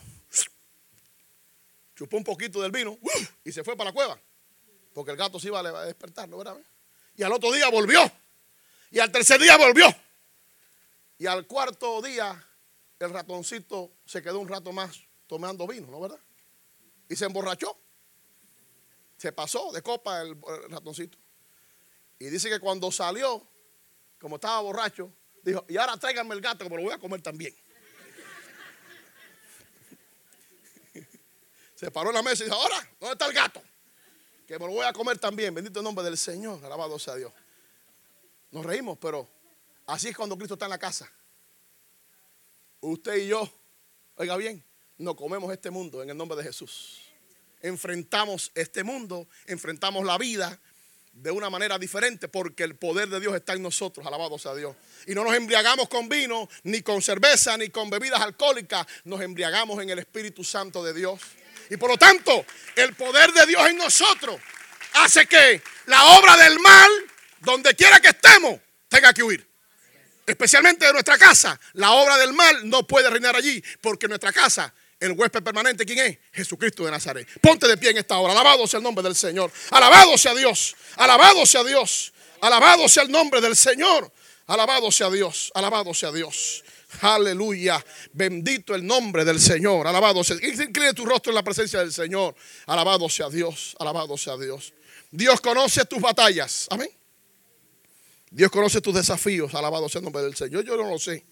chupó 1.95 2.17
un 2.17 2.23
poquito 2.23 2.61
del 2.61 2.71
vino 2.71 2.97
y 3.43 3.51
se 3.53 3.63
fue 3.63 3.77
para 3.77 3.91
la 3.91 3.93
cueva. 3.93 4.19
Porque 4.93 5.11
el 5.11 5.17
gato 5.17 5.39
se 5.39 5.47
iba 5.47 5.59
a 5.59 5.85
despertar, 5.85 6.27
¿no 6.27 6.37
verdad? 6.37 6.57
Y 7.15 7.23
al 7.23 7.31
otro 7.31 7.51
día 7.51 7.69
volvió. 7.69 7.99
Y 8.91 8.99
al 8.99 9.11
tercer 9.11 9.41
día 9.41 9.57
volvió. 9.57 9.93
Y 11.17 11.27
al 11.27 11.47
cuarto 11.47 12.01
día 12.01 12.45
el 12.99 13.09
ratoncito 13.09 13.93
se 14.05 14.21
quedó 14.21 14.39
un 14.39 14.47
rato 14.47 14.71
más 14.71 15.01
tomando 15.27 15.67
vino, 15.67 15.87
¿no 15.87 15.99
verdad? 16.01 16.19
Y 17.09 17.15
se 17.15 17.25
emborrachó. 17.25 17.77
Se 19.17 19.31
pasó 19.31 19.71
de 19.71 19.81
copa 19.81 20.21
el, 20.21 20.37
ratoncito. 20.69 21.17
Y 22.19 22.25
dice 22.25 22.49
que 22.49 22.59
cuando 22.59 22.91
salió, 22.91 23.47
como 24.19 24.35
estaba 24.35 24.59
borracho, 24.61 25.11
dijo, 25.41 25.65
y 25.69 25.77
ahora 25.77 25.97
tráiganme 25.97 26.35
el 26.35 26.41
gato 26.41 26.63
que 26.63 26.69
me 26.69 26.77
lo 26.77 26.83
voy 26.83 26.93
a 26.93 26.97
comer 26.97 27.21
también. 27.21 27.55
Se 31.75 31.91
paró 31.91 32.09
en 32.09 32.15
la 32.15 32.23
mesa 32.23 32.43
y 32.43 32.47
dijo, 32.47 32.57
ahora, 32.57 32.89
¿dónde 32.99 33.13
está 33.13 33.25
el 33.27 33.33
gato? 33.33 33.61
Que 34.47 34.59
me 34.59 34.65
lo 34.65 34.71
voy 34.71 34.85
a 34.85 34.93
comer 34.93 35.17
también. 35.17 35.53
Bendito 35.53 35.79
el 35.79 35.83
nombre 35.83 36.03
del 36.03 36.17
Señor, 36.17 36.63
alabado 36.63 36.97
sea 36.99 37.15
Dios. 37.15 37.33
Nos 38.51 38.65
reímos, 38.65 38.97
pero 38.99 39.27
así 39.87 40.09
es 40.09 40.15
cuando 40.15 40.37
Cristo 40.37 40.53
está 40.53 40.65
en 40.65 40.71
la 40.71 40.79
casa. 40.79 41.11
Usted 42.81 43.15
y 43.17 43.27
yo, 43.27 43.49
oiga 44.15 44.37
bien, 44.37 44.63
no 44.97 45.15
comemos 45.15 45.51
este 45.51 45.71
mundo 45.71 46.03
en 46.03 46.09
el 46.09 46.17
nombre 46.17 46.37
de 46.37 46.43
Jesús 46.43 47.05
enfrentamos 47.65 48.51
este 48.53 48.83
mundo, 48.83 49.27
enfrentamos 49.47 50.05
la 50.05 50.17
vida, 50.17 50.59
de 51.15 51.31
una 51.31 51.49
manera 51.49 51.79
diferente 51.79 52.27
porque 52.27 52.63
el 52.63 52.75
poder 52.75 53.07
de 53.07 53.19
Dios 53.19 53.33
está 53.33 53.53
en 53.53 53.61
nosotros, 53.61 54.05
alabado 54.05 54.37
sea 54.37 54.53
Dios. 54.53 54.75
Y 55.07 55.15
no 55.15 55.23
nos 55.23 55.33
embriagamos 55.33 55.87
con 55.87 56.09
vino, 56.09 56.49
ni 56.63 56.81
con 56.81 57.01
cerveza, 57.01 57.57
ni 57.57 57.69
con 57.69 57.89
bebidas 57.89 58.21
alcohólicas, 58.21 58.85
nos 59.05 59.21
embriagamos 59.21 59.81
en 59.81 59.89
el 59.89 59.99
Espíritu 59.99 60.43
Santo 60.43 60.83
de 60.83 60.93
Dios. 60.93 61.19
Y 61.69 61.77
por 61.77 61.89
lo 61.89 61.97
tanto, 61.97 62.45
el 62.75 62.93
poder 62.95 63.31
de 63.31 63.45
Dios 63.45 63.65
en 63.67 63.77
nosotros 63.77 64.39
hace 64.93 65.25
que 65.25 65.61
la 65.85 66.03
obra 66.17 66.35
del 66.37 66.59
mal, 66.59 66.91
donde 67.39 67.73
quiera 67.75 67.99
que 68.01 68.09
estemos, 68.09 68.59
tenga 68.89 69.13
que 69.13 69.23
huir. 69.23 69.47
Especialmente 70.27 70.85
de 70.85 70.91
nuestra 70.91 71.17
casa, 71.17 71.59
la 71.73 71.91
obra 71.91 72.17
del 72.17 72.33
mal 72.33 72.69
no 72.69 72.85
puede 72.85 73.09
reinar 73.09 73.35
allí, 73.35 73.63
porque 73.79 74.07
nuestra 74.07 74.33
casa 74.33 74.73
el 74.99 75.11
huésped 75.11 75.43
permanente, 75.43 75.85
¿quién 75.85 75.99
es? 75.99 76.17
Jesucristo 76.31 76.85
de 76.85 76.91
Nazaret. 76.91 77.27
Ponte 77.41 77.67
de 77.67 77.77
pie 77.77 77.91
en 77.91 77.97
esta 77.97 78.17
hora. 78.17 78.33
Alabado 78.33 78.65
sea 78.67 78.77
el 78.77 78.83
nombre 78.83 79.03
del 79.03 79.15
Señor. 79.15 79.51
Alabado 79.71 80.17
sea 80.17 80.33
Dios. 80.33 80.75
Alabado 80.95 81.45
sea 81.45 81.63
Dios. 81.63 82.13
Alabado 82.41 82.87
sea 82.87 83.03
el 83.03 83.11
nombre 83.11 83.41
del 83.41 83.55
Señor. 83.55 84.11
Alabado 84.47 84.91
sea 84.91 85.09
Dios. 85.09 85.51
Alabado 85.53 85.93
sea 85.93 86.11
Dios. 86.11 86.63
Aleluya. 87.01 87.83
Bendito 88.13 88.73
el 88.73 88.85
nombre 88.85 89.25
del 89.25 89.39
Señor. 89.39 89.85
Alabado 89.85 90.23
sea. 90.23 90.37
Incline 90.37 90.93
tu 90.93 91.05
rostro 91.05 91.31
en 91.31 91.35
la 91.35 91.43
presencia 91.43 91.79
del 91.79 91.91
Señor. 91.91 92.35
Alabado 92.65 93.09
sea 93.09 93.29
Dios. 93.29 93.75
Alabado 93.79 94.17
sea 94.17 94.37
Dios. 94.37 94.73
Dios 95.11 95.41
conoce 95.41 95.85
tus 95.85 95.99
batallas. 95.99 96.67
Amén. 96.69 96.89
Dios 98.31 98.49
conoce 98.49 98.81
tus 98.81 98.95
desafíos. 98.95 99.53
Alabado 99.53 99.89
sea 99.89 99.99
el 99.99 100.05
nombre 100.05 100.23
del 100.23 100.35
Señor. 100.35 100.63
Yo 100.63 100.77
no 100.77 100.89
lo 100.89 100.99
sé. 100.99 101.25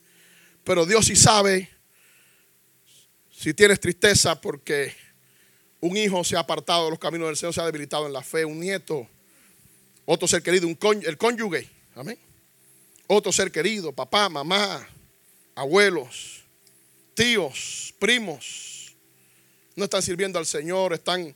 Pero 0.63 0.85
Dios 0.85 1.05
sí 1.05 1.15
sabe 1.15 1.72
si 3.43 3.53
tienes 3.53 3.77
tristeza 3.77 4.39
porque 4.39 4.93
un 5.81 5.97
hijo 5.97 6.23
se 6.23 6.37
ha 6.37 6.39
apartado 6.39 6.85
de 6.85 6.91
los 6.91 6.99
caminos 6.99 7.27
del 7.27 7.35
Señor, 7.35 7.53
se 7.53 7.59
ha 7.59 7.65
debilitado 7.65 8.07
en 8.07 8.13
la 8.13 8.21
fe, 8.21 8.45
un 8.45 8.57
nieto, 8.57 9.05
otro 10.05 10.29
ser 10.29 10.41
querido, 10.41 10.65
el 11.01 11.17
cónyuge, 11.17 11.69
amén. 11.93 12.17
Otro 13.05 13.33
ser 13.33 13.51
querido, 13.51 13.91
papá, 13.91 14.29
mamá, 14.29 14.87
abuelos, 15.55 16.45
tíos, 17.15 17.93
primos, 17.99 18.95
no 19.75 19.83
están 19.83 20.01
sirviendo 20.01 20.39
al 20.39 20.45
Señor, 20.45 20.93
están 20.93 21.35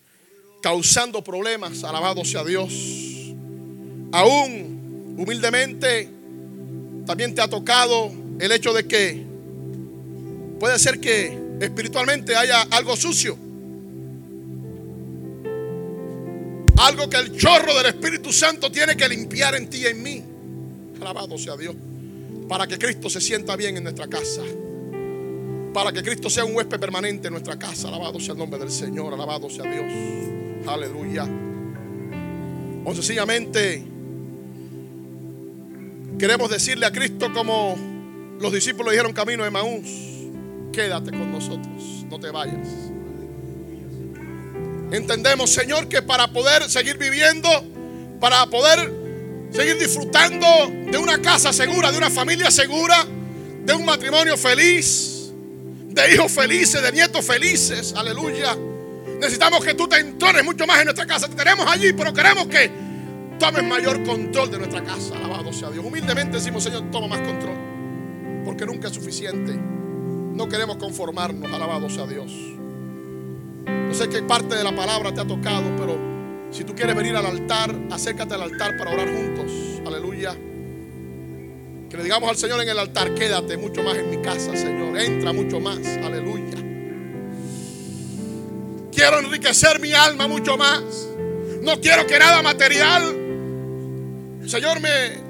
causando 0.61 1.21
problemas, 1.21 1.83
alabado 1.83 2.23
sea 2.23 2.45
Dios. 2.45 2.71
Aún, 4.13 5.15
humildemente, 5.17 6.09
también 7.05 7.35
te 7.35 7.41
ha 7.41 7.49
tocado 7.49 8.13
el 8.39 8.49
hecho 8.53 8.71
de 8.71 8.87
que 8.87 9.25
puede 10.57 10.79
ser 10.79 11.01
que 11.01 11.46
espiritualmente 11.59 12.35
haya 12.35 12.61
algo 12.71 12.95
sucio. 12.95 13.37
Algo 16.77 17.09
que 17.09 17.17
el 17.17 17.35
chorro 17.35 17.73
del 17.75 17.87
Espíritu 17.87 18.31
Santo 18.31 18.71
tiene 18.71 18.95
que 18.95 19.09
limpiar 19.09 19.55
en 19.55 19.69
ti 19.69 19.79
y 19.79 19.85
en 19.87 20.03
mí. 20.03 20.23
Alabado 21.01 21.37
sea 21.37 21.57
Dios. 21.57 21.75
Para 22.47 22.67
que 22.67 22.77
Cristo 22.77 23.09
se 23.09 23.19
sienta 23.19 23.55
bien 23.55 23.77
en 23.77 23.83
nuestra 23.83 24.07
casa. 24.07 24.43
Para 25.73 25.91
que 25.91 26.03
Cristo 26.03 26.29
sea 26.29 26.45
un 26.45 26.55
huésped 26.55 26.79
permanente 26.79 27.27
en 27.27 27.33
nuestra 27.33 27.57
casa. 27.57 27.87
Alabado 27.87 28.19
sea 28.19 28.33
el 28.33 28.39
nombre 28.39 28.59
del 28.59 28.71
Señor. 28.71 29.13
Alabado 29.13 29.49
sea 29.49 29.63
Dios. 29.63 30.67
Aleluya. 30.67 31.27
O 32.85 32.93
sencillamente 32.93 33.83
queremos 36.19 36.49
decirle 36.49 36.85
a 36.85 36.91
Cristo 36.91 37.31
como 37.33 37.75
los 38.39 38.53
discípulos 38.53 38.91
dijeron 38.91 39.13
camino 39.13 39.43
de 39.43 39.51
Maús 39.51 40.16
quédate 40.72 41.11
con 41.11 41.32
nosotros, 41.32 42.05
no 42.09 42.20
te 42.20 42.30
vayas. 42.32 42.68
Entendemos, 44.91 45.51
Señor, 45.51 45.88
que 45.89 46.01
para 46.01 46.32
poder 46.32 46.70
seguir 46.70 46.97
viviendo, 46.97 47.49
para 48.20 48.45
poder 48.47 48.93
seguir 49.51 49.78
disfrutando 49.78 50.45
de 50.91 50.97
una 50.97 51.22
casa 51.22 51.51
segura, 51.51 51.91
de 51.91 51.97
una 51.97 52.09
familia 52.09 52.49
segura, 52.51 53.05
de 53.65 53.74
un 53.74 53.84
matrimonio 53.84 54.38
feliz, 54.38 55.32
de 55.89 56.13
hijos 56.13 56.32
felices, 56.32 56.82
de 56.82 56.91
nietos 56.91 57.26
felices, 57.26 57.93
aleluya. 57.97 58.55
Necesitamos 59.20 59.65
que 59.65 59.74
tú 59.74 59.88
te 59.88 59.97
entones 59.97 60.43
mucho 60.43 60.65
más 60.65 60.80
en 60.80 60.86
nuestra 60.86 61.05
casa. 61.05 61.28
Te 61.28 61.36
tenemos 61.36 61.65
allí, 61.68 61.91
pero 61.91 62.13
queremos 62.13 62.47
que 62.47 62.72
tomes 63.39 63.63
mayor 63.63 64.03
control 64.03 64.51
de 64.51 64.59
nuestra 64.59 64.84
casa. 64.84 65.15
Alabado 65.18 65.51
sea 65.51 65.70
Dios. 65.70 65.84
Humildemente 65.84 66.38
decimos, 66.38 66.63
Señor, 66.63 66.89
toma 66.91 67.07
más 67.07 67.28
control. 67.28 67.57
Porque 68.45 68.65
nunca 68.65 68.88
es 68.88 68.93
suficiente. 68.93 69.59
No 70.38 70.47
queremos 70.47 70.77
conformarnos, 70.77 71.51
alabado 71.51 71.89
sea 71.89 72.05
Dios. 72.05 72.31
No 73.65 73.91
sé 73.91 74.07
qué 74.07 74.21
parte 74.21 74.55
de 74.55 74.63
la 74.63 74.75
palabra 74.75 75.11
te 75.11 75.19
ha 75.19 75.25
tocado, 75.25 75.75
pero 75.75 75.97
si 76.51 76.63
tú 76.63 76.75
quieres 76.75 76.95
venir 76.95 77.15
al 77.15 77.25
altar, 77.25 77.73
acércate 77.89 78.35
al 78.35 78.43
altar 78.43 78.77
para 78.77 78.91
orar 78.91 79.09
juntos. 79.09 79.51
Aleluya. 79.83 80.35
Que 81.89 81.97
le 81.97 82.03
digamos 82.03 82.29
al 82.29 82.38
Señor 82.38 82.61
en 82.61 82.69
el 82.69 82.77
altar, 82.77 83.15
quédate 83.15 83.57
mucho 83.57 83.81
más 83.81 83.97
en 83.97 84.11
mi 84.11 84.17
casa, 84.17 84.55
Señor. 84.55 84.95
Entra 84.99 85.33
mucho 85.33 85.59
más. 85.59 85.79
Aleluya. 85.79 86.57
Quiero 88.91 89.17
enriquecer 89.17 89.79
mi 89.79 89.93
alma 89.93 90.27
mucho 90.27 90.55
más. 90.55 90.83
No 91.63 91.81
quiero 91.81 92.05
que 92.05 92.19
nada 92.19 92.43
material, 92.43 93.15
Señor, 94.45 94.79
me 94.81 95.25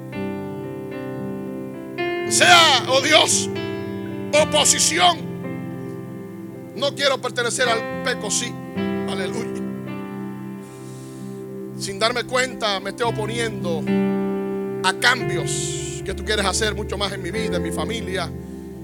sea, 2.30 2.84
oh 2.88 3.00
Dios, 3.00 3.48
oposición. 4.32 5.18
No 6.76 6.94
quiero 6.94 7.20
pertenecer 7.20 7.68
al 7.68 8.02
peco, 8.04 8.30
sí. 8.30 8.52
Aleluya. 9.08 9.62
Sin 11.78 11.98
darme 11.98 12.24
cuenta, 12.24 12.80
me 12.80 12.90
estoy 12.90 13.12
oponiendo 13.12 13.82
a 14.84 14.92
cambios 14.94 16.02
que 16.04 16.14
tú 16.14 16.24
quieres 16.24 16.46
hacer 16.46 16.74
mucho 16.74 16.96
más 16.96 17.12
en 17.12 17.22
mi 17.22 17.30
vida, 17.30 17.56
en 17.56 17.62
mi 17.62 17.70
familia, 17.70 18.24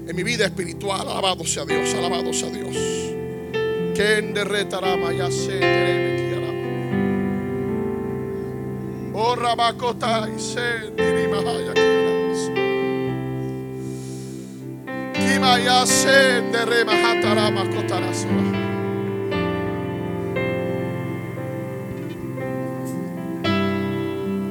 en 0.07 0.15
mi 0.15 0.23
vida 0.23 0.45
espiritual. 0.45 1.01
Alabado 1.01 1.45
sea 1.45 1.65
Dios, 1.65 1.93
alabado 1.93 2.33
sea 2.33 2.49
Dios. 2.49 2.75
Que 3.95 4.21
retarama 4.43 5.13
ya 5.13 5.31
se 5.31 5.95
Oh, 9.17 9.33
rabacota 9.33 10.27
y 10.29 10.37
se 10.37 10.91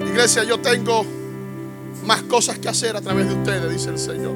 Iglesia, 0.07 0.45
yo 0.45 0.59
tengo 0.59 1.05
más 2.05 2.23
cosas 2.23 2.59
que 2.59 2.69
hacer 2.69 2.97
a 2.97 3.01
través 3.01 3.29
de 3.29 3.35
ustedes, 3.35 3.71
dice 3.71 3.91
el 3.91 3.99
Señor. 3.99 4.33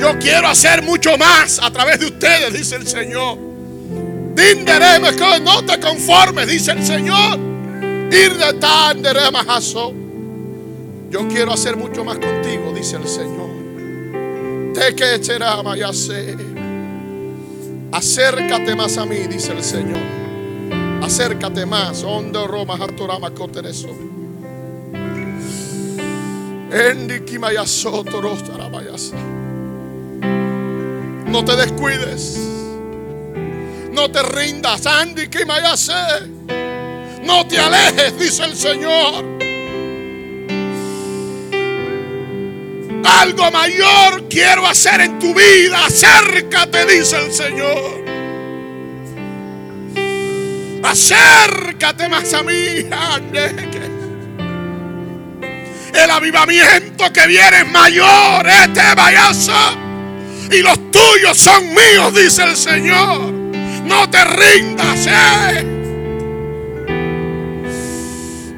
Yo 0.00 0.18
quiero 0.18 0.48
hacer 0.48 0.82
mucho 0.82 1.16
más 1.16 1.60
a 1.62 1.70
través 1.70 2.00
de 2.00 2.06
ustedes, 2.06 2.52
dice 2.52 2.76
el 2.76 2.86
Señor. 2.86 3.38
No 5.42 5.64
te 5.64 5.80
conformes, 5.80 6.46
dice 6.46 6.72
el 6.72 6.84
Señor. 6.84 7.38
Ir 8.10 8.36
de 8.36 8.52
tan 8.54 9.02
yo 11.10 11.26
quiero 11.28 11.52
hacer 11.52 11.76
mucho 11.76 12.04
más 12.04 12.18
contigo, 12.18 12.72
dice 12.74 12.96
el 12.96 13.08
Señor. 13.08 13.48
Te 14.74 14.94
que 14.94 15.18
Acércate 17.90 18.76
más 18.76 18.98
a 18.98 19.06
mí, 19.06 19.16
dice 19.28 19.52
el 19.52 19.64
Señor. 19.64 20.02
Acércate 21.02 21.64
más. 21.64 22.04
Onde 22.04 22.46
Roma 22.46 22.74
Hatorama 22.74 23.30
Cotereso. 23.30 23.88
No 31.26 31.44
te 31.44 31.56
descuides. 31.56 32.38
No 33.92 34.10
te 34.10 34.22
rindas. 34.22 34.86
Andy 34.86 35.28
No 37.24 37.46
te 37.46 37.58
alejes, 37.58 38.18
dice 38.18 38.44
el 38.44 38.54
Señor. 38.54 39.37
Algo 43.04 43.50
mayor 43.50 44.28
quiero 44.28 44.66
hacer 44.66 45.00
en 45.00 45.18
tu 45.18 45.34
vida. 45.34 45.86
Acércate, 45.86 46.86
dice 46.86 47.18
el 47.24 47.32
Señor. 47.32 48.04
Acércate 50.82 52.08
más 52.08 52.32
a 52.34 52.42
mí. 52.42 52.86
El 55.94 56.10
avivamiento 56.10 57.12
que 57.12 57.26
viene 57.26 57.60
es 57.60 57.68
mayor. 57.68 58.46
Este 58.46 58.94
vayasa. 58.94 59.74
Y 60.50 60.62
los 60.62 60.90
tuyos 60.90 61.36
son 61.36 61.68
míos, 61.74 62.14
dice 62.14 62.44
el 62.44 62.56
Señor. 62.56 63.32
No 63.84 64.08
te 64.10 64.24
rindas. 64.24 65.06
Eh. 65.06 65.64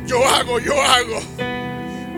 Yo 0.07 0.27
hago, 0.29 0.59
yo 0.59 0.81
hago 0.81 1.50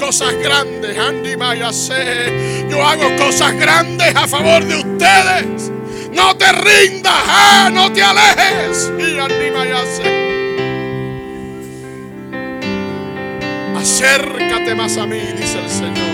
cosas 0.02 0.34
grandes, 0.42 0.98
Andy 0.98 1.36
Mayase. 1.36 2.66
Yo 2.68 2.84
hago 2.84 3.16
cosas 3.16 3.54
grandes 3.54 4.14
a 4.16 4.26
favor 4.26 4.64
de 4.64 4.76
ustedes. 4.76 5.70
No 6.12 6.36
te 6.36 6.50
rindas, 6.50 7.14
ah, 7.14 7.70
no 7.72 7.90
te 7.92 8.02
alejes. 8.02 8.90
Y 8.98 9.16
Andy 9.16 9.50
Mayase. 9.52 10.32
Acércate 13.76 14.74
más 14.74 14.96
a 14.96 15.06
mí, 15.06 15.20
dice 15.38 15.60
el 15.60 15.70
Señor. 15.70 16.12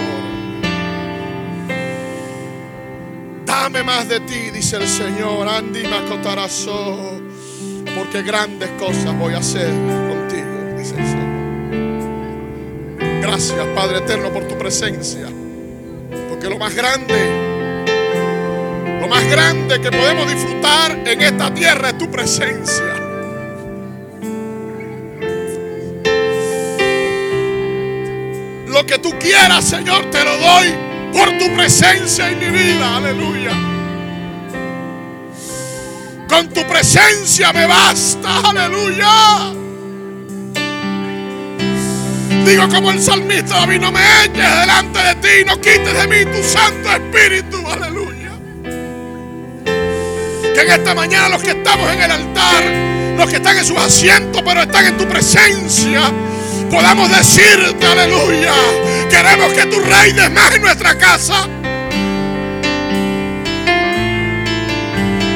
Dame 3.47 3.83
más 3.83 4.07
de 4.07 4.21
ti, 4.21 4.51
dice 4.53 4.77
el 4.77 4.87
Señor. 4.87 5.49
Andi 5.49 5.85
macotarazo. 5.85 7.21
Porque 7.97 8.23
grandes 8.23 8.69
cosas 8.79 9.19
voy 9.19 9.33
a 9.33 9.39
hacer 9.39 9.71
contigo, 9.71 10.77
dice 10.77 10.95
el 10.95 11.07
Señor. 11.07 11.18
Padre 13.75 13.99
eterno, 13.99 14.33
por 14.33 14.49
tu 14.49 14.59
presencia. 14.59 15.29
Porque 16.29 16.51
lo 16.51 16.59
más 16.59 16.75
grande, 16.75 17.87
lo 19.01 19.07
más 19.07 19.25
grande 19.31 19.81
que 19.81 19.93
podemos 19.93 20.29
disfrutar 20.29 20.99
en 21.07 21.21
esta 21.21 21.55
tierra 21.55 21.91
es 21.91 21.99
tu 21.99 22.11
presencia. 22.11 22.95
Lo 28.67 28.85
que 28.85 28.99
tú 28.99 29.17
quieras, 29.21 29.65
Señor, 29.65 30.11
te 30.11 30.25
lo 30.25 30.37
doy 30.37 30.75
por 31.13 31.39
tu 31.39 31.55
presencia 31.55 32.31
en 32.31 32.41
mi 32.41 32.51
vida. 32.51 32.97
Aleluya. 32.97 33.53
Con 36.29 36.49
tu 36.49 36.67
presencia 36.67 37.53
me 37.53 37.67
basta. 37.67 38.41
Aleluya. 38.51 39.58
Digo 42.49 42.67
como 42.71 42.91
el 42.91 43.03
salmista 43.03 43.57
David, 43.57 43.79
no 43.79 43.93
me 43.93 44.01
eches 44.25 44.61
delante 44.61 44.99
de 44.99 45.15
ti, 45.17 45.45
no 45.47 45.61
quites 45.61 45.93
de 45.93 46.07
mí 46.07 46.25
tu 46.33 46.43
Santo 46.43 46.89
Espíritu. 46.89 47.59
Aleluya. 47.69 48.31
Que 50.55 50.61
en 50.63 50.71
esta 50.71 50.95
mañana 50.95 51.29
los 51.29 51.43
que 51.43 51.51
estamos 51.51 51.93
en 51.93 52.01
el 52.01 52.11
altar, 52.11 52.65
los 53.19 53.29
que 53.29 53.37
están 53.37 53.59
en 53.59 53.67
sus 53.67 53.77
asientos, 53.77 54.41
pero 54.43 54.63
están 54.63 54.87
en 54.87 54.97
tu 54.97 55.07
presencia, 55.07 56.11
podamos 56.71 57.11
decirte, 57.11 57.87
aleluya, 57.87 58.55
queremos 59.11 59.53
que 59.53 59.67
tú 59.67 59.81
reines 59.81 60.31
más 60.31 60.55
en 60.55 60.63
nuestra 60.63 60.97
casa. 60.97 61.47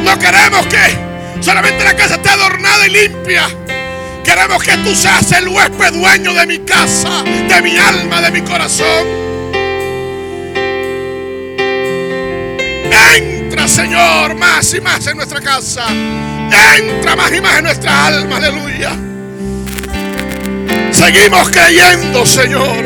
No 0.02 0.18
queremos 0.18 0.66
que 0.66 1.42
solamente 1.42 1.84
la 1.84 1.94
casa 1.94 2.14
esté 2.14 2.30
adornada 2.30 2.86
y 2.86 2.90
limpia. 2.90 3.50
Queremos 4.24 4.62
que 4.62 4.76
tú 4.78 4.94
seas 4.94 5.32
el 5.32 5.48
huésped 5.48 5.92
dueño 5.92 6.32
de 6.32 6.46
mi 6.46 6.58
casa, 6.60 7.22
de 7.22 7.62
mi 7.62 7.76
alma, 7.76 8.20
de 8.20 8.30
mi 8.30 8.40
corazón. 8.42 9.06
Entra, 13.16 13.68
Señor, 13.68 14.34
más 14.36 14.72
y 14.74 14.80
más 14.80 15.06
en 15.06 15.16
nuestra 15.16 15.40
casa. 15.40 15.86
Entra 15.90 17.16
más 17.16 17.32
y 17.32 17.40
más 17.40 17.58
en 17.58 17.64
nuestra 17.64 18.06
alma, 18.06 18.36
aleluya. 18.36 18.92
Seguimos 20.90 21.48
creyendo, 21.50 22.24
Señor, 22.24 22.84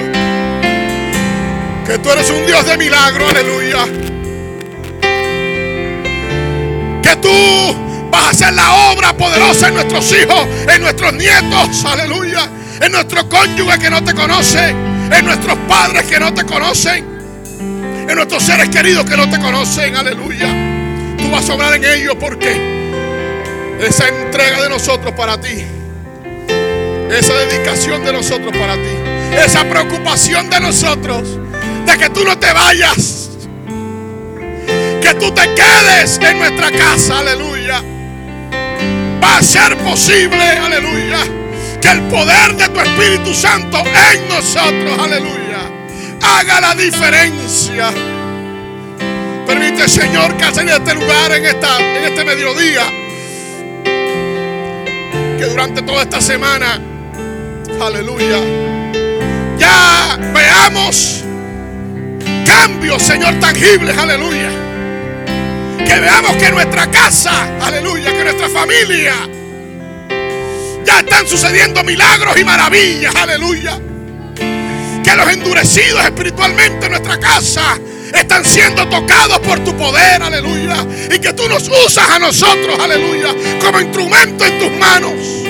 que 1.87 1.99
tú 1.99 2.11
eres 2.11 2.30
un 2.30 2.47
Dios 2.47 2.64
de 2.66 2.78
milagro, 2.78 3.28
aleluya. 3.28 3.84
Que 7.03 7.16
tú 7.16 7.86
vas 8.17 8.27
a 8.27 8.31
hacer 8.31 8.55
la 8.55 8.91
obra 8.93 9.17
poderosa 9.17 9.69
en 9.69 9.75
nuestros 9.75 10.12
hijos, 10.12 10.47
en 10.73 10.83
nuestros 10.83 11.12
nietos, 11.14 11.85
aleluya. 11.85 12.49
En 12.81 12.93
nuestro 12.93 13.29
cónyuge 13.29 13.79
que 13.79 13.91
no 13.91 14.05
te 14.05 14.14
conoce, 14.14 14.69
en 14.69 15.25
nuestros 15.25 15.57
padres 15.67 16.05
que 16.05 16.21
no 16.21 16.35
te 16.35 16.45
conocen, 16.45 17.07
en 18.09 18.14
nuestros 18.14 18.43
seres 18.43 18.69
queridos 18.69 19.09
que 19.09 19.17
no 19.17 19.29
te 19.31 19.39
conocen, 19.39 19.97
aleluya. 19.97 20.49
Tú 21.17 21.31
vas 21.31 21.49
a 21.49 21.55
obrar 21.55 21.75
en 21.75 21.85
ellos 21.85 22.17
porque 22.21 23.77
esa 23.81 24.09
entrega 24.09 24.62
de 24.62 24.69
nosotros 24.69 25.14
para 25.14 25.41
ti 25.41 25.64
esa 27.11 27.35
dedicación 27.35 28.05
de 28.05 28.12
nosotros 28.12 28.53
para 28.57 28.75
ti, 28.75 28.91
esa 29.45 29.64
preocupación 29.64 30.51
de 30.51 30.61
nosotros, 30.61 31.39
de 31.87 31.99
que 31.99 32.11
tú 32.11 32.25
no 32.25 32.39
te 32.39 32.53
vayas, 32.53 33.31
que 35.03 35.14
tú 35.14 35.33
te 35.33 35.43
quedes 35.55 36.19
en 36.21 36.39
nuestra 36.39 36.71
casa, 36.73 37.21
aleluya. 37.21 37.83
Va 39.23 39.39
a 39.39 39.43
ser 39.43 39.77
posible, 39.79 40.43
aleluya, 40.43 41.19
que 41.81 41.89
el 41.89 42.03
poder 42.03 42.57
de 42.57 42.69
tu 42.69 42.81
Espíritu 42.81 43.35
Santo 43.35 43.79
en 43.79 44.29
nosotros, 44.29 44.99
aleluya, 44.99 45.71
haga 46.23 46.61
la 46.61 46.75
diferencia. 46.75 47.91
Permite, 49.47 49.89
Señor, 49.89 50.37
que 50.37 50.45
en 50.45 50.69
este 50.69 50.95
lugar, 50.95 51.33
en, 51.33 51.47
esta, 51.47 51.79
en 51.79 52.05
este 52.05 52.25
mediodía, 52.25 52.83
que 55.39 55.45
durante 55.45 55.83
toda 55.83 56.03
esta 56.03 56.21
semana 56.21 56.81
Aleluya. 57.81 58.41
Ya 59.59 60.19
veamos 60.33 61.25
cambios, 62.47 63.03
Señor, 63.03 63.35
tangibles. 63.39 63.97
Aleluya. 63.97 64.66
Que 65.87 66.01
veamos 66.01 66.37
que 66.37 66.51
nuestra 66.51 66.91
casa, 66.91 67.57
aleluya, 67.61 68.12
que 68.12 68.24
nuestra 68.24 68.49
familia, 68.49 69.14
ya 70.84 70.99
están 71.01 71.26
sucediendo 71.26 71.82
milagros 71.84 72.37
y 72.39 72.45
maravillas. 72.45 73.14
Aleluya. 73.14 73.78
Que 74.34 75.16
los 75.16 75.28
endurecidos 75.28 76.05
espiritualmente 76.05 76.87
en 76.87 76.93
nuestra 76.93 77.18
casa 77.18 77.78
están 78.12 78.45
siendo 78.45 78.87
tocados 78.89 79.39
por 79.41 79.61
tu 79.61 79.76
poder, 79.76 80.22
aleluya. 80.22 80.87
Y 81.14 81.18
que 81.18 81.32
tú 81.32 81.49
nos 81.49 81.68
usas 81.68 82.11
a 82.11 82.18
nosotros, 82.18 82.78
aleluya, 82.78 83.34
como 83.61 83.80
instrumento 83.80 84.45
en 84.45 84.59
tus 84.59 84.70
manos 84.72 85.47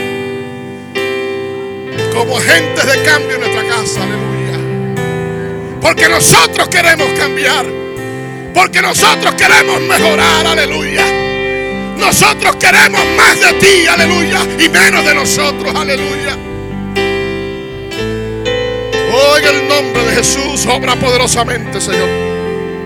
como 2.17 2.39
agentes 2.39 2.87
de 2.87 3.03
cambio 3.03 3.35
en 3.35 3.41
nuestra 3.41 3.69
casa, 3.69 4.03
aleluya. 4.03 5.79
Porque 5.83 6.09
nosotros 6.09 6.69
queremos 6.69 7.09
cambiar. 7.11 7.86
Porque 8.57 8.81
nosotros 8.81 9.35
queremos 9.35 9.83
mejorar, 9.83 10.47
aleluya. 10.47 11.05
Nosotros 11.99 12.57
queremos 12.57 13.05
más 13.15 13.39
de 13.39 13.53
ti, 13.61 13.87
aleluya, 13.87 14.41
y 14.59 14.71
menos 14.71 15.05
de 15.05 15.15
nosotros, 15.15 15.75
aleluya. 15.75 16.39
Hoy 19.13 19.43
en 19.43 19.57
el 19.57 19.69
nombre 19.69 20.03
de 20.05 20.17
Jesús, 20.17 20.65
obra 20.67 20.97
poderosamente, 20.97 21.83
Señor. 21.83 22.09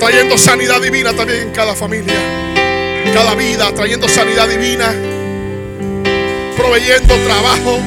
Trayendo 0.00 0.36
sanidad 0.36 0.80
divina 0.80 1.12
también 1.12 1.42
en 1.44 1.50
cada 1.52 1.76
familia, 1.76 2.18
cada 3.14 3.36
vida, 3.36 3.72
trayendo 3.72 4.08
sanidad 4.08 4.48
divina, 4.48 4.92
proveyendo 6.56 7.14
trabajo 7.14 7.78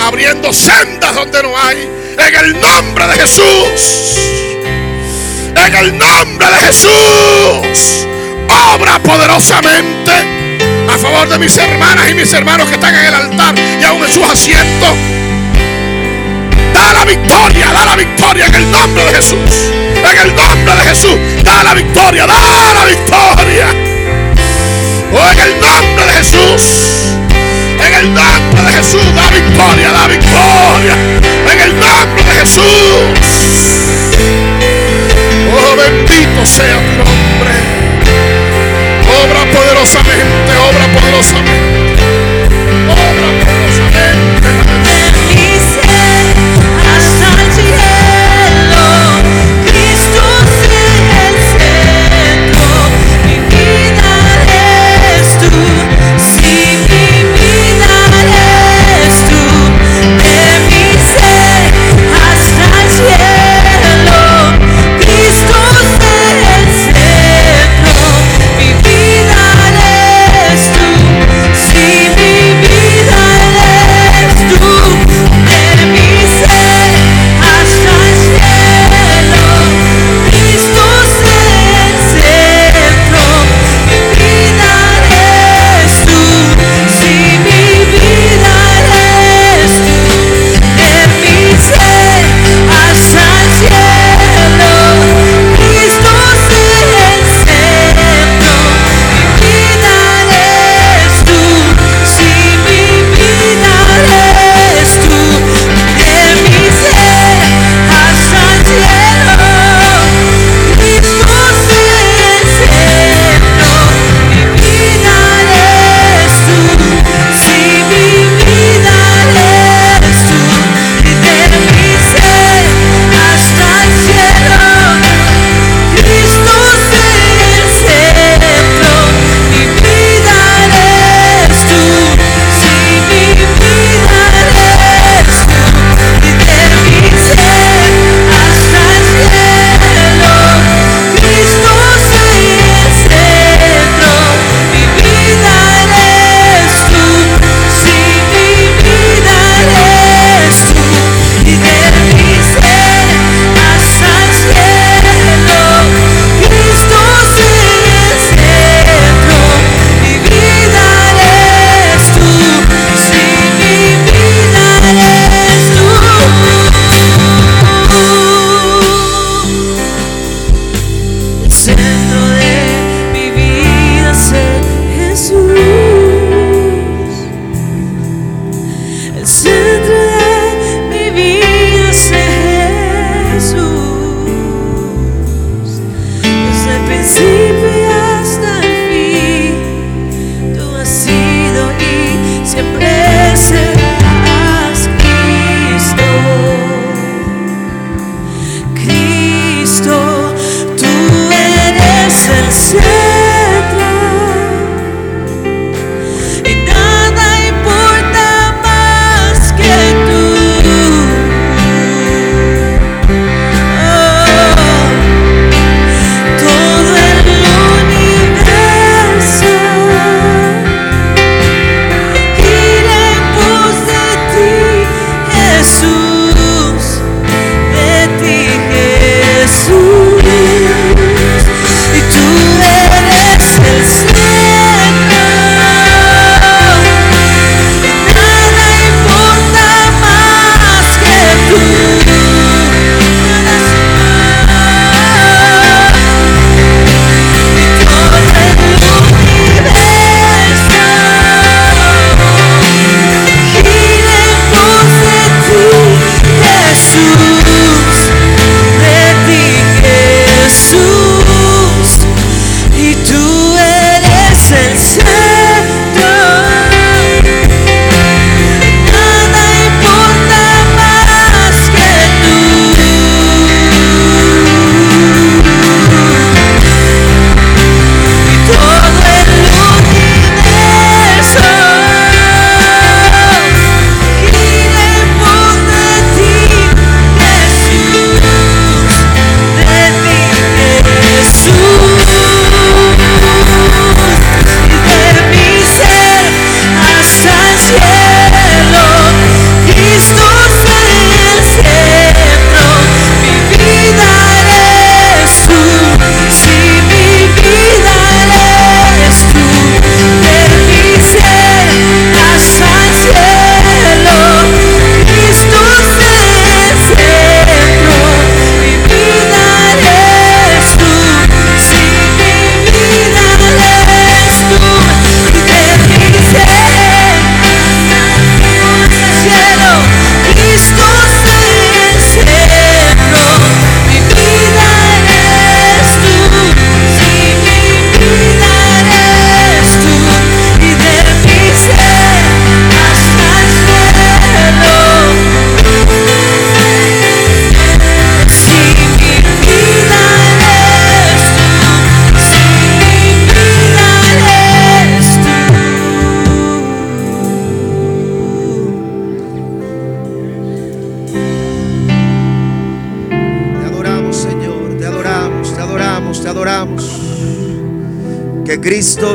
abriendo 0.00 0.52
sendas 0.52 1.14
donde 1.14 1.42
no 1.42 1.58
hay. 1.58 1.88
En 2.18 2.34
el 2.34 2.60
nombre 2.60 3.06
de 3.08 3.14
Jesús. 3.14 4.55
En 5.56 5.74
el 5.74 5.98
nombre 5.98 6.46
de 6.48 6.58
Jesús. 6.60 8.06
Obra 8.74 9.02
poderosamente 9.02 10.12
a 10.88 10.98
favor 10.98 11.28
de 11.28 11.38
mis 11.38 11.56
hermanas 11.56 12.10
y 12.10 12.14
mis 12.14 12.32
hermanos 12.32 12.68
que 12.68 12.74
están 12.74 12.94
en 12.94 13.04
el 13.06 13.14
altar 13.14 13.54
y 13.80 13.84
aún 13.84 14.04
en 14.04 14.12
sus 14.12 14.24
asientos. 14.24 14.90
Da 16.72 16.92
la 16.92 17.04
victoria, 17.04 17.72
da 17.72 17.84
la 17.86 17.96
victoria 17.96 18.46
en 18.46 18.54
el 18.54 18.70
nombre 18.70 19.04
de 19.04 19.14
Jesús. 19.14 19.50
En 20.08 20.18
el 20.18 20.34
nombre 20.34 20.74
de 20.76 20.82
Jesús, 20.82 21.16
da 21.42 21.64
la 21.64 21.74
victoria, 21.74 22.26
da 22.26 22.74
la 22.74 22.84
victoria. 22.84 23.66
Oh, 25.12 25.30
en 25.30 25.38
el 25.38 25.60
nombre 25.60 26.04
de 26.04 26.12
Jesús. 26.12 27.16
En 27.80 27.94
el 27.94 28.14
nombre 28.14 28.62
de 28.62 28.72
Jesús, 28.72 29.14
da 29.14 29.30
victoria, 29.30 29.92
da 29.92 30.06
victoria. 30.06 30.94
En 31.50 31.60
el 31.60 31.80
nombre 31.80 32.24
de 32.24 32.40
Jesús. 32.40 33.85
Oh, 35.68 35.76
bendito 35.76 36.46
sea 36.46 36.76
tu 36.76 36.92
nombre. 36.96 37.50
Obra 39.24 39.44
poderosamente, 39.50 40.56
obra 40.68 40.86
poderosamente. 40.94 41.65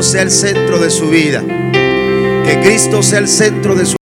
Sea 0.02 0.22
el 0.22 0.32
centro 0.32 0.80
de 0.80 0.90
su 0.90 1.08
vida. 1.08 1.42
Que 1.42 2.60
Cristo 2.60 3.04
sea 3.04 3.20
el 3.20 3.28
centro 3.28 3.76
de 3.76 3.86
su 3.86 3.96